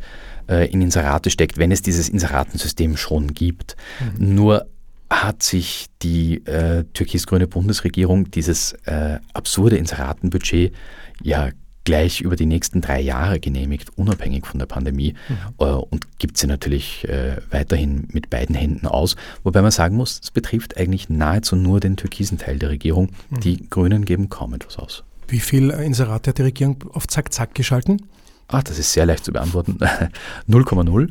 äh, 0.50 0.70
in 0.72 0.82
Inserate 0.82 1.30
steckt, 1.30 1.58
wenn 1.58 1.72
es 1.72 1.82
dieses 1.82 2.10
Inseratensystem 2.10 2.98
schon 2.98 3.34
gibt. 3.34 3.76
Mhm. 4.18 4.36
Nur 4.36 4.68
hat 5.10 5.42
sich 5.42 5.88
die 6.02 6.46
äh, 6.46 6.84
türkis-grüne 6.94 7.48
Bundesregierung 7.48 8.30
dieses 8.30 8.74
äh, 8.86 9.20
absurde 9.34 9.78
Inseratenbudget 9.78 10.74
ja 11.22 11.50
gleich 11.88 12.20
über 12.20 12.36
die 12.36 12.46
nächsten 12.46 12.82
drei 12.82 13.00
Jahre 13.00 13.40
genehmigt, 13.40 13.98
unabhängig 13.98 14.46
von 14.46 14.60
der 14.60 14.66
Pandemie 14.66 15.14
mhm. 15.30 15.36
äh, 15.58 15.64
und 15.64 16.20
gibt 16.20 16.38
sie 16.38 16.46
natürlich 16.46 17.08
äh, 17.08 17.38
weiterhin 17.50 18.10
mit 18.12 18.30
beiden 18.30 18.56
Händen 18.56 18.88
aus. 18.88 19.16
Wobei 19.44 19.62
man 19.62 19.72
sagen 19.72 19.96
muss, 19.96 20.20
es 20.22 20.32
betrifft 20.32 20.76
eigentlich 20.76 21.08
nahezu 21.08 21.56
nur 21.56 21.80
den 21.80 21.96
türkisen 21.96 22.38
Teil 22.40 22.60
der 22.60 22.72
Regierung. 22.72 23.12
Mhm. 23.30 23.40
Die 23.40 23.70
Grünen 23.70 24.04
geben 24.04 24.28
kaum 24.28 24.54
etwas 24.54 24.78
aus. 24.78 25.06
Wie 25.30 25.40
viel 25.40 25.70
Inserate 25.70 26.32
hat 26.32 26.38
die 26.40 26.42
Regierung 26.42 26.84
auf 26.92 27.08
Zack 27.08 27.32
Zack 27.32 27.56
geschalten? 27.56 28.02
Ah, 28.50 28.62
das 28.62 28.80
ist 28.80 28.92
sehr 28.92 29.06
leicht 29.06 29.24
zu 29.24 29.32
beantworten. 29.32 29.78
0,0. 30.50 31.10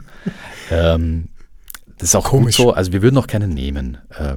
ähm, 0.70 1.28
das 1.96 2.10
ist 2.10 2.16
auch 2.16 2.24
Komisch. 2.24 2.58
gut 2.58 2.66
so. 2.66 2.72
Also 2.74 2.92
wir 2.92 3.00
würden 3.00 3.16
auch 3.16 3.26
keinen 3.26 3.54
nehmen. 3.54 3.96
Äh, 4.10 4.36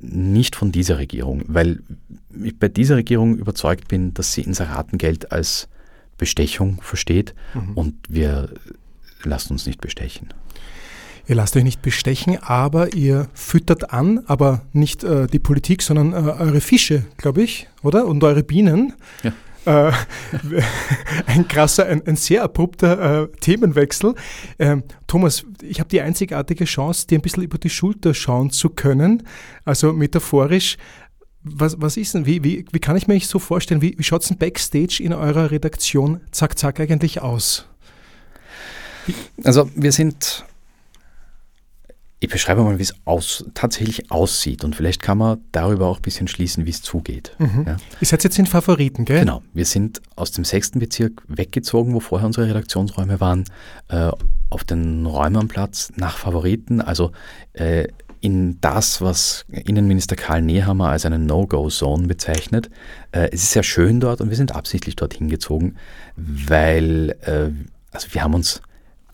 nicht 0.00 0.56
von 0.56 0.72
dieser 0.72 0.96
Regierung, 0.96 1.42
weil 1.46 1.80
ich 2.42 2.58
bei 2.58 2.68
dieser 2.68 2.96
Regierung 2.96 3.36
überzeugt 3.36 3.88
bin, 3.88 4.14
dass 4.14 4.32
sie 4.32 4.40
Inseratengeld 4.40 5.30
als 5.30 5.68
Bestechung 6.16 6.80
versteht 6.82 7.34
mhm. 7.54 7.72
und 7.74 7.94
wir 8.08 8.50
lassen 9.22 9.52
uns 9.54 9.66
nicht 9.66 9.80
bestechen. 9.80 10.28
Ihr 11.26 11.36
lasst 11.36 11.56
euch 11.56 11.64
nicht 11.64 11.80
bestechen, 11.80 12.38
aber 12.42 12.94
ihr 12.94 13.28
füttert 13.32 13.92
an, 13.92 14.24
aber 14.26 14.60
nicht 14.72 15.04
äh, 15.04 15.26
die 15.26 15.38
Politik, 15.38 15.80
sondern 15.80 16.12
äh, 16.12 16.16
eure 16.16 16.60
Fische, 16.60 17.06
glaube 17.16 17.42
ich, 17.42 17.68
oder? 17.82 18.06
Und 18.06 18.22
eure 18.22 18.42
Bienen. 18.42 18.92
Ja. 19.22 19.32
Äh, 19.64 19.92
ein 21.26 21.48
krasser, 21.48 21.86
ein, 21.86 22.06
ein 22.06 22.16
sehr 22.16 22.42
abrupter 22.42 23.22
äh, 23.22 23.28
Themenwechsel. 23.40 24.14
Ähm, 24.58 24.82
Thomas, 25.06 25.46
ich 25.62 25.80
habe 25.80 25.88
die 25.88 26.02
einzigartige 26.02 26.66
Chance, 26.66 27.06
dir 27.06 27.18
ein 27.18 27.22
bisschen 27.22 27.42
über 27.42 27.56
die 27.56 27.70
Schulter 27.70 28.12
schauen 28.12 28.50
zu 28.50 28.68
können, 28.68 29.22
also 29.64 29.94
metaphorisch. 29.94 30.76
Was, 31.44 31.76
was 31.78 31.96
ist 31.96 32.14
denn, 32.14 32.26
wie, 32.26 32.42
wie, 32.42 32.64
wie 32.72 32.78
kann 32.78 32.96
ich 32.96 33.06
mir 33.06 33.20
so 33.20 33.38
vorstellen, 33.38 33.82
wie, 33.82 33.94
wie 33.98 34.02
schaut 34.02 34.22
es 34.22 34.28
denn 34.28 34.38
Backstage 34.38 35.02
in 35.02 35.12
eurer 35.12 35.50
Redaktion 35.50 36.20
Zack 36.30 36.58
Zack 36.58 36.80
eigentlich 36.80 37.20
aus? 37.20 37.66
Also 39.42 39.70
wir 39.74 39.92
sind 39.92 40.44
ich 42.24 42.30
beschreibe 42.30 42.62
mal, 42.62 42.78
wie 42.78 42.82
es 42.82 42.94
aus, 43.04 43.44
tatsächlich 43.52 44.10
aussieht 44.10 44.64
und 44.64 44.74
vielleicht 44.74 45.02
kann 45.02 45.18
man 45.18 45.42
darüber 45.52 45.88
auch 45.88 45.96
ein 45.96 46.02
bisschen 46.02 46.26
schließen, 46.26 46.64
wie 46.64 46.70
es 46.70 46.80
zugeht. 46.80 47.36
Mhm. 47.38 47.64
Ja. 47.66 47.76
Ihr 48.00 48.06
seid 48.06 48.24
jetzt 48.24 48.38
in 48.38 48.46
Favoriten, 48.46 49.04
gell? 49.04 49.20
Genau, 49.20 49.42
wir 49.52 49.66
sind 49.66 50.00
aus 50.16 50.30
dem 50.30 50.44
sechsten 50.44 50.78
Bezirk 50.78 51.22
weggezogen, 51.28 51.92
wo 51.92 52.00
vorher 52.00 52.26
unsere 52.26 52.48
Redaktionsräume 52.48 53.20
waren, 53.20 53.44
äh, 53.88 54.10
auf 54.48 54.64
den 54.64 55.04
Räumernplatz 55.04 55.92
nach 55.96 56.16
Favoriten, 56.16 56.80
also 56.80 57.12
äh, 57.52 57.88
in 58.24 58.58
das, 58.62 59.02
was 59.02 59.44
Innenminister 59.50 60.16
Karl 60.16 60.40
Nehammer 60.40 60.88
als 60.88 61.04
eine 61.04 61.18
No-Go-Zone 61.18 62.06
bezeichnet. 62.06 62.70
Äh, 63.12 63.28
es 63.32 63.42
ist 63.42 63.50
sehr 63.50 63.62
schön 63.62 64.00
dort 64.00 64.22
und 64.22 64.30
wir 64.30 64.36
sind 64.36 64.54
absichtlich 64.54 64.96
dorthin 64.96 65.28
gezogen, 65.28 65.76
weil 66.16 67.16
äh, 67.20 67.50
also 67.92 68.08
wir 68.12 68.22
haben 68.22 68.32
uns 68.32 68.62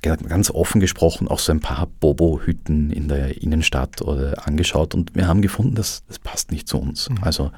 ganz 0.02 0.50
offen 0.50 0.80
gesprochen 0.80 1.26
auch 1.26 1.40
so 1.40 1.50
ein 1.50 1.60
paar 1.60 1.88
Bobo-Hütten 1.98 2.90
in 2.90 3.08
der 3.08 3.42
Innenstadt 3.42 4.00
oder 4.00 4.46
angeschaut 4.46 4.94
und 4.94 5.14
wir 5.16 5.26
haben 5.26 5.42
gefunden, 5.42 5.74
dass 5.74 6.04
das 6.06 6.20
passt 6.20 6.52
nicht 6.52 6.68
zu 6.68 6.78
uns. 6.78 7.10
Mhm. 7.10 7.18
Also 7.20 7.50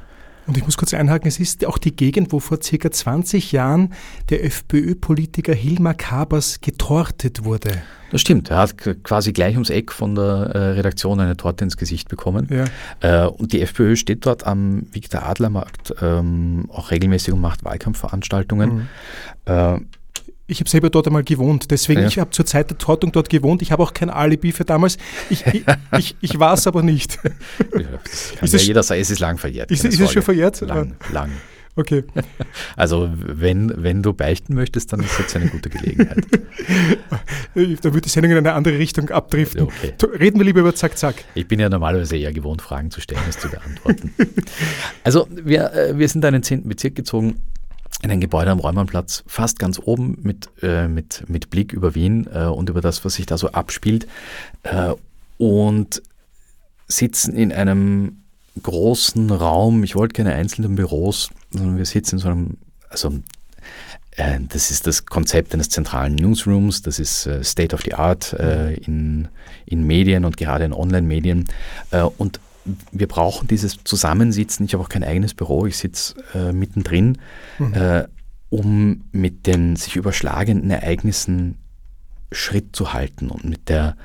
und 0.46 0.56
ich 0.56 0.64
muss 0.64 0.76
kurz 0.76 0.92
einhaken, 0.92 1.28
es 1.28 1.38
ist 1.38 1.64
auch 1.66 1.78
die 1.78 1.94
Gegend, 1.94 2.32
wo 2.32 2.40
vor 2.40 2.58
circa 2.62 2.90
20 2.90 3.52
Jahren 3.52 3.92
der 4.30 4.44
FPÖ-Politiker 4.44 5.54
Hilmar 5.54 5.94
Kabers 5.94 6.60
getortet 6.60 7.44
wurde. 7.44 7.70
Das 8.10 8.20
stimmt. 8.20 8.50
Er 8.50 8.58
hat 8.58 8.76
quasi 9.04 9.32
gleich 9.32 9.54
ums 9.54 9.70
Eck 9.70 9.90
von 9.90 10.14
der 10.14 10.24
äh, 10.24 10.58
Redaktion 10.72 11.18
eine 11.20 11.36
Torte 11.36 11.64
ins 11.64 11.76
Gesicht 11.76 12.08
bekommen. 12.08 12.48
Ja. 12.50 13.24
Äh, 13.24 13.28
und 13.28 13.52
die 13.52 13.62
FPÖ 13.62 13.96
steht 13.96 14.26
dort 14.26 14.46
am 14.46 14.86
Viktor 14.92 15.22
Adler 15.22 15.48
Markt 15.48 15.94
ähm, 16.02 16.68
auch 16.70 16.90
regelmäßig 16.90 17.32
und 17.32 17.40
macht 17.40 17.64
Wahlkampfveranstaltungen. 17.64 18.88
Mhm. 19.46 19.86
Ich 20.52 20.60
habe 20.60 20.68
selber 20.68 20.90
dort 20.90 21.06
einmal 21.06 21.24
gewohnt, 21.24 21.70
deswegen, 21.70 22.02
ja. 22.02 22.06
ich 22.06 22.18
habe 22.18 22.30
zur 22.30 22.44
Zeit 22.44 22.68
der 22.68 22.76
Tortung 22.76 23.10
dort 23.10 23.30
gewohnt. 23.30 23.62
Ich 23.62 23.72
habe 23.72 23.82
auch 23.82 23.94
kein 23.94 24.10
Alibi 24.10 24.52
für 24.52 24.64
damals. 24.64 24.98
Ich, 25.30 25.46
ich, 25.46 25.64
ich, 25.98 26.16
ich 26.20 26.38
war 26.38 26.54
es 26.54 26.66
aber 26.66 26.82
nicht. 26.82 27.18
Ja, 27.72 27.80
ist 28.42 28.52
ja 28.52 28.58
es, 28.58 28.66
jeder 28.66 28.82
sagen, 28.82 29.00
es 29.00 29.10
ist 29.10 29.18
lang 29.18 29.38
verjährt. 29.38 29.70
Ist, 29.70 29.84
ist 29.84 29.98
es 29.98 30.12
schon 30.12 30.22
verjährt? 30.22 30.60
Lang, 30.60 30.94
lang. 31.10 31.30
Okay. 31.74 32.04
Also 32.76 33.10
wenn, 33.14 33.72
wenn 33.76 34.02
du 34.02 34.12
beichten 34.12 34.54
möchtest, 34.54 34.92
dann 34.92 35.00
ist 35.00 35.18
jetzt 35.18 35.34
eine 35.36 35.46
gute 35.48 35.70
Gelegenheit. 35.70 36.24
da 37.54 37.94
wird 37.94 38.04
die 38.04 38.08
Sendung 38.08 38.32
in 38.32 38.38
eine 38.38 38.52
andere 38.52 38.78
Richtung 38.78 39.08
abdriften. 39.10 39.62
Okay. 39.62 39.94
Reden 40.18 40.38
wir 40.38 40.44
lieber 40.44 40.60
über 40.60 40.74
Zack 40.74 40.98
Zack. 40.98 41.24
Ich 41.34 41.46
bin 41.48 41.60
ja 41.60 41.68
normalerweise 41.68 42.16
eher 42.16 42.32
gewohnt, 42.32 42.60
Fragen 42.60 42.90
zu 42.90 43.00
stellen, 43.00 43.22
als 43.24 43.38
zu 43.38 43.48
beantworten. 43.48 44.12
also 45.04 45.26
wir, 45.30 45.72
äh, 45.72 45.98
wir 45.98 46.08
sind 46.08 46.22
da 46.22 46.28
in 46.28 46.34
den 46.34 46.42
10. 46.42 46.68
Bezirk 46.68 46.94
gezogen 46.94 47.40
in 48.02 48.10
ein 48.10 48.20
Gebäude 48.20 48.50
am 48.50 48.58
Räumannplatz, 48.58 49.22
fast 49.26 49.58
ganz 49.58 49.78
oben 49.78 50.18
mit, 50.22 50.50
äh, 50.60 50.88
mit, 50.88 51.24
mit 51.28 51.50
Blick 51.50 51.72
über 51.72 51.94
Wien 51.94 52.28
äh, 52.32 52.44
und 52.44 52.68
über 52.68 52.80
das, 52.80 53.04
was 53.04 53.14
sich 53.14 53.26
da 53.26 53.38
so 53.38 53.52
abspielt. 53.52 54.06
Äh, 54.64 54.92
und 55.38 56.02
sitzen 56.88 57.34
in 57.34 57.52
einem 57.52 58.22
großen 58.60 59.30
Raum. 59.30 59.82
Ich 59.82 59.94
wollte 59.96 60.14
keine 60.14 60.34
einzelnen 60.34 60.74
Büros, 60.74 61.30
sondern 61.50 61.78
wir 61.78 61.86
sitzen 61.86 62.16
in 62.16 62.18
so 62.18 62.28
einem, 62.28 62.56
also 62.90 63.12
äh, 64.16 64.40
das 64.48 64.70
ist 64.70 64.86
das 64.86 65.06
Konzept 65.06 65.54
eines 65.54 65.68
zentralen 65.68 66.14
Newsrooms, 66.16 66.82
das 66.82 66.98
ist 66.98 67.26
äh, 67.26 67.42
State 67.42 67.74
of 67.74 67.82
the 67.82 67.94
Art 67.94 68.34
äh, 68.34 68.74
in, 68.74 69.28
in 69.64 69.86
Medien 69.86 70.24
und 70.24 70.36
gerade 70.36 70.64
in 70.64 70.72
Online-Medien. 70.72 71.46
und 72.18 72.40
wir 72.92 73.08
brauchen 73.08 73.48
dieses 73.48 73.78
Zusammensitzen. 73.84 74.66
Ich 74.66 74.74
habe 74.74 74.84
auch 74.84 74.88
kein 74.88 75.04
eigenes 75.04 75.34
Büro, 75.34 75.66
ich 75.66 75.76
sitze 75.76 76.14
äh, 76.34 76.52
mittendrin, 76.52 77.18
mhm. 77.58 77.74
äh, 77.74 78.04
um 78.50 79.04
mit 79.12 79.46
den 79.46 79.76
sich 79.76 79.96
überschlagenden 79.96 80.70
Ereignissen 80.70 81.58
Schritt 82.30 82.74
zu 82.74 82.92
halten 82.92 83.28
und 83.28 83.44
mit 83.44 83.68
der 83.68 83.96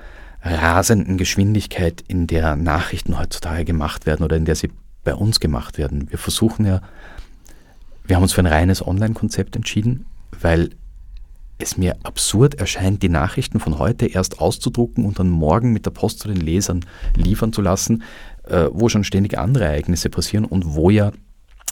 rasenden 0.41 1.17
Geschwindigkeit, 1.17 2.03
in 2.07 2.27
der 2.27 2.55
Nachrichten 2.55 3.17
heutzutage 3.17 3.65
gemacht 3.65 4.05
werden 4.05 4.23
oder 4.23 4.37
in 4.37 4.45
der 4.45 4.55
sie 4.55 4.69
bei 5.03 5.13
uns 5.13 5.39
gemacht 5.39 5.77
werden. 5.77 6.09
Wir 6.09 6.17
versuchen 6.17 6.65
ja, 6.65 6.81
wir 8.05 8.15
haben 8.15 8.23
uns 8.23 8.33
für 8.33 8.41
ein 8.41 8.47
reines 8.47 8.85
Online-Konzept 8.85 9.55
entschieden, 9.55 10.05
weil 10.39 10.71
es 11.59 11.77
mir 11.77 11.97
absurd 12.03 12.55
erscheint, 12.55 13.01
die 13.01 13.09
Nachrichten 13.09 13.59
von 13.59 13.79
heute 13.79 14.05
erst 14.05 14.39
auszudrucken 14.39 15.05
und 15.05 15.19
dann 15.19 15.29
morgen 15.29 15.73
mit 15.73 15.85
der 15.85 15.91
Post 15.91 16.19
zu 16.19 16.27
den 16.27 16.37
Lesern 16.37 16.85
liefern 17.15 17.51
zu 17.51 17.61
lassen, 17.61 18.03
äh, 18.49 18.69
wo 18.71 18.89
schon 18.89 19.03
ständig 19.03 19.37
andere 19.37 19.65
Ereignisse 19.65 20.09
passieren 20.09 20.45
und 20.45 20.75
wo 20.75 20.89
ja 20.89 21.11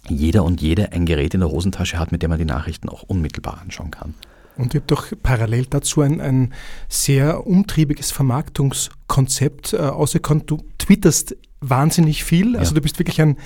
jeder 0.08 0.44
und 0.44 0.62
jede 0.62 0.92
ein 0.92 1.06
Gerät 1.06 1.34
in 1.34 1.40
der 1.40 1.50
Hosentasche 1.50 1.98
hat, 1.98 2.12
mit 2.12 2.22
dem 2.22 2.30
man 2.30 2.40
die 2.40 2.46
Nachrichten 2.46 2.90
auch 2.90 3.04
unmittelbar 3.04 3.60
anschauen 3.62 3.92
kann. 3.92 4.14
Und 4.58 4.74
ihr 4.74 4.80
habt 4.80 4.92
doch 4.92 5.08
parallel 5.22 5.66
dazu 5.66 6.02
ein, 6.02 6.22
ein 6.22 6.54
sehr 6.88 7.46
umtriebiges 7.46 8.12
Vermarktungskonzept 8.12 9.74
äh, 9.74 9.78
ausgekommen. 9.78 10.46
Du 10.46 10.64
twitterst 10.78 11.36
wahnsinnig 11.60 12.24
viel. 12.24 12.56
Also 12.56 12.72
ja. 12.72 12.76
du 12.76 12.82
bist 12.82 13.00
wirklich 13.00 13.22
ein, 13.22 13.38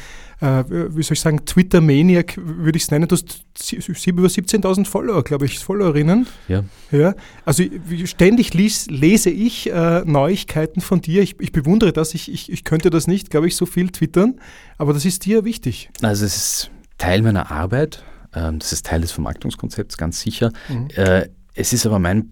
äh, 0.42 0.64
wie 0.70 1.04
soll 1.04 1.14
ich 1.14 1.20
sagen, 1.20 1.46
Twitter-Maniac, 1.46 2.36
würde 2.38 2.78
ich 2.78 2.84
es 2.84 2.92
nennen. 2.92 3.08
Du 3.08 3.16
hast 3.16 4.08
über 4.08 4.28
17.000 4.28 4.86
Follower, 4.86 5.24
glaube 5.24 5.46
ich, 5.46 5.60
Followerinnen. 5.60 6.28
Ja. 6.48 6.64
ja. 6.92 7.14
Also 7.46 7.64
ständig 8.06 8.54
lies, 8.54 8.88
lese 8.90 9.30
ich 9.30 9.70
äh, 9.72 10.04
Neuigkeiten 10.06 10.82
von 10.82 11.02
dir. 11.02 11.22
Ich, 11.22 11.40
ich 11.40 11.52
bewundere 11.52 11.92
das. 11.92 12.14
Ich, 12.14 12.32
ich, 12.32 12.52
ich 12.52 12.64
könnte 12.64 12.90
das 12.90 13.08
nicht, 13.08 13.30
glaube 13.30 13.48
ich, 13.48 13.56
so 13.56 13.66
viel 13.66 13.90
twittern. 13.90 14.40
Aber 14.78 14.94
das 14.94 15.06
ist 15.06 15.26
dir 15.26 15.44
wichtig. 15.44 15.90
Also 16.02 16.26
es 16.26 16.36
ist 16.36 16.72
Teil 16.98 17.22
meiner 17.22 17.52
Arbeit. 17.52 18.04
Ähm, 18.34 18.60
das 18.60 18.72
ist 18.72 18.86
Teil 18.86 19.02
des 19.02 19.12
Vermarktungskonzepts, 19.12 19.98
ganz 19.98 20.22
sicher. 20.22 20.52
Mhm. 20.70 20.88
Äh, 20.96 21.30
es 21.54 21.74
ist 21.74 21.86
aber 21.86 22.00
mein 22.00 22.32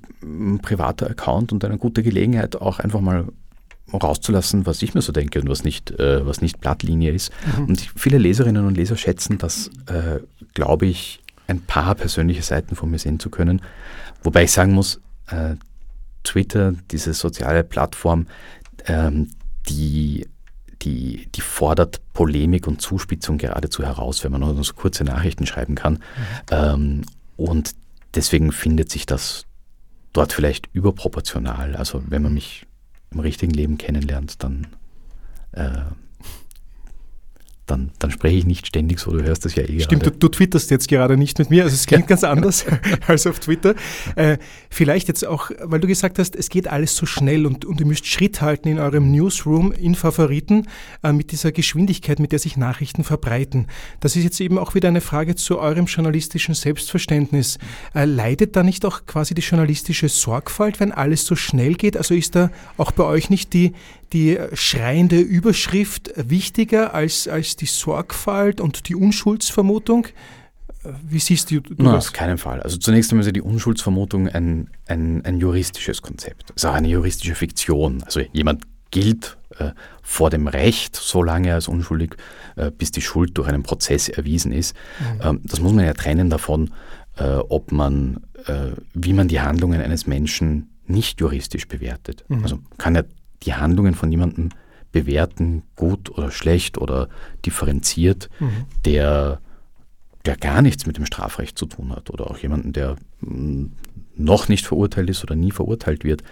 privater 0.61 1.09
Account 1.09 1.51
und 1.51 1.65
eine 1.65 1.77
gute 1.77 2.03
Gelegenheit, 2.03 2.55
auch 2.55 2.79
einfach 2.79 3.01
mal 3.01 3.27
rauszulassen, 3.93 4.65
was 4.65 4.81
ich 4.81 4.93
mir 4.93 5.01
so 5.01 5.11
denke 5.11 5.39
und 5.39 5.49
was 5.49 5.63
nicht, 5.63 5.91
äh, 5.91 6.25
was 6.25 6.41
nicht 6.41 6.59
Blattlinie 6.59 7.11
ist. 7.11 7.31
Mhm. 7.57 7.65
Und 7.65 7.81
viele 7.95 8.17
Leserinnen 8.17 8.65
und 8.65 8.75
Leser 8.75 8.97
schätzen 8.97 9.37
das, 9.37 9.69
äh, 9.87 10.19
glaube 10.53 10.85
ich, 10.87 11.21
ein 11.47 11.61
paar 11.61 11.95
persönliche 11.95 12.41
Seiten 12.43 12.75
von 12.75 12.91
mir 12.91 12.99
sehen 12.99 13.19
zu 13.19 13.29
können. 13.29 13.61
Wobei 14.23 14.43
ich 14.43 14.51
sagen 14.51 14.73
muss, 14.73 14.99
äh, 15.27 15.55
Twitter, 16.23 16.73
diese 16.91 17.13
soziale 17.13 17.63
Plattform, 17.63 18.27
ähm, 18.85 19.29
die, 19.69 20.27
die, 20.81 21.29
die 21.33 21.41
fordert 21.41 22.01
Polemik 22.13 22.67
und 22.67 22.81
Zuspitzung 22.81 23.37
geradezu 23.37 23.83
heraus, 23.83 24.23
wenn 24.23 24.31
man 24.33 24.41
nur 24.41 24.61
so 24.63 24.73
kurze 24.73 25.05
Nachrichten 25.05 25.45
schreiben 25.45 25.75
kann. 25.75 25.93
Mhm. 25.93 25.99
Ähm, 26.51 27.01
und 27.37 27.71
deswegen 28.15 28.51
findet 28.51 28.91
sich 28.91 29.05
das 29.05 29.45
dort 30.11 30.33
vielleicht 30.33 30.67
überproportional. 30.73 31.75
Also 31.75 32.03
wenn 32.07 32.23
man 32.23 32.33
mich 32.33 32.65
im 33.11 33.19
richtigen 33.19 33.53
Leben 33.53 33.77
kennenlernt, 33.77 34.43
dann, 34.43 34.67
äh, 35.51 35.81
dann, 37.67 37.91
dann 37.99 38.11
spreche 38.11 38.37
ich 38.37 38.45
nicht 38.45 38.65
ständig 38.65 38.99
so, 38.99 39.11
du 39.11 39.23
hörst 39.23 39.45
das 39.45 39.55
ja 39.55 39.63
eh 39.63 39.79
Stimmt, 39.79 40.05
du, 40.05 40.11
du, 40.11 40.29
twitterst 40.29 40.71
jetzt 40.71 40.87
gerade 40.87 41.17
nicht 41.17 41.37
mit 41.37 41.49
mir, 41.49 41.63
also 41.63 41.75
es 41.75 41.85
klingt 41.85 42.07
ganz 42.07 42.23
anders 42.23 42.65
als 43.07 43.27
auf 43.27 43.39
Twitter. 43.39 43.75
Äh, 44.15 44.37
vielleicht 44.69 45.07
jetzt 45.09 45.25
auch, 45.25 45.51
weil 45.61 45.79
du 45.79 45.87
gesagt 45.87 46.17
hast, 46.17 46.35
es 46.35 46.49
geht 46.49 46.67
alles 46.67 46.95
so 46.95 47.05
schnell 47.05 47.45
und, 47.45 47.65
und 47.65 47.79
ihr 47.79 47.85
müsst 47.85 48.05
Schritt 48.05 48.41
halten 48.41 48.69
in 48.69 48.79
eurem 48.79 49.11
Newsroom 49.11 49.71
in 49.73 49.95
Favoriten 49.95 50.67
äh, 51.03 51.11
mit 51.11 51.31
dieser 51.31 51.51
Geschwindigkeit, 51.51 52.19
mit 52.19 52.31
der 52.31 52.39
sich 52.39 52.57
Nachrichten 52.57 53.03
verbreiten. 53.03 53.67
Das 53.99 54.15
ist 54.15 54.23
jetzt 54.23 54.39
eben 54.39 54.57
auch 54.57 54.73
wieder 54.73 54.87
eine 54.87 55.01
Frage 55.01 55.35
zu 55.35 55.59
eurem 55.59 55.85
journalistischen 55.85 56.55
Selbstverständnis. 56.55 57.57
Äh, 57.93 58.05
leidet 58.05 58.55
da 58.55 58.63
nicht 58.63 58.85
auch 58.85 59.05
quasi 59.05 59.33
die 59.33 59.41
journalistische 59.41 60.09
Sorgfalt, 60.09 60.79
wenn 60.79 60.93
alles 60.93 61.25
so 61.25 61.35
schnell 61.35 61.73
geht? 61.73 61.97
Also 61.97 62.13
ist 62.13 62.35
da 62.35 62.49
auch 62.77 62.91
bei 62.91 63.03
euch 63.03 63.29
nicht 63.29 63.53
die, 63.53 63.73
die 64.13 64.37
schreiende 64.53 65.19
Überschrift 65.19 66.11
wichtiger 66.15 66.93
als, 66.93 67.27
als 67.27 67.55
die 67.55 67.65
Sorgfalt 67.65 68.61
und 68.61 68.87
die 68.89 68.95
Unschuldsvermutung? 68.95 70.07
Wie 71.07 71.19
siehst 71.19 71.51
du, 71.51 71.59
du 71.59 71.73
Na, 71.77 71.93
das? 71.93 72.07
Auf 72.07 72.13
keinen 72.13 72.37
Fall. 72.37 72.61
Also 72.61 72.77
zunächst 72.77 73.11
einmal 73.11 73.25
ist 73.25 73.35
die 73.35 73.41
Unschuldsvermutung 73.41 74.29
ein, 74.29 74.69
ein, 74.85 75.25
ein 75.25 75.39
juristisches 75.39 76.01
Konzept. 76.01 76.51
Es 76.55 76.63
ist 76.63 76.65
auch 76.65 76.73
eine 76.73 76.87
juristische 76.87 77.35
Fiktion. 77.35 78.03
Also 78.03 78.21
jemand 78.31 78.63
gilt 78.91 79.37
äh, 79.59 79.71
vor 80.01 80.29
dem 80.29 80.47
Recht 80.47 80.95
so 80.95 81.23
lange 81.23 81.53
als 81.53 81.67
unschuldig, 81.67 82.15
äh, 82.55 82.71
bis 82.71 82.91
die 82.91 83.01
Schuld 83.01 83.37
durch 83.37 83.49
einen 83.49 83.63
Prozess 83.63 84.07
erwiesen 84.07 84.51
ist. 84.51 84.75
Mhm. 84.99 85.21
Ähm, 85.21 85.41
das 85.43 85.59
muss 85.59 85.73
man 85.73 85.83
ja 85.83 85.93
trennen 85.93 86.29
davon, 86.29 86.71
äh, 87.17 87.35
ob 87.49 87.71
man, 87.71 88.21
äh, 88.45 88.71
wie 88.93 89.13
man 89.13 89.27
die 89.27 89.41
Handlungen 89.41 89.81
eines 89.81 90.07
Menschen 90.07 90.69
nicht 90.85 91.19
juristisch 91.19 91.67
bewertet. 91.67 92.23
Mhm. 92.29 92.43
Also 92.43 92.59
kann 92.77 92.95
ja 92.95 93.03
die 93.47 93.55
Handlungen 93.55 93.95
von 93.95 94.11
jemandem 94.11 94.49
bewerten, 94.91 95.63
gut 95.75 96.09
oder 96.11 96.31
schlecht 96.31 96.77
oder 96.77 97.09
differenziert, 97.45 98.29
mhm. 98.39 98.65
der, 98.85 99.39
der 100.25 100.37
gar 100.37 100.61
nichts 100.61 100.85
mit 100.85 100.97
dem 100.97 101.05
Strafrecht 101.05 101.57
zu 101.57 101.65
tun 101.65 101.91
hat 101.95 102.09
oder 102.09 102.29
auch 102.29 102.37
jemanden, 102.37 102.73
der 102.73 102.95
mm, 103.21 103.65
noch 104.15 104.49
nicht 104.49 104.65
verurteilt 104.65 105.09
ist 105.09 105.23
oder 105.23 105.35
nie 105.35 105.51
verurteilt 105.51 106.03
wird. 106.03 106.23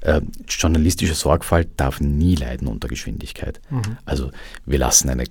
Äh, 0.00 0.22
journalistische 0.48 1.14
Sorgfalt 1.14 1.68
darf 1.76 2.00
nie 2.00 2.34
leiden 2.34 2.68
unter 2.68 2.88
Geschwindigkeit. 2.88 3.60
Mhm. 3.70 3.98
Also 4.04 4.30
wir 4.64 4.78
lassen 4.78 5.10
eine 5.10 5.24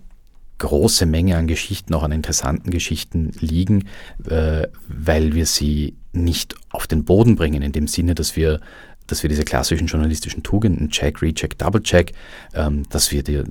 große 0.60 1.06
Menge 1.06 1.38
an 1.38 1.48
Geschichten, 1.48 1.94
auch 1.94 2.04
an 2.04 2.12
interessanten 2.12 2.70
Geschichten 2.70 3.32
liegen, 3.39 3.86
äh, 4.30 4.68
weil 4.88 5.34
wir 5.34 5.46
sie 5.46 5.96
nicht 6.14 6.56
auf 6.70 6.86
den 6.86 7.04
Boden 7.06 7.36
bringen, 7.36 7.64
in 7.64 7.72
dem 7.72 7.88
Sinne, 7.88 8.14
dass 8.14 8.36
wir 8.36 8.60
dass 9.08 9.24
wir 9.24 9.30
diese 9.30 9.43
klassischen 9.43 9.88
journalistischen 9.88 10.43
Tugenden, 10.43 10.89
Check, 10.89 11.22
Recheck, 11.22 11.58
Double-Check, 11.58 12.14
ähm, 12.54 12.84
dass 12.89 13.12
wir 13.12 13.24
die, 13.24 13.43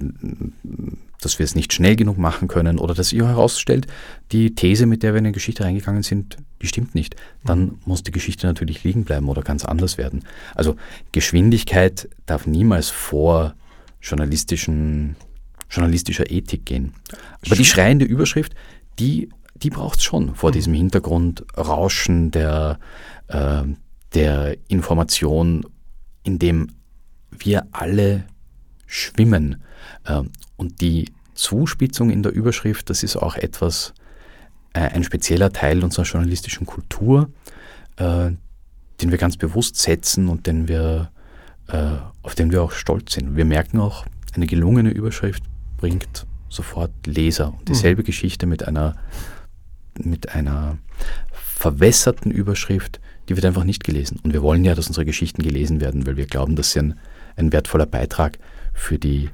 dass 1.21 1.39
wir 1.39 1.45
es 1.45 1.55
nicht 1.55 1.73
schnell 1.73 1.97
genug 1.97 2.19
machen 2.19 2.49
können 2.49 2.79
oder 2.79 2.95
dass 2.95 3.13
ihr 3.13 3.27
herausstellt, 3.27 3.87
die 4.33 4.55
These, 4.55 4.87
mit 4.87 5.03
der 5.03 5.13
wir 5.13 5.19
in 5.19 5.27
eine 5.27 5.33
Geschichte 5.33 5.65
reingegangen 5.65 6.03
sind, 6.03 6.37
die 6.61 6.67
stimmt 6.67 6.95
nicht. 6.95 7.17
Dann 7.45 7.79
muss 7.85 8.03
die 8.03 8.13
Geschichte 8.13 8.47
natürlich 8.47 8.85
liegen 8.85 9.05
bleiben 9.05 9.29
oder 9.29 9.43
ganz 9.43 9.65
anders 9.65 9.99
werden. 9.99 10.25
Also 10.55 10.77
Geschwindigkeit 11.13 12.09
darf 12.27 12.47
niemals 12.47 12.89
vor 12.89 13.55
journalistischen, 14.01 15.17
journalistischer 15.71 16.31
Ethik 16.31 16.67
gehen. 16.67 16.95
Aber 17.47 17.57
die 17.57 17.65
schreiende 17.65 18.05
Überschrift, 18.05 18.55
die, 18.99 19.29
die 19.55 19.71
braucht 19.71 19.99
es 19.99 20.05
schon 20.05 20.35
vor 20.35 20.51
mhm. 20.51 20.55
diesem 20.55 20.75
Hintergrund 20.75 21.45
Rauschen 21.57 22.31
der, 22.31 22.79
äh, 23.29 23.63
der 24.15 24.57
Information, 24.69 25.67
in 26.23 26.39
dem 26.39 26.69
wir 27.31 27.67
alle 27.73 28.25
schwimmen. 28.87 29.63
Äh, 30.05 30.23
und 30.57 30.81
die 30.81 31.13
Zuspitzung 31.35 32.11
in 32.11 32.23
der 32.23 32.33
Überschrift, 32.33 32.91
das 32.91 33.03
ist 33.03 33.17
auch 33.17 33.37
etwas, 33.37 33.95
äh, 34.75 34.81
ein 34.81 35.05
spezieller 35.05 35.53
Teil 35.53 35.83
unserer 35.83 36.05
journalistischen 36.05 36.67
Kultur, 36.67 37.31
äh, 37.97 38.31
den 39.01 39.11
wir 39.11 39.19
ganz 39.19 39.37
bewusst 39.37 39.77
setzen 39.77 40.29
und 40.29 40.47
den 40.47 40.69
wir, 40.69 41.11
äh, 41.69 41.97
auf 42.23 42.35
den 42.35 42.53
wir 42.53 42.63
auch 42.63 42.73
stolz 42.73 43.15
sind. 43.15 43.37
Wir 43.37 43.45
merken 43.45 43.81
auch, 43.81 44.07
eine 44.35 44.47
gelungene 44.47 44.91
Überschrift 44.91 45.43
bringt 45.77 46.27
sofort 46.49 46.93
Leser. 47.07 47.55
Und 47.59 47.69
dieselbe 47.69 48.03
mhm. 48.03 48.07
Geschichte 48.07 48.47
mit 48.47 48.67
einer, 48.67 48.97
mit 49.99 50.35
einer 50.35 50.79
verwässerten 51.33 52.31
Überschrift, 52.31 53.01
die 53.29 53.37
wird 53.37 53.45
einfach 53.45 53.65
nicht 53.65 53.85
gelesen. 53.85 54.19
Und 54.23 54.33
wir 54.33 54.43
wollen 54.43 54.65
ja, 54.65 54.75
dass 54.75 54.89
unsere 54.89 55.07
Geschichten 55.07 55.43
gelesen 55.43 55.81
werden, 55.81 56.07
weil 56.07 56.17
wir 56.17 56.27
glauben, 56.27 56.57
dass 56.57 56.73
sie 56.73 56.81
ein, 56.81 56.99
ein 57.37 57.53
wertvoller 57.53 57.87
Beitrag 57.87 58.39
für 58.75 58.99
die 58.99 59.31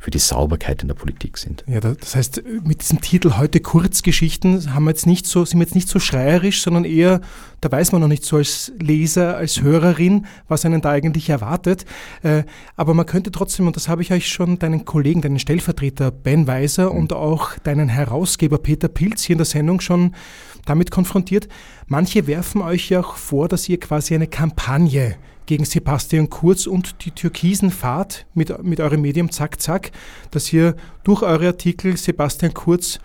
für 0.00 0.10
die 0.10 0.18
Sauberkeit 0.18 0.80
in 0.80 0.88
der 0.88 0.94
Politik 0.94 1.36
sind. 1.36 1.62
Ja, 1.66 1.78
das 1.78 2.16
heißt, 2.16 2.42
mit 2.64 2.80
diesem 2.80 3.02
Titel 3.02 3.32
heute 3.36 3.60
Kurzgeschichten 3.60 4.72
haben 4.72 4.84
wir 4.84 4.92
jetzt 4.92 5.06
nicht 5.06 5.26
so, 5.26 5.44
sind 5.44 5.58
wir 5.58 5.66
jetzt 5.66 5.74
nicht 5.74 5.90
so 5.90 5.98
schreierisch, 5.98 6.62
sondern 6.62 6.86
eher, 6.86 7.20
da 7.60 7.70
weiß 7.70 7.92
man 7.92 8.00
noch 8.00 8.08
nicht 8.08 8.24
so 8.24 8.38
als 8.38 8.72
Leser, 8.80 9.36
als 9.36 9.60
Hörerin, 9.60 10.24
was 10.48 10.64
einen 10.64 10.80
da 10.80 10.88
eigentlich 10.88 11.28
erwartet. 11.28 11.84
Äh, 12.22 12.44
aber 12.76 12.94
man 12.94 13.04
könnte 13.04 13.30
trotzdem, 13.30 13.66
und 13.66 13.76
das 13.76 13.88
habe 13.88 14.00
ich 14.00 14.10
euch 14.10 14.28
schon 14.28 14.58
deinen 14.58 14.86
Kollegen, 14.86 15.20
deinen 15.20 15.38
Stellvertreter 15.38 16.10
Ben 16.10 16.46
Weiser 16.46 16.90
mhm. 16.90 16.98
und 16.98 17.12
auch 17.12 17.58
deinen 17.58 17.90
Herausgeber 17.90 18.56
Peter 18.56 18.88
Pilz 18.88 19.24
hier 19.24 19.34
in 19.34 19.38
der 19.38 19.44
Sendung 19.44 19.80
schon 19.82 20.14
damit 20.66 20.90
konfrontiert. 20.90 21.48
Manche 21.86 22.26
werfen 22.26 22.62
euch 22.62 22.90
ja 22.90 23.00
auch 23.00 23.16
vor, 23.16 23.48
dass 23.48 23.68
ihr 23.68 23.80
quasi 23.80 24.14
eine 24.14 24.26
Kampagne 24.26 25.16
gegen 25.46 25.64
Sebastian 25.64 26.30
Kurz 26.30 26.66
und 26.66 27.04
die 27.04 27.10
türkisen 27.10 27.70
Fahrt 27.70 28.26
mit, 28.34 28.62
mit 28.62 28.80
eurem 28.80 29.00
Medium 29.00 29.32
Zack 29.32 29.60
Zack, 29.60 29.90
dass 30.30 30.52
ihr 30.52 30.76
durch 31.02 31.22
eure 31.22 31.48
Artikel 31.48 31.96
Sebastian 31.96 32.54
Kurz 32.54 33.00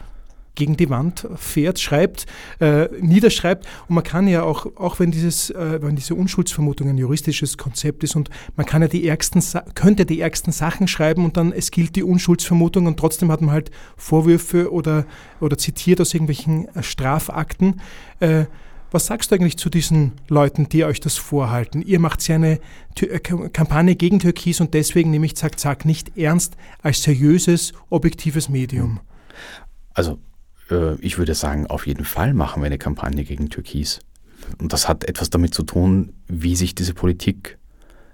gegen 0.55 0.77
die 0.77 0.89
Wand 0.89 1.27
fährt, 1.35 1.79
schreibt, 1.79 2.25
äh, 2.59 2.87
niederschreibt. 2.99 3.65
Und 3.87 3.95
man 3.95 4.03
kann 4.03 4.27
ja 4.27 4.43
auch, 4.43 4.65
auch 4.75 4.99
wenn 4.99 5.11
dieses, 5.11 5.49
äh, 5.49 5.79
wenn 5.81 5.95
diese 5.95 6.15
Unschuldsvermutung 6.15 6.89
ein 6.89 6.97
juristisches 6.97 7.57
Konzept 7.57 8.03
ist 8.03 8.15
und 8.15 8.29
man 8.55 8.65
kann 8.65 8.81
ja 8.81 8.87
die 8.87 9.07
ärgsten, 9.07 9.43
könnte 9.75 10.05
die 10.05 10.21
ärgsten 10.21 10.53
Sachen 10.53 10.87
schreiben 10.87 11.25
und 11.25 11.37
dann 11.37 11.51
es 11.51 11.71
gilt 11.71 11.95
die 11.95 12.03
Unschuldsvermutung 12.03 12.87
und 12.87 12.97
trotzdem 12.97 13.31
hat 13.31 13.41
man 13.41 13.51
halt 13.51 13.71
Vorwürfe 13.97 14.71
oder, 14.71 15.05
oder 15.39 15.57
zitiert 15.57 16.01
aus 16.01 16.13
irgendwelchen 16.13 16.67
Strafakten. 16.81 17.81
Äh, 18.19 18.45
was 18.95 19.07
sagst 19.07 19.29
du 19.29 19.35
eigentlich 19.35 19.57
zu 19.57 19.69
diesen 19.69 20.13
Leuten, 20.29 20.69
die 20.69 20.85
euch 20.85 21.01
das 21.01 21.17
vorhalten? 21.17 21.81
Ihr 21.81 21.99
macht 21.99 22.25
ja 22.29 22.35
eine 22.35 22.59
äh, 23.01 23.19
Kampagne 23.19 23.95
gegen 23.97 24.19
Türkis 24.19 24.61
und 24.61 24.73
deswegen 24.73 25.11
nehme 25.11 25.25
ich 25.25 25.35
Zack 25.35 25.59
Zack 25.59 25.83
nicht 25.83 26.17
ernst 26.17 26.55
als 26.81 27.03
seriöses, 27.03 27.73
objektives 27.89 28.47
Medium. 28.47 29.01
Also 29.93 30.19
äh, 30.69 30.95
ich 30.95 31.17
würde 31.17 31.35
sagen, 31.35 31.67
auf 31.67 31.87
jeden 31.87 32.05
Fall 32.05 32.33
machen 32.33 32.61
wir 32.61 32.67
eine 32.67 32.77
Kampagne 32.77 33.23
gegen 33.23 33.49
Türkis. 33.49 33.99
Und 34.59 34.73
das 34.73 34.87
hat 34.87 35.03
etwas 35.05 35.29
damit 35.29 35.53
zu 35.53 35.63
tun, 35.63 36.13
wie 36.27 36.55
sich 36.55 36.75
diese 36.75 36.93
Politik 36.93 37.57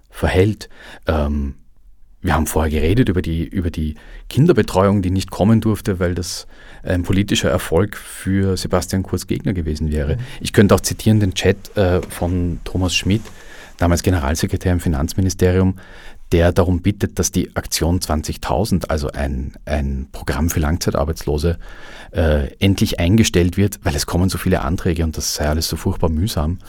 verhält. 0.09 0.69
Ähm, 1.07 1.55
wir 2.21 2.35
haben 2.35 2.45
vorher 2.45 2.71
geredet 2.71 3.09
über 3.09 3.21
die, 3.21 3.45
über 3.45 3.71
die 3.71 3.95
Kinderbetreuung, 4.29 5.01
die 5.01 5.09
nicht 5.09 5.31
kommen 5.31 5.59
durfte, 5.59 5.99
weil 5.99 6.13
das 6.13 6.45
ein 6.83 7.03
politischer 7.03 7.49
Erfolg 7.49 7.97
für 7.97 8.57
Sebastian 8.57 9.01
Kurz 9.03 9.25
Gegner 9.25 9.53
gewesen 9.53 9.91
wäre. 9.91 10.15
Mhm. 10.15 10.21
Ich 10.39 10.53
könnte 10.53 10.75
auch 10.75 10.81
zitieren 10.81 11.19
den 11.19 11.33
Chat 11.33 11.75
äh, 11.75 12.01
von 12.01 12.59
Thomas 12.63 12.93
Schmidt, 12.95 13.23
damals 13.77 14.03
Generalsekretär 14.03 14.71
im 14.71 14.79
Finanzministerium, 14.79 15.77
der 16.31 16.51
darum 16.51 16.81
bittet, 16.81 17.19
dass 17.19 17.31
die 17.31 17.55
Aktion 17.55 17.99
20.000, 17.99 18.87
also 18.87 19.09
ein, 19.11 19.53
ein 19.65 20.07
Programm 20.11 20.49
für 20.49 20.59
Langzeitarbeitslose, 20.59 21.57
äh, 22.11 22.53
endlich 22.57 22.99
eingestellt 22.99 23.57
wird, 23.57 23.79
weil 23.83 23.95
es 23.95 24.05
kommen 24.05 24.29
so 24.29 24.37
viele 24.37 24.61
Anträge 24.61 25.03
und 25.03 25.17
das 25.17 25.35
sei 25.35 25.49
alles 25.49 25.67
so 25.67 25.75
furchtbar 25.75 26.09
mühsam. 26.09 26.59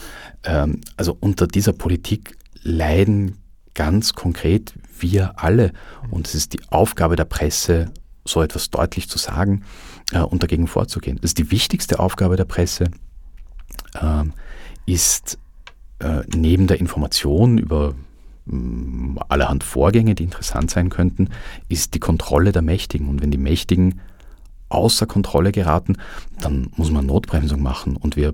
Ähm, 0.43 0.81
also 0.97 1.15
unter 1.19 1.47
dieser 1.47 1.73
Politik 1.73 2.37
leiden 2.61 3.37
ganz 3.73 4.13
konkret 4.13 4.73
wir 4.99 5.39
alle. 5.41 5.71
Und 6.11 6.27
es 6.27 6.35
ist 6.35 6.53
die 6.53 6.61
Aufgabe 6.69 7.15
der 7.15 7.25
Presse, 7.25 7.91
so 8.25 8.41
etwas 8.41 8.69
deutlich 8.69 9.09
zu 9.09 9.17
sagen 9.17 9.63
äh, 10.11 10.19
und 10.19 10.43
dagegen 10.43 10.67
vorzugehen. 10.67 11.17
Das 11.21 11.31
ist 11.31 11.37
die 11.37 11.51
wichtigste 11.51 11.99
Aufgabe 11.99 12.35
der 12.35 12.45
Presse, 12.45 12.85
äh, 13.95 14.23
ist 14.85 15.37
neben 16.35 16.67
der 16.67 16.81
Information 16.81 17.57
über 17.57 17.95
allerhand 19.29 19.63
Vorgänge, 19.63 20.15
die 20.15 20.23
interessant 20.23 20.69
sein 20.69 20.89
könnten, 20.89 21.29
ist 21.69 21.93
die 21.93 21.99
Kontrolle 21.99 22.51
der 22.51 22.61
Mächtigen. 22.61 23.07
Und 23.07 23.21
wenn 23.21 23.31
die 23.31 23.37
Mächtigen 23.37 24.01
außer 24.69 25.05
Kontrolle 25.05 25.51
geraten, 25.51 25.97
dann 26.41 26.69
muss 26.75 26.91
man 26.91 27.05
Notbremsung 27.05 27.61
machen. 27.61 27.95
Und 27.95 28.15
wir 28.15 28.33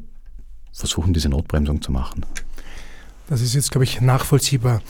versuchen 0.71 1.13
diese 1.13 1.29
Notbremsung 1.29 1.81
zu 1.81 1.91
machen. 1.91 2.25
Das 3.27 3.41
ist 3.41 3.53
jetzt, 3.53 3.71
glaube 3.71 3.83
ich, 3.83 4.01
nachvollziehbar 4.01 4.81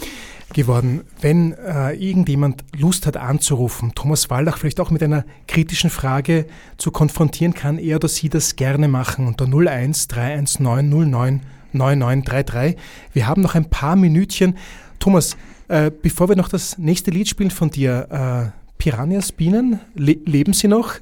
geworden. 0.53 1.01
Wenn 1.19 1.53
äh, 1.53 1.91
irgendjemand 1.93 2.63
Lust 2.77 3.05
hat 3.05 3.17
anzurufen, 3.17 3.93
Thomas 3.95 4.29
Wallach 4.29 4.57
vielleicht 4.57 4.79
auch 4.79 4.91
mit 4.91 5.03
einer 5.03 5.25
kritischen 5.47 5.89
Frage 5.89 6.45
zu 6.77 6.91
konfrontieren, 6.91 7.53
kann 7.53 7.77
er 7.77 7.97
oder 7.97 8.07
sie 8.07 8.29
das 8.29 8.55
gerne 8.55 8.87
machen 8.87 9.27
unter 9.27 9.45
01 9.45 10.07
319 10.07 11.09
09 11.09 11.41
9933. 11.71 12.79
Wir 13.13 13.27
haben 13.27 13.41
noch 13.41 13.55
ein 13.55 13.69
paar 13.69 13.95
Minütchen. 13.95 14.55
Thomas, 14.99 15.37
äh, 15.67 15.89
bevor 15.89 16.29
wir 16.29 16.35
noch 16.35 16.49
das 16.49 16.77
nächste 16.77 17.11
Lied 17.11 17.27
spielen 17.27 17.51
von 17.51 17.69
dir, 17.69 18.51
äh, 18.53 18.59
Piranhas, 18.77 19.31
Bienen, 19.31 19.79
le 19.95 20.17
leben 20.25 20.53
sie 20.53 20.67
noch? 20.67 20.93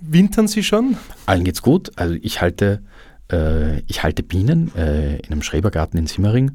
Wintern 0.00 0.48
sie 0.48 0.62
schon? 0.62 0.96
Allen 1.26 1.44
geht's 1.44 1.60
gut. 1.60 1.92
Also 1.96 2.14
ich 2.22 2.40
halte, 2.40 2.82
äh, 3.30 3.80
ich 3.80 4.02
halte 4.02 4.22
Bienen 4.22 4.74
äh, 4.74 5.16
in 5.16 5.32
einem 5.32 5.42
Schrebergarten 5.42 5.98
in 5.98 6.06
Simmering 6.06 6.52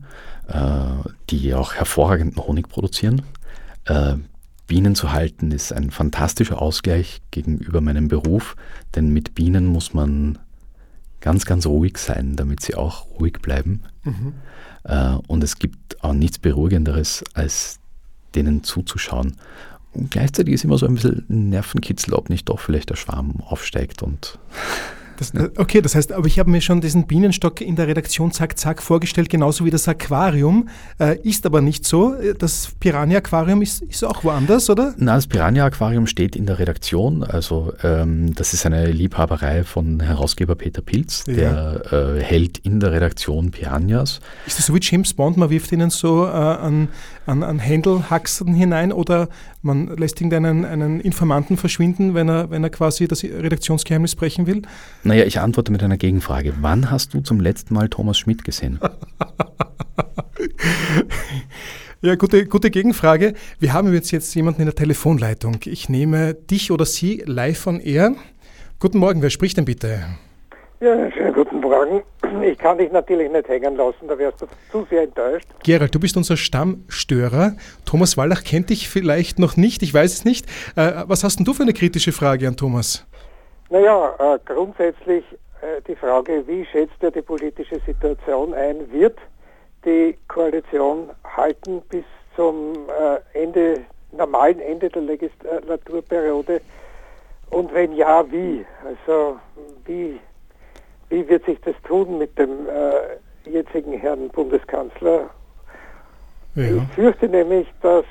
äh, 0.51 1.09
die 1.29 1.53
auch 1.53 1.73
hervorragenden 1.73 2.43
Honig 2.43 2.67
produzieren. 2.67 3.21
Äh, 3.85 4.15
Bienen 4.67 4.95
zu 4.95 5.11
halten 5.11 5.51
ist 5.51 5.73
ein 5.73 5.91
fantastischer 5.91 6.61
Ausgleich 6.61 7.21
gegenüber 7.31 7.81
meinem 7.81 8.07
Beruf, 8.07 8.55
denn 8.95 9.09
mit 9.11 9.35
Bienen 9.35 9.65
muss 9.65 9.93
man 9.93 10.39
ganz, 11.19 11.45
ganz 11.45 11.65
ruhig 11.65 11.97
sein, 11.97 12.35
damit 12.35 12.61
sie 12.61 12.75
auch 12.75 13.05
ruhig 13.19 13.33
bleiben. 13.41 13.81
Mhm. 14.03 14.33
Äh, 14.83 15.15
und 15.27 15.43
es 15.43 15.59
gibt 15.59 16.03
auch 16.03 16.13
nichts 16.13 16.39
Beruhigenderes, 16.39 17.23
als 17.33 17.79
denen 18.35 18.63
zuzuschauen. 18.63 19.37
Und 19.93 20.09
gleichzeitig 20.09 20.53
ist 20.53 20.63
immer 20.63 20.77
so 20.77 20.87
ein 20.87 20.95
bisschen 20.95 21.25
Nervenkitzel, 21.27 22.13
ob 22.13 22.29
nicht 22.29 22.47
doch 22.47 22.59
vielleicht 22.59 22.89
der 22.89 22.95
Schwarm 22.95 23.41
aufsteigt 23.41 24.03
und 24.03 24.39
das, 25.21 25.35
äh, 25.35 25.49
okay, 25.57 25.81
das 25.81 25.93
heißt, 25.93 26.11
aber 26.13 26.25
ich 26.25 26.39
habe 26.39 26.49
mir 26.49 26.61
schon 26.61 26.81
diesen 26.81 27.05
Bienenstock 27.05 27.61
in 27.61 27.75
der 27.75 27.87
Redaktion 27.87 28.31
Zack 28.31 28.57
Zack 28.57 28.81
vorgestellt, 28.81 29.29
genauso 29.29 29.65
wie 29.65 29.69
das 29.69 29.87
Aquarium. 29.87 30.67
Äh, 30.99 31.19
ist 31.21 31.45
aber 31.45 31.61
nicht 31.61 31.85
so. 31.85 32.15
Das 32.39 32.69
Piranha-Aquarium 32.79 33.61
ist, 33.61 33.83
ist 33.83 34.03
auch 34.03 34.23
woanders, 34.23 34.69
oder? 34.69 34.95
Na, 34.97 35.15
das 35.15 35.27
Piranha-Aquarium 35.27 36.07
steht 36.07 36.35
in 36.35 36.47
der 36.47 36.57
Redaktion. 36.57 37.23
Also 37.23 37.71
ähm, 37.83 38.33
das 38.33 38.53
ist 38.53 38.65
eine 38.65 38.91
Liebhaberei 38.91 39.63
von 39.63 39.99
Herausgeber 39.99 40.55
Peter 40.55 40.81
Pilz, 40.81 41.23
ja. 41.27 41.33
der 41.33 42.17
äh, 42.17 42.23
hält 42.23 42.57
in 42.57 42.79
der 42.79 42.91
Redaktion 42.91 43.51
Piranhas. 43.51 44.21
Ist 44.47 44.57
das 44.57 44.65
so 44.65 44.73
wie 44.73 44.79
James 44.81 45.13
Bond? 45.13 45.37
Man 45.37 45.51
wirft 45.51 45.71
ihnen 45.71 45.91
so 45.91 46.25
äh, 46.25 46.29
an, 46.29 46.87
an, 47.27 47.43
an 47.43 47.59
Händelhaxen 47.59 48.55
hinein 48.55 48.91
oder 48.91 49.29
man 49.61 49.95
lässt 49.97 50.19
irgendeinen 50.19 50.65
einen 50.65 50.99
Informanten 50.99 51.57
verschwinden, 51.57 52.13
wenn 52.13 52.29
er, 52.29 52.49
wenn 52.49 52.63
er 52.63 52.69
quasi 52.69 53.07
das 53.07 53.23
Redaktionsgeheimnis 53.23 54.15
brechen 54.15 54.47
will? 54.47 54.63
Naja, 55.03 55.25
ich 55.25 55.39
antworte 55.39 55.71
mit 55.71 55.83
einer 55.83 55.97
Gegenfrage. 55.97 56.53
Wann 56.61 56.89
hast 56.89 57.13
du 57.13 57.21
zum 57.21 57.39
letzten 57.39 57.73
Mal 57.73 57.89
Thomas 57.89 58.17
Schmidt 58.17 58.43
gesehen? 58.43 58.79
ja, 62.01 62.15
gute, 62.15 62.45
gute 62.45 62.71
Gegenfrage. 62.71 63.33
Wir 63.59 63.73
haben 63.73 63.93
jetzt, 63.93 64.11
jetzt 64.11 64.33
jemanden 64.33 64.61
in 64.61 64.67
der 64.67 64.75
Telefonleitung. 64.75 65.57
Ich 65.65 65.89
nehme 65.89 66.33
dich 66.33 66.71
oder 66.71 66.85
sie 66.85 67.23
live 67.25 67.67
on 67.67 67.79
air. 67.79 68.15
Guten 68.79 68.97
Morgen, 68.97 69.21
wer 69.21 69.29
spricht 69.29 69.57
denn 69.57 69.65
bitte? 69.65 69.99
Ja, 70.79 71.11
schönen 71.11 71.33
guten 71.33 71.50
Morgen. 71.71 72.01
Morgen. 72.21 72.43
Ich 72.43 72.57
kann 72.57 72.77
dich 72.77 72.91
natürlich 72.91 73.31
nicht 73.31 73.47
hängen 73.47 73.75
lassen, 73.75 74.07
da 74.07 74.17
wärst 74.17 74.41
du 74.41 74.45
zu 74.71 74.85
sehr 74.89 75.03
enttäuscht. 75.03 75.47
Gerald, 75.63 75.93
du 75.93 75.99
bist 75.99 76.17
unser 76.17 76.37
Stammstörer. 76.37 77.53
Thomas 77.85 78.17
Wallach 78.17 78.43
kennt 78.43 78.69
dich 78.69 78.89
vielleicht 78.89 79.39
noch 79.39 79.57
nicht, 79.57 79.81
ich 79.83 79.93
weiß 79.93 80.13
es 80.13 80.25
nicht. 80.25 80.45
Äh, 80.75 81.03
was 81.07 81.23
hast 81.23 81.37
denn 81.37 81.45
du 81.45 81.53
für 81.53 81.63
eine 81.63 81.73
kritische 81.73 82.11
Frage 82.11 82.47
an 82.47 82.57
Thomas? 82.57 83.05
Naja, 83.69 84.13
äh, 84.19 84.39
grundsätzlich 84.45 85.23
äh, 85.61 85.81
die 85.87 85.95
Frage, 85.95 86.43
wie 86.47 86.65
schätzt 86.65 87.01
er 87.01 87.11
die 87.11 87.21
politische 87.21 87.79
Situation 87.85 88.53
ein? 88.53 88.91
Wird 88.91 89.17
die 89.85 90.17
Koalition 90.27 91.09
halten 91.23 91.81
bis 91.89 92.03
zum 92.35 92.73
äh, 92.89 93.41
Ende, 93.41 93.81
normalen 94.11 94.59
Ende 94.59 94.89
der 94.89 95.01
Legislaturperiode? 95.03 96.61
Und 97.49 97.73
wenn 97.73 97.93
ja, 97.93 98.25
wie? 98.31 98.65
Also 98.85 99.37
wie, 99.85 100.19
wie 101.11 101.27
wird 101.27 101.45
sich 101.45 101.59
das 101.61 101.75
tun 101.87 102.17
mit 102.17 102.37
dem 102.39 102.67
äh, 102.67 103.49
jetzigen 103.49 103.93
Herrn 103.93 104.29
Bundeskanzler? 104.29 105.29
Ja. 106.55 106.63
Ich 106.63 106.95
fürchte 106.95 107.27
nämlich, 107.27 107.67
dass 107.81 108.05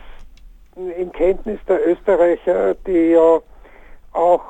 in 0.76 1.10
Kenntnis 1.12 1.58
der 1.66 1.86
Österreicher, 1.88 2.74
die 2.86 3.10
ja 3.12 3.40
auch 4.12 4.42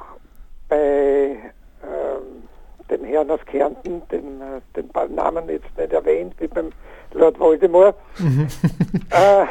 bei 0.69 1.37
ähm, 1.83 2.49
dem 2.91 3.05
Herrn 3.05 3.31
aus 3.31 3.41
Kärnten, 3.47 4.03
den, 4.11 4.41
äh, 4.41 4.61
den 4.77 5.15
Namen 5.15 5.49
jetzt 5.49 5.77
nicht 5.79 5.93
erwähnt, 5.93 6.35
wie 6.39 6.49
beim 6.49 6.73
Lord 7.13 7.39
Voldemort, 7.39 7.97
mhm. 8.19 8.49
äh, 9.11 9.47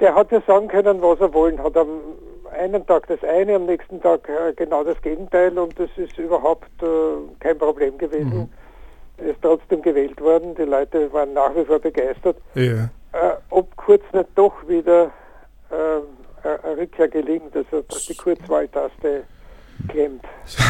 der 0.00 0.14
hat 0.14 0.30
ja 0.30 0.42
sagen 0.46 0.68
können, 0.68 1.00
was 1.00 1.20
er 1.20 1.32
wollen 1.32 1.62
hat. 1.62 1.76
Am 1.76 1.88
einen 2.52 2.86
Tag 2.86 3.06
das 3.08 3.22
eine, 3.24 3.56
am 3.56 3.66
nächsten 3.66 4.00
Tag 4.00 4.28
äh, 4.28 4.52
genau 4.54 4.84
das 4.84 5.00
Gegenteil 5.02 5.58
und 5.58 5.78
das 5.78 5.90
ist 5.96 6.16
überhaupt 6.18 6.70
äh, 6.82 6.86
kein 7.40 7.58
Problem 7.58 7.98
gewesen. 7.98 8.38
Mhm. 8.38 8.48
Er 9.18 9.30
ist 9.30 9.42
trotzdem 9.42 9.82
gewählt 9.82 10.20
worden, 10.20 10.54
die 10.54 10.62
Leute 10.62 11.12
waren 11.12 11.32
nach 11.32 11.54
wie 11.54 11.64
vor 11.64 11.78
begeistert. 11.78 12.36
Ja. 12.54 12.84
Äh, 13.12 13.36
ob 13.50 13.76
Kurz 13.76 14.02
nicht 14.12 14.28
doch 14.34 14.66
wieder 14.68 15.10
eine 15.70 16.76
Rückkehr 16.76 17.08
gelingt, 17.08 17.54
also 17.56 17.84
die 18.08 18.14
Kurzwahltaste 18.14 19.24
klemmt. 19.88 20.24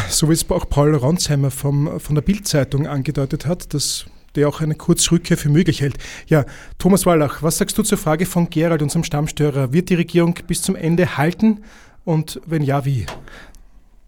So 0.07 0.29
wie 0.29 0.33
es 0.33 0.49
auch 0.49 0.69
Paul 0.69 0.95
Ronsheimer 0.95 1.51
vom, 1.51 1.99
von 1.99 2.15
der 2.15 2.21
Bildzeitung 2.21 2.87
angedeutet 2.87 3.45
hat, 3.45 3.73
dass 3.73 4.05
der 4.35 4.47
auch 4.47 4.61
eine 4.61 4.75
Kurzrückkehr 4.75 5.37
für 5.37 5.49
möglich 5.49 5.81
hält. 5.81 5.97
Ja, 6.27 6.45
Thomas 6.77 7.05
Wallach, 7.05 7.41
was 7.41 7.57
sagst 7.57 7.77
du 7.77 7.83
zur 7.83 7.97
Frage 7.97 8.25
von 8.25 8.49
Gerald, 8.49 8.81
unserem 8.81 9.03
Stammstörer? 9.03 9.73
Wird 9.73 9.89
die 9.89 9.95
Regierung 9.95 10.35
bis 10.47 10.61
zum 10.61 10.75
Ende 10.75 11.17
halten 11.17 11.61
und 12.05 12.41
wenn 12.45 12.63
ja, 12.63 12.85
wie? 12.85 13.05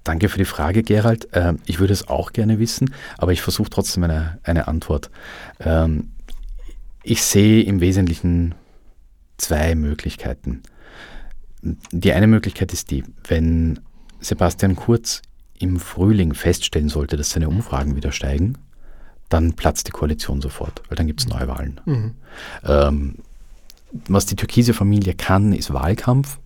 Danke 0.03 0.29
für 0.29 0.37
die 0.37 0.45
Frage, 0.45 0.83
Gerald. 0.83 1.27
Ähm, 1.33 1.59
ich 1.65 1.79
würde 1.79 1.93
es 1.93 2.07
auch 2.07 2.31
gerne 2.31 2.59
wissen, 2.59 2.93
aber 3.17 3.33
ich 3.33 3.41
versuche 3.41 3.69
trotzdem 3.69 4.03
eine, 4.03 4.39
eine 4.43 4.67
Antwort. 4.67 5.09
Ähm, 5.59 6.11
ich 7.03 7.23
sehe 7.23 7.63
im 7.63 7.81
Wesentlichen 7.81 8.55
zwei 9.37 9.75
Möglichkeiten. 9.75 10.61
Die 11.91 12.13
eine 12.13 12.27
Möglichkeit 12.27 12.71
ist 12.73 12.91
die, 12.91 13.03
wenn 13.27 13.79
Sebastian 14.19 14.75
Kurz 14.75 15.21
im 15.57 15.79
Frühling 15.79 16.33
feststellen 16.33 16.89
sollte, 16.89 17.17
dass 17.17 17.31
seine 17.31 17.47
Umfragen 17.47 17.95
wieder 17.95 18.11
steigen, 18.11 18.57
dann 19.29 19.53
platzt 19.53 19.87
die 19.87 19.91
Koalition 19.91 20.41
sofort, 20.41 20.81
weil 20.87 20.95
dann 20.95 21.07
gibt 21.07 21.21
es 21.21 21.27
Neuwahlen. 21.27 21.81
Mhm. 21.85 22.11
Ähm, 22.65 23.15
was 24.07 24.25
die 24.25 24.35
türkise 24.35 24.73
Familie 24.73 25.13
kann, 25.13 25.53
ist 25.53 25.73
Wahlkampf. 25.73 26.39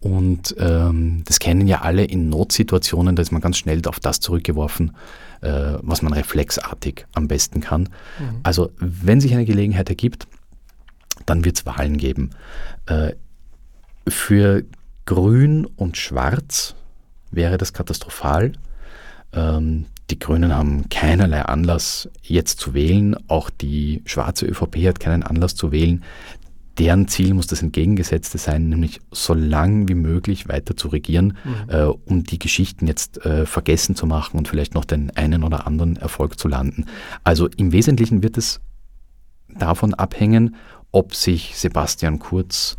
Und 0.00 0.54
ähm, 0.58 1.22
das 1.24 1.38
kennen 1.38 1.66
ja 1.66 1.80
alle 1.80 2.04
in 2.04 2.28
Notsituationen, 2.28 3.16
da 3.16 3.22
ist 3.22 3.32
man 3.32 3.40
ganz 3.40 3.56
schnell 3.56 3.80
auf 3.86 4.00
das 4.00 4.20
zurückgeworfen, 4.20 4.94
äh, 5.40 5.78
was 5.80 6.02
man 6.02 6.12
reflexartig 6.12 7.06
am 7.14 7.26
besten 7.26 7.60
kann. 7.60 7.84
Mhm. 8.18 8.40
Also 8.42 8.70
wenn 8.78 9.20
sich 9.20 9.32
eine 9.32 9.46
Gelegenheit 9.46 9.88
ergibt, 9.88 10.26
dann 11.26 11.44
wird 11.44 11.56
es 11.56 11.66
Wahlen 11.66 11.96
geben. 11.96 12.30
Äh, 12.86 13.12
für 14.06 14.64
Grün 15.06 15.64
und 15.64 15.96
Schwarz 15.96 16.74
wäre 17.30 17.56
das 17.56 17.72
katastrophal. 17.72 18.52
Ähm, 19.32 19.86
die 20.10 20.18
Grünen 20.18 20.54
haben 20.54 20.88
keinerlei 20.90 21.42
Anlass, 21.42 22.10
jetzt 22.22 22.60
zu 22.60 22.74
wählen. 22.74 23.16
Auch 23.28 23.50
die 23.50 24.02
schwarze 24.04 24.46
ÖVP 24.46 24.86
hat 24.86 25.00
keinen 25.00 25.22
Anlass 25.22 25.54
zu 25.54 25.72
wählen. 25.72 26.04
Deren 26.78 27.06
Ziel 27.06 27.34
muss 27.34 27.46
das 27.46 27.62
entgegengesetzte 27.62 28.36
sein, 28.36 28.68
nämlich 28.68 29.00
so 29.12 29.32
lang 29.32 29.88
wie 29.88 29.94
möglich 29.94 30.48
weiter 30.48 30.76
zu 30.76 30.88
regieren, 30.88 31.38
mhm. 31.44 31.70
äh, 31.70 31.84
um 31.84 32.24
die 32.24 32.38
Geschichten 32.38 32.86
jetzt 32.86 33.24
äh, 33.24 33.46
vergessen 33.46 33.94
zu 33.94 34.06
machen 34.06 34.36
und 34.36 34.48
vielleicht 34.48 34.74
noch 34.74 34.84
den 34.84 35.10
einen 35.16 35.44
oder 35.44 35.68
anderen 35.68 35.96
Erfolg 35.96 36.38
zu 36.38 36.48
landen. 36.48 36.86
Also 37.22 37.48
im 37.56 37.70
Wesentlichen 37.72 38.24
wird 38.24 38.36
es 38.36 38.60
davon 39.48 39.94
abhängen, 39.94 40.56
ob 40.90 41.14
sich 41.14 41.56
Sebastian 41.56 42.18
Kurz 42.18 42.76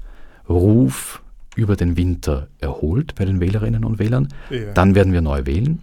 Ruf 0.47 1.23
über 1.55 1.77
den 1.77 1.95
Winter 1.95 2.49
erholt 2.59 3.15
bei 3.15 3.23
den 3.23 3.39
Wählerinnen 3.39 3.85
und 3.85 3.97
Wählern. 3.97 4.27
Ja. 4.49 4.73
Dann 4.73 4.93
werden 4.93 5.13
wir 5.13 5.21
neu 5.21 5.45
wählen 5.45 5.79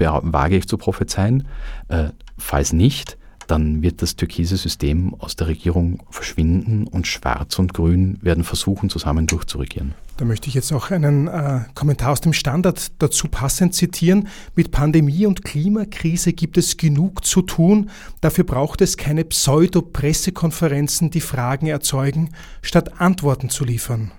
wage 0.00 0.56
ich 0.56 0.68
zu 0.68 0.78
prophezeien. 0.78 1.46
Äh, 1.88 2.10
falls 2.38 2.72
nicht, 2.72 3.18
dann 3.50 3.82
wird 3.82 4.00
das 4.00 4.14
türkise 4.14 4.56
System 4.56 5.14
aus 5.18 5.34
der 5.34 5.48
Regierung 5.48 6.02
verschwinden 6.10 6.86
und 6.86 7.06
Schwarz 7.06 7.58
und 7.58 7.74
Grün 7.74 8.18
werden 8.22 8.44
versuchen, 8.44 8.90
zusammen 8.90 9.26
durchzuregieren. 9.26 9.94
Da 10.18 10.24
möchte 10.24 10.48
ich 10.48 10.54
jetzt 10.54 10.72
auch 10.72 10.90
einen 10.90 11.26
äh, 11.26 11.60
Kommentar 11.74 12.12
aus 12.12 12.20
dem 12.20 12.32
Standard 12.32 12.92
dazu 13.02 13.26
passend 13.28 13.74
zitieren. 13.74 14.28
Mit 14.54 14.70
Pandemie 14.70 15.26
und 15.26 15.44
Klimakrise 15.44 16.32
gibt 16.32 16.58
es 16.58 16.76
genug 16.76 17.24
zu 17.24 17.42
tun. 17.42 17.90
Dafür 18.20 18.44
braucht 18.44 18.82
es 18.82 18.96
keine 18.96 19.24
Pseudo-Pressekonferenzen, 19.24 21.10
die 21.10 21.22
Fragen 21.22 21.66
erzeugen, 21.66 22.30
statt 22.62 23.00
Antworten 23.00 23.48
zu 23.48 23.64
liefern. 23.64 24.12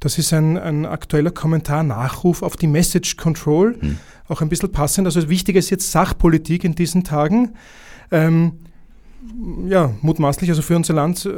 Das 0.00 0.18
ist 0.18 0.32
ein, 0.32 0.56
ein 0.56 0.86
aktueller 0.86 1.30
Kommentar, 1.30 1.82
Nachruf 1.82 2.42
auf 2.42 2.56
die 2.56 2.68
Message 2.68 3.16
Control. 3.16 3.76
Hm 3.80 3.98
auch 4.28 4.42
ein 4.42 4.48
bisschen 4.48 4.70
passend. 4.70 5.06
Also 5.06 5.28
wichtig 5.28 5.56
ist 5.56 5.70
jetzt 5.70 5.90
Sachpolitik 5.90 6.64
in 6.64 6.74
diesen 6.74 7.04
Tagen. 7.04 7.54
Ähm, 8.10 8.52
ja, 9.66 9.92
mutmaßlich 10.00 10.50
also 10.50 10.62
für 10.62 10.76
unser 10.76 10.94
Land 10.94 11.26
äh, 11.26 11.30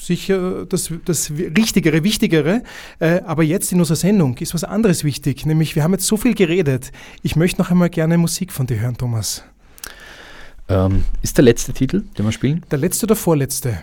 sicher 0.00 0.64
das, 0.66 0.92
das 1.04 1.30
Richtigere, 1.30 2.04
Wichtigere. 2.04 2.62
Äh, 2.98 3.20
aber 3.22 3.42
jetzt 3.42 3.72
in 3.72 3.80
unserer 3.80 3.96
Sendung 3.96 4.36
ist 4.38 4.54
was 4.54 4.64
anderes 4.64 5.04
wichtig, 5.04 5.44
nämlich 5.44 5.74
wir 5.74 5.82
haben 5.82 5.92
jetzt 5.92 6.06
so 6.06 6.16
viel 6.16 6.34
geredet. 6.34 6.92
Ich 7.22 7.36
möchte 7.36 7.60
noch 7.60 7.70
einmal 7.70 7.90
gerne 7.90 8.18
Musik 8.18 8.52
von 8.52 8.66
dir 8.66 8.80
hören, 8.80 8.96
Thomas. 8.96 9.42
Ähm, 10.68 11.04
ist 11.22 11.36
der 11.38 11.44
letzte 11.44 11.72
Titel, 11.72 12.04
den 12.16 12.26
wir 12.26 12.32
spielen? 12.32 12.64
Der 12.70 12.78
letzte 12.78 13.06
oder 13.06 13.16
vorletzte? 13.16 13.82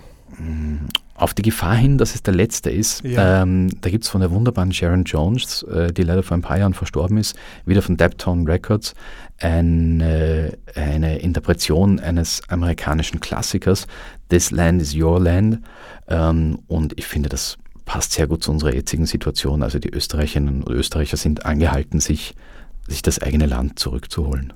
Auf 1.17 1.33
die 1.33 1.43
Gefahr 1.43 1.75
hin, 1.75 1.97
dass 1.97 2.13
es 2.13 2.23
der 2.23 2.33
letzte 2.33 2.69
ist, 2.69 3.01
ja. 3.05 3.41
ähm, 3.41 3.69
da 3.79 3.89
gibt 3.89 4.03
es 4.03 4.09
von 4.09 4.19
der 4.19 4.31
wunderbaren 4.31 4.73
Sharon 4.73 5.05
Jones, 5.05 5.63
äh, 5.63 5.93
die 5.93 6.03
leider 6.03 6.23
vor 6.23 6.35
ein 6.35 6.41
paar 6.41 6.57
Jahren 6.57 6.73
verstorben 6.73 7.17
ist, 7.17 7.37
wieder 7.65 7.81
von 7.81 7.95
Deptone 7.95 8.45
Records, 8.45 8.93
eine, 9.39 10.57
eine 10.75 11.19
Interpretation 11.19 12.01
eines 12.01 12.41
amerikanischen 12.49 13.21
Klassikers, 13.21 13.87
This 14.27 14.51
Land 14.51 14.81
is 14.81 14.93
Your 14.93 15.21
Land. 15.21 15.59
Ähm, 16.09 16.59
und 16.67 16.97
ich 16.97 17.05
finde, 17.07 17.29
das 17.29 17.57
passt 17.85 18.11
sehr 18.11 18.27
gut 18.27 18.43
zu 18.43 18.51
unserer 18.51 18.73
jetzigen 18.73 19.05
Situation. 19.05 19.63
Also 19.63 19.79
die 19.79 19.89
Österreicherinnen 19.89 20.63
und 20.63 20.73
Österreicher 20.73 21.15
sind 21.15 21.45
angehalten, 21.45 22.01
sich, 22.01 22.35
sich 22.87 23.01
das 23.01 23.21
eigene 23.21 23.45
Land 23.45 23.79
zurückzuholen. 23.79 24.51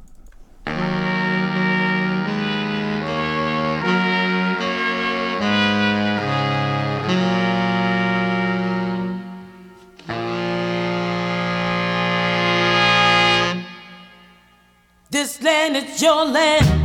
Land 15.49 15.77
it's 15.77 15.99
your 15.99 16.25
land. 16.25 16.78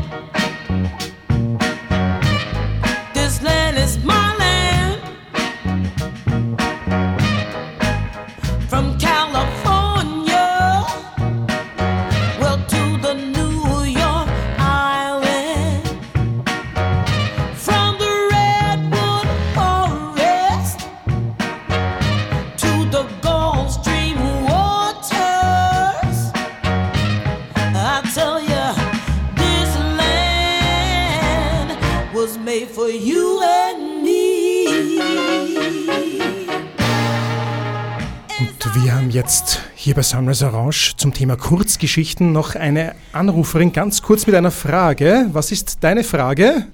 Wir 38.77 38.95
haben 38.95 39.11
jetzt 39.11 39.63
hier 39.75 39.95
bei 39.95 40.03
Sunrise 40.03 40.47
Orange 40.47 40.95
zum 40.97 41.13
Thema 41.13 41.37
Kurzgeschichten 41.37 42.33
noch 42.33 42.55
eine 42.55 42.95
Anruferin 43.13 43.73
ganz 43.73 44.03
kurz 44.03 44.27
mit 44.27 44.35
einer 44.35 44.51
Frage. 44.51 45.27
Was 45.33 45.53
ist 45.53 45.85
deine 45.85 46.03
Frage? 46.03 46.67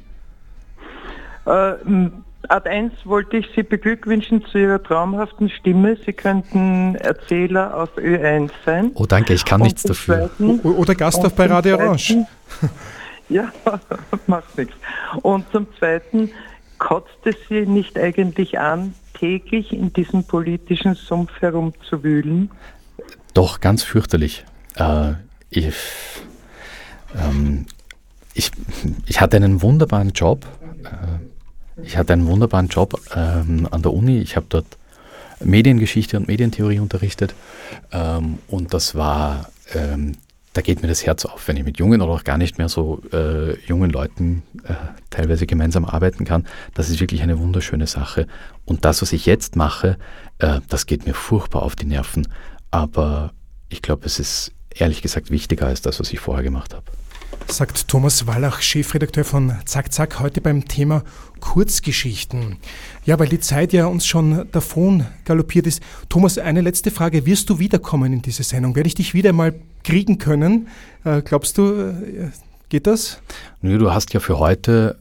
Äh, 1.47 1.73
Ad 2.49 2.69
1 2.69 2.93
wollte 3.05 3.37
ich 3.37 3.47
Sie 3.55 3.63
beglückwünschen 3.63 4.45
zu 4.47 4.59
Ihrer 4.59 4.83
traumhaften 4.83 5.51
Stimme. 5.51 5.97
Sie 6.07 6.13
könnten 6.13 6.95
Erzähler 6.97 7.77
auf 7.77 7.97
Ö1 7.99 8.51
sein. 8.65 8.91
Oh, 8.95 9.05
danke, 9.07 9.35
ich 9.35 9.45
kann 9.45 9.61
Und 9.61 9.67
nichts 9.67 9.83
dafür. 9.83 10.31
Zweiten- 10.37 10.61
Oder 10.61 10.95
Gasthof 10.95 11.25
und 11.27 11.37
bei 11.37 11.47
Radio 11.47 11.77
Orange. 11.77 12.17
Ja, 13.29 13.53
macht 14.27 14.59
nichts. 14.59 14.75
Und 15.23 15.45
zum 15.53 15.69
Zweiten, 15.79 16.33
kotzt 16.79 17.15
es 17.23 17.37
Sie 17.49 17.65
nicht 17.65 17.97
eigentlich 17.97 18.59
an, 18.59 18.93
täglich 19.15 19.73
in 19.73 19.93
diesem 19.93 20.25
politischen 20.25 20.95
Sumpf 20.95 21.31
herumzuwühlen? 21.41 22.51
Doch, 23.35 23.61
ganz 23.61 23.83
fürchterlich. 23.83 24.45
Äh, 24.77 25.13
ich, 25.51 25.75
ähm, 27.17 27.67
ich, 28.35 28.51
ich 29.07 29.21
hatte 29.21 29.37
einen 29.37 29.63
wunderbaren 29.63 30.11
Job. 30.11 30.47
Äh, 30.85 31.83
ich 31.83 31.97
hatte 31.97 32.13
einen 32.13 32.27
wunderbaren 32.27 32.69
Job 32.69 33.01
ähm, 33.15 33.69
an 33.71 33.83
der 33.83 33.93
Uni. 33.93 34.19
Ich 34.19 34.37
habe 34.37 34.47
dort 34.49 34.67
Mediengeschichte 35.43 36.17
und 36.17 36.29
Medientheorie 36.29 36.79
unterrichtet. 36.79 37.35
Ähm, 37.93 38.39
und 38.49 38.75
das 38.75 38.95
war, 38.95 39.51
ähm, 39.75 40.13
da 40.53 40.63
geht 40.63 40.83
mir 40.83 40.89
das 40.89 41.07
Herz 41.07 41.25
auf, 41.25 41.47
wenn 41.47 41.57
ich 41.57 41.65
mit 41.65 41.79
jungen 41.79 42.01
oder 42.01 42.13
auch 42.13 42.25
gar 42.25 42.37
nicht 42.37 42.59
mehr 42.59 42.69
so 42.69 43.01
äh, 43.13 43.57
jungen 43.67 43.91
Leuten 43.91 44.43
äh, 44.65 44.75
teilweise 45.09 45.47
gemeinsam 45.47 45.85
arbeiten 45.85 46.25
kann. 46.25 46.47
Das 46.75 46.89
ist 46.89 47.01
wirklich 47.01 47.23
eine 47.23 47.39
wunderschöne 47.39 47.87
Sache. 47.87 48.27
Und 48.65 48.85
das, 48.85 49.01
was 49.01 49.13
ich 49.13 49.27
jetzt 49.27 49.55
mache, 49.55 49.97
äh, 50.39 50.61
das 50.69 50.87
geht 50.87 51.07
mir 51.07 51.15
furchtbar 51.15 51.63
auf 51.63 51.77
die 51.77 51.87
Nerven. 51.87 52.27
Aber 52.73 53.33
ich 53.69 53.81
glaube, 53.81 54.07
es 54.07 54.19
ist 54.19 54.53
ehrlich 54.75 55.03
gesagt 55.03 55.31
wichtiger 55.31 55.67
als 55.67 55.83
das, 55.83 56.01
was 56.01 56.13
ich 56.13 56.19
vorher 56.19 56.43
gemacht 56.43 56.75
habe. 56.75 56.85
Sagt 57.49 57.89
Thomas 57.89 58.27
Wallach, 58.27 58.61
Chefredakteur 58.61 59.25
von 59.25 59.55
Zack 59.65 59.93
Zack, 59.93 60.21
heute 60.21 60.41
beim 60.41 60.67
Thema 60.67 61.03
Kurzgeschichten. 61.41 62.57
Ja, 63.05 63.19
weil 63.19 63.29
die 63.29 63.41
Zeit 63.41 63.73
ja 63.73 63.87
uns 63.87 64.07
schon 64.07 64.49
davon 64.53 65.07
galoppiert 65.25 65.67
ist. 65.67 65.83
Thomas, 66.09 66.39
eine 66.39 66.61
letzte 66.61 66.91
Frage. 66.91 67.27
Wirst 67.27 67.51
du 67.51 67.59
wiederkommen 67.59 68.13
in 68.13 68.23
diese 68.23 68.43
Sendung? 68.43 68.77
Werde 68.77 68.87
ich 68.87 68.95
dich 68.95 69.15
wieder 69.15 69.33
mal 69.33 69.55
kriegen 69.83 70.19
können? 70.19 70.69
Äh, 71.05 71.23
glaubst 71.23 71.59
du, 71.59 71.73
äh, 71.73 72.31
geht 72.69 72.87
das? 72.87 73.21
Nö, 73.63 73.79
du 73.79 73.91
hast 73.91 74.13
ja 74.15 74.21
für 74.21 74.39
heute 74.39 74.99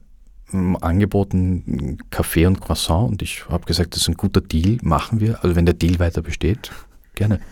ähm, 0.53 0.77
angeboten 0.81 1.97
Kaffee 2.09 2.45
und 2.45 2.59
Croissant 2.59 3.09
und 3.09 3.21
ich 3.21 3.47
habe 3.49 3.65
gesagt, 3.65 3.93
das 3.93 4.01
ist 4.01 4.09
ein 4.09 4.17
guter 4.17 4.41
Deal, 4.41 4.77
machen 4.81 5.19
wir. 5.19 5.43
Also 5.43 5.55
wenn 5.55 5.65
der 5.65 5.75
Deal 5.75 5.99
weiter 5.99 6.21
besteht, 6.21 6.71
gerne. 7.19 7.39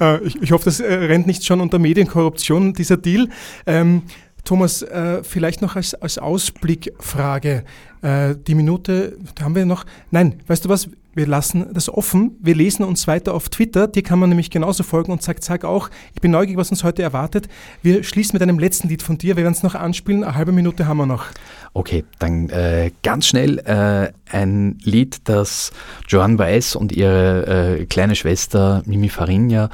Äh, 0.00 0.24
ich, 0.24 0.42
ich 0.42 0.50
hoffe, 0.50 0.64
das 0.64 0.80
äh, 0.80 0.92
rennt 0.92 1.28
nicht 1.28 1.44
schon 1.44 1.60
unter 1.60 1.78
Medienkorruption, 1.78 2.72
dieser 2.72 2.96
Deal. 2.96 3.28
Ähm, 3.64 4.02
Thomas, 4.44 4.82
äh, 4.82 5.22
vielleicht 5.22 5.62
noch 5.62 5.76
als, 5.76 5.94
als 5.94 6.18
Ausblickfrage. 6.18 7.64
Äh, 8.02 8.34
die 8.34 8.56
Minute 8.56 9.16
haben 9.40 9.54
wir 9.54 9.66
noch. 9.66 9.84
Nein, 10.10 10.40
weißt 10.48 10.64
du 10.64 10.68
was? 10.68 10.88
Wir 11.14 11.26
lassen 11.26 11.66
das 11.72 11.88
offen. 11.88 12.36
Wir 12.40 12.54
lesen 12.54 12.84
uns 12.84 13.06
weiter 13.06 13.34
auf 13.34 13.48
Twitter. 13.48 13.88
Dir 13.88 14.02
kann 14.02 14.18
man 14.18 14.28
nämlich 14.28 14.50
genauso 14.50 14.82
folgen 14.82 15.12
und 15.12 15.22
sagt, 15.22 15.44
sag 15.44 15.64
auch, 15.64 15.90
ich 16.14 16.20
bin 16.20 16.30
neugierig, 16.30 16.58
was 16.58 16.70
uns 16.70 16.84
heute 16.84 17.02
erwartet. 17.02 17.48
Wir 17.82 18.02
schließen 18.02 18.34
mit 18.34 18.42
einem 18.42 18.58
letzten 18.58 18.88
Lied 18.88 19.02
von 19.02 19.18
dir. 19.18 19.36
Wir 19.36 19.44
werden 19.44 19.54
es 19.54 19.62
noch 19.62 19.74
anspielen. 19.74 20.24
Eine 20.24 20.34
halbe 20.34 20.52
Minute 20.52 20.86
haben 20.86 20.98
wir 20.98 21.06
noch. 21.06 21.26
Okay, 21.72 22.04
dann 22.18 22.50
äh, 22.50 22.90
ganz 23.02 23.26
schnell 23.26 23.58
äh, 23.58 24.12
ein 24.30 24.78
Lied, 24.82 25.28
das 25.28 25.72
Joan 26.08 26.36
Baez 26.36 26.74
und 26.74 26.92
ihre 26.92 27.78
äh, 27.80 27.86
kleine 27.86 28.14
Schwester 28.14 28.82
Mimi 28.86 29.08
Farinha 29.08 29.70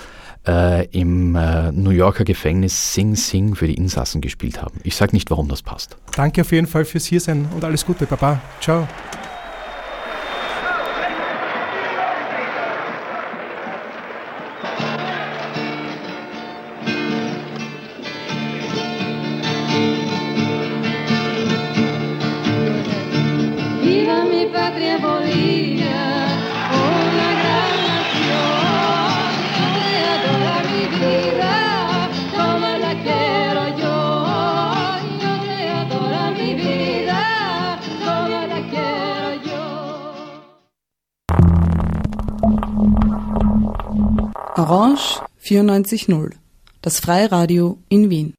äh, 0.47 0.87
im 0.89 1.37
äh, 1.37 1.73
New 1.73 1.91
Yorker 1.91 2.25
Gefängnis 2.25 2.95
Sing 2.95 3.17
Sing 3.17 3.55
für 3.55 3.67
die 3.67 3.75
Insassen 3.75 4.21
gespielt 4.21 4.63
haben. 4.63 4.81
Ich 4.83 4.97
sage 4.97 5.13
nicht, 5.13 5.31
warum 5.31 5.49
das 5.49 5.63
passt. 5.63 5.97
Danke 6.17 6.41
auf 6.41 6.53
jeden 6.53 6.67
Fall 6.67 6.85
fürs 6.85 7.05
Hiersein 7.05 7.49
und 7.55 7.65
alles 7.65 7.85
Gute. 7.85 8.07
Baba. 8.07 8.41
Ciao. 8.61 8.89
94.0, 45.69 46.33
das 46.83 47.01
Freiradio 47.01 47.79
in 47.89 48.11
Wien. 48.11 48.35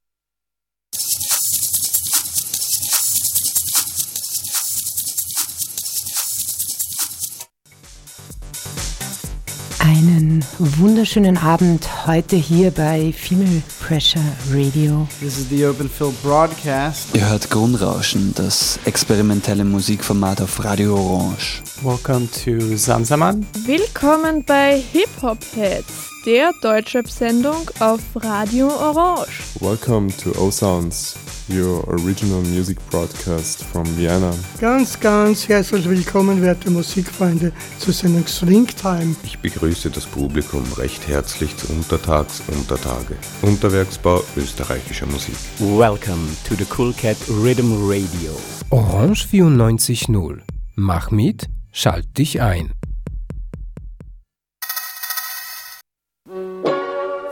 Einen 9.80 10.46
wunderschönen 10.60 11.38
Abend 11.38 12.06
heute 12.06 12.36
hier 12.36 12.70
bei 12.72 13.12
Female 13.14 13.64
Pressure 13.80 14.22
Radio. 14.52 15.08
This 15.20 15.40
is 15.40 15.50
the 15.50 15.64
Urban 15.66 15.90
Phil 15.90 16.14
Broadcast. 16.24 17.08
Ihr 17.16 17.28
hört 17.28 17.50
Grundrauschen, 17.50 18.32
das 18.36 18.80
experimentelle 18.86 19.66
Musikformat 19.66 20.42
auf 20.42 20.64
Radio 20.64 20.96
Orange. 20.96 21.64
Welcome 21.82 22.30
to 22.44 22.78
Samsaman. 22.78 23.46
Willkommen 23.66 24.44
bei 24.46 24.80
Hip 24.94 25.10
Hop 25.24 25.40
Heads, 25.56 26.11
der 26.26 26.54
Deutschrap-Sendung 26.62 27.70
auf 27.80 28.02
Radio 28.16 28.68
Orange. 28.68 29.44
Welcome 29.60 30.10
to 30.18 30.32
O 30.40 30.52
Sounds, 30.52 31.18
your 31.50 31.88
original 31.88 32.42
music 32.42 32.78
broadcast 32.90 33.64
from 33.64 33.86
Vienna. 33.98 34.32
Ganz, 34.60 35.00
ganz 35.00 35.48
herzlich 35.48 35.90
willkommen, 35.90 36.42
werte 36.42 36.70
Musikfreunde, 36.70 37.52
zur 37.80 37.94
Sendung 37.94 38.28
Swing 38.28 38.68
Time. 38.68 39.16
Ich 39.24 39.40
begrüße 39.40 39.90
das 39.90 40.06
Publikum 40.06 40.64
recht 40.78 41.08
herzlich 41.08 41.56
zu 41.58 41.72
Untertags 41.74 42.42
Untertage. 42.48 43.16
Unterwerksbau 43.42 44.24
österreichischer 44.38 45.08
Musik. 45.08 45.36
Welcome 45.60 46.28
to 46.48 46.56
the 46.56 46.66
Cool 46.78 46.94
Cat 46.94 47.18
Rhythm 47.30 47.74
Radio. 47.88 48.38
Orange 48.70 49.26
94.0. 49.26 50.42
Mach 50.76 51.12
mit, 51.12 51.48
schalt 51.72 52.18
dich 52.18 52.42
ein. 52.42 52.72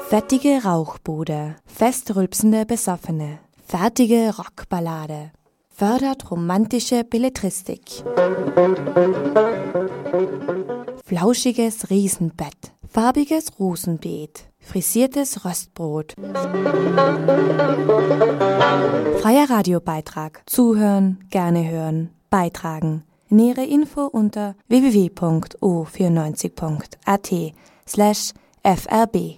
Fettige 0.09 0.63
Rauchbude, 0.65 1.55
festrülpsende 1.67 2.65
Besoffene, 2.65 3.37
fertige 3.63 4.33
Rockballade, 4.35 5.29
fördert 5.69 6.31
romantische 6.31 7.03
Belletristik. 7.03 8.03
Flauschiges 11.05 11.91
Riesenbett, 11.91 12.73
farbiges 12.91 13.59
Rosenbeet, 13.59 14.49
frisiertes 14.57 15.45
Röstbrot. 15.45 16.15
Freier 19.21 19.47
Radiobeitrag. 19.47 20.41
Zuhören, 20.47 21.23
gerne 21.29 21.69
hören, 21.69 22.09
beitragen. 22.31 23.03
Nähere 23.29 23.65
Info 23.65 24.07
unter 24.07 24.55
www.o94.at 24.69 27.53
slash 27.85 28.33
frb. 28.63 29.35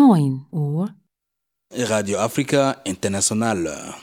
Neun 0.00 0.46
Uhr, 0.50 0.88
Radio 1.88 2.18
Africa 2.18 2.80
International. 2.84 3.94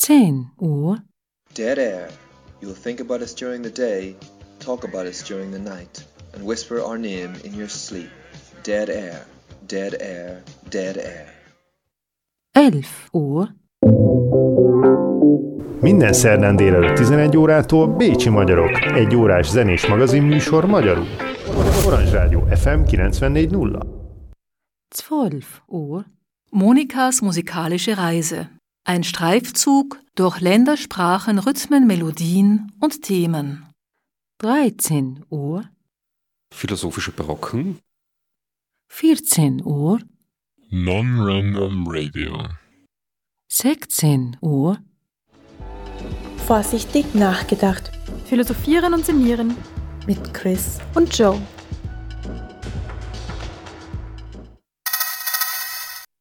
zehn 0.00 0.52
Uhr, 0.58 0.98
Dead 1.54 1.78
air. 1.78 2.10
You'll 2.60 2.82
think 2.82 3.00
about 3.00 3.22
us 3.22 3.34
during 3.34 3.62
the 3.62 3.70
day, 3.70 4.14
talk 4.58 4.84
about 4.84 5.06
us 5.06 5.28
during 5.28 5.50
the 5.52 5.58
night, 5.76 6.06
and 6.34 6.44
whisper 6.46 6.80
our 6.80 6.98
name 6.98 7.30
in 7.44 7.54
your 7.54 7.68
sleep. 7.68 8.10
Dead 8.62 8.88
air, 8.88 9.26
dead 9.66 9.94
air, 10.00 10.42
dead 10.70 10.96
air. 10.96 11.26
elf 12.52 13.08
Uhr, 13.12 13.48
Minden 15.80 16.12
szerdán 16.12 16.56
délelőtt 16.56 16.96
11 16.96 17.36
órától 17.36 17.86
Bécsi 17.86 18.28
Magyarok, 18.28 18.80
egy 18.94 19.14
órás 19.14 19.50
zenés 19.50 19.86
magazin 19.86 20.22
műsor 20.22 20.66
magyarul. 20.66 21.06
Orange 21.86 22.10
Rádió 22.10 22.40
FM 22.40 22.80
94.0 22.82 23.97
zwölf 24.90 25.62
Uhr, 25.66 26.04
Monikas 26.50 27.22
musikalische 27.22 27.98
Reise. 27.98 28.48
Ein 28.84 29.04
Streifzug 29.04 30.00
durch 30.14 30.40
Länder, 30.40 30.76
Sprachen, 30.76 31.38
Rhythmen, 31.38 31.86
Melodien 31.86 32.72
und 32.80 33.02
Themen. 33.02 33.66
13 34.38 35.24
Uhr, 35.28 35.64
Philosophische 36.54 37.12
Barocken. 37.12 37.78
14 38.88 39.62
Uhr, 39.64 40.00
Non-Random 40.70 41.86
Radio. 41.88 42.48
16 43.48 44.38
Uhr, 44.40 44.78
Vorsichtig 46.48 47.14
nachgedacht. 47.14 47.92
Philosophieren 48.24 48.94
und 48.94 49.04
sinnieren. 49.04 49.54
Mit 50.06 50.32
Chris 50.32 50.78
und 50.94 51.14
Joe. 51.18 51.38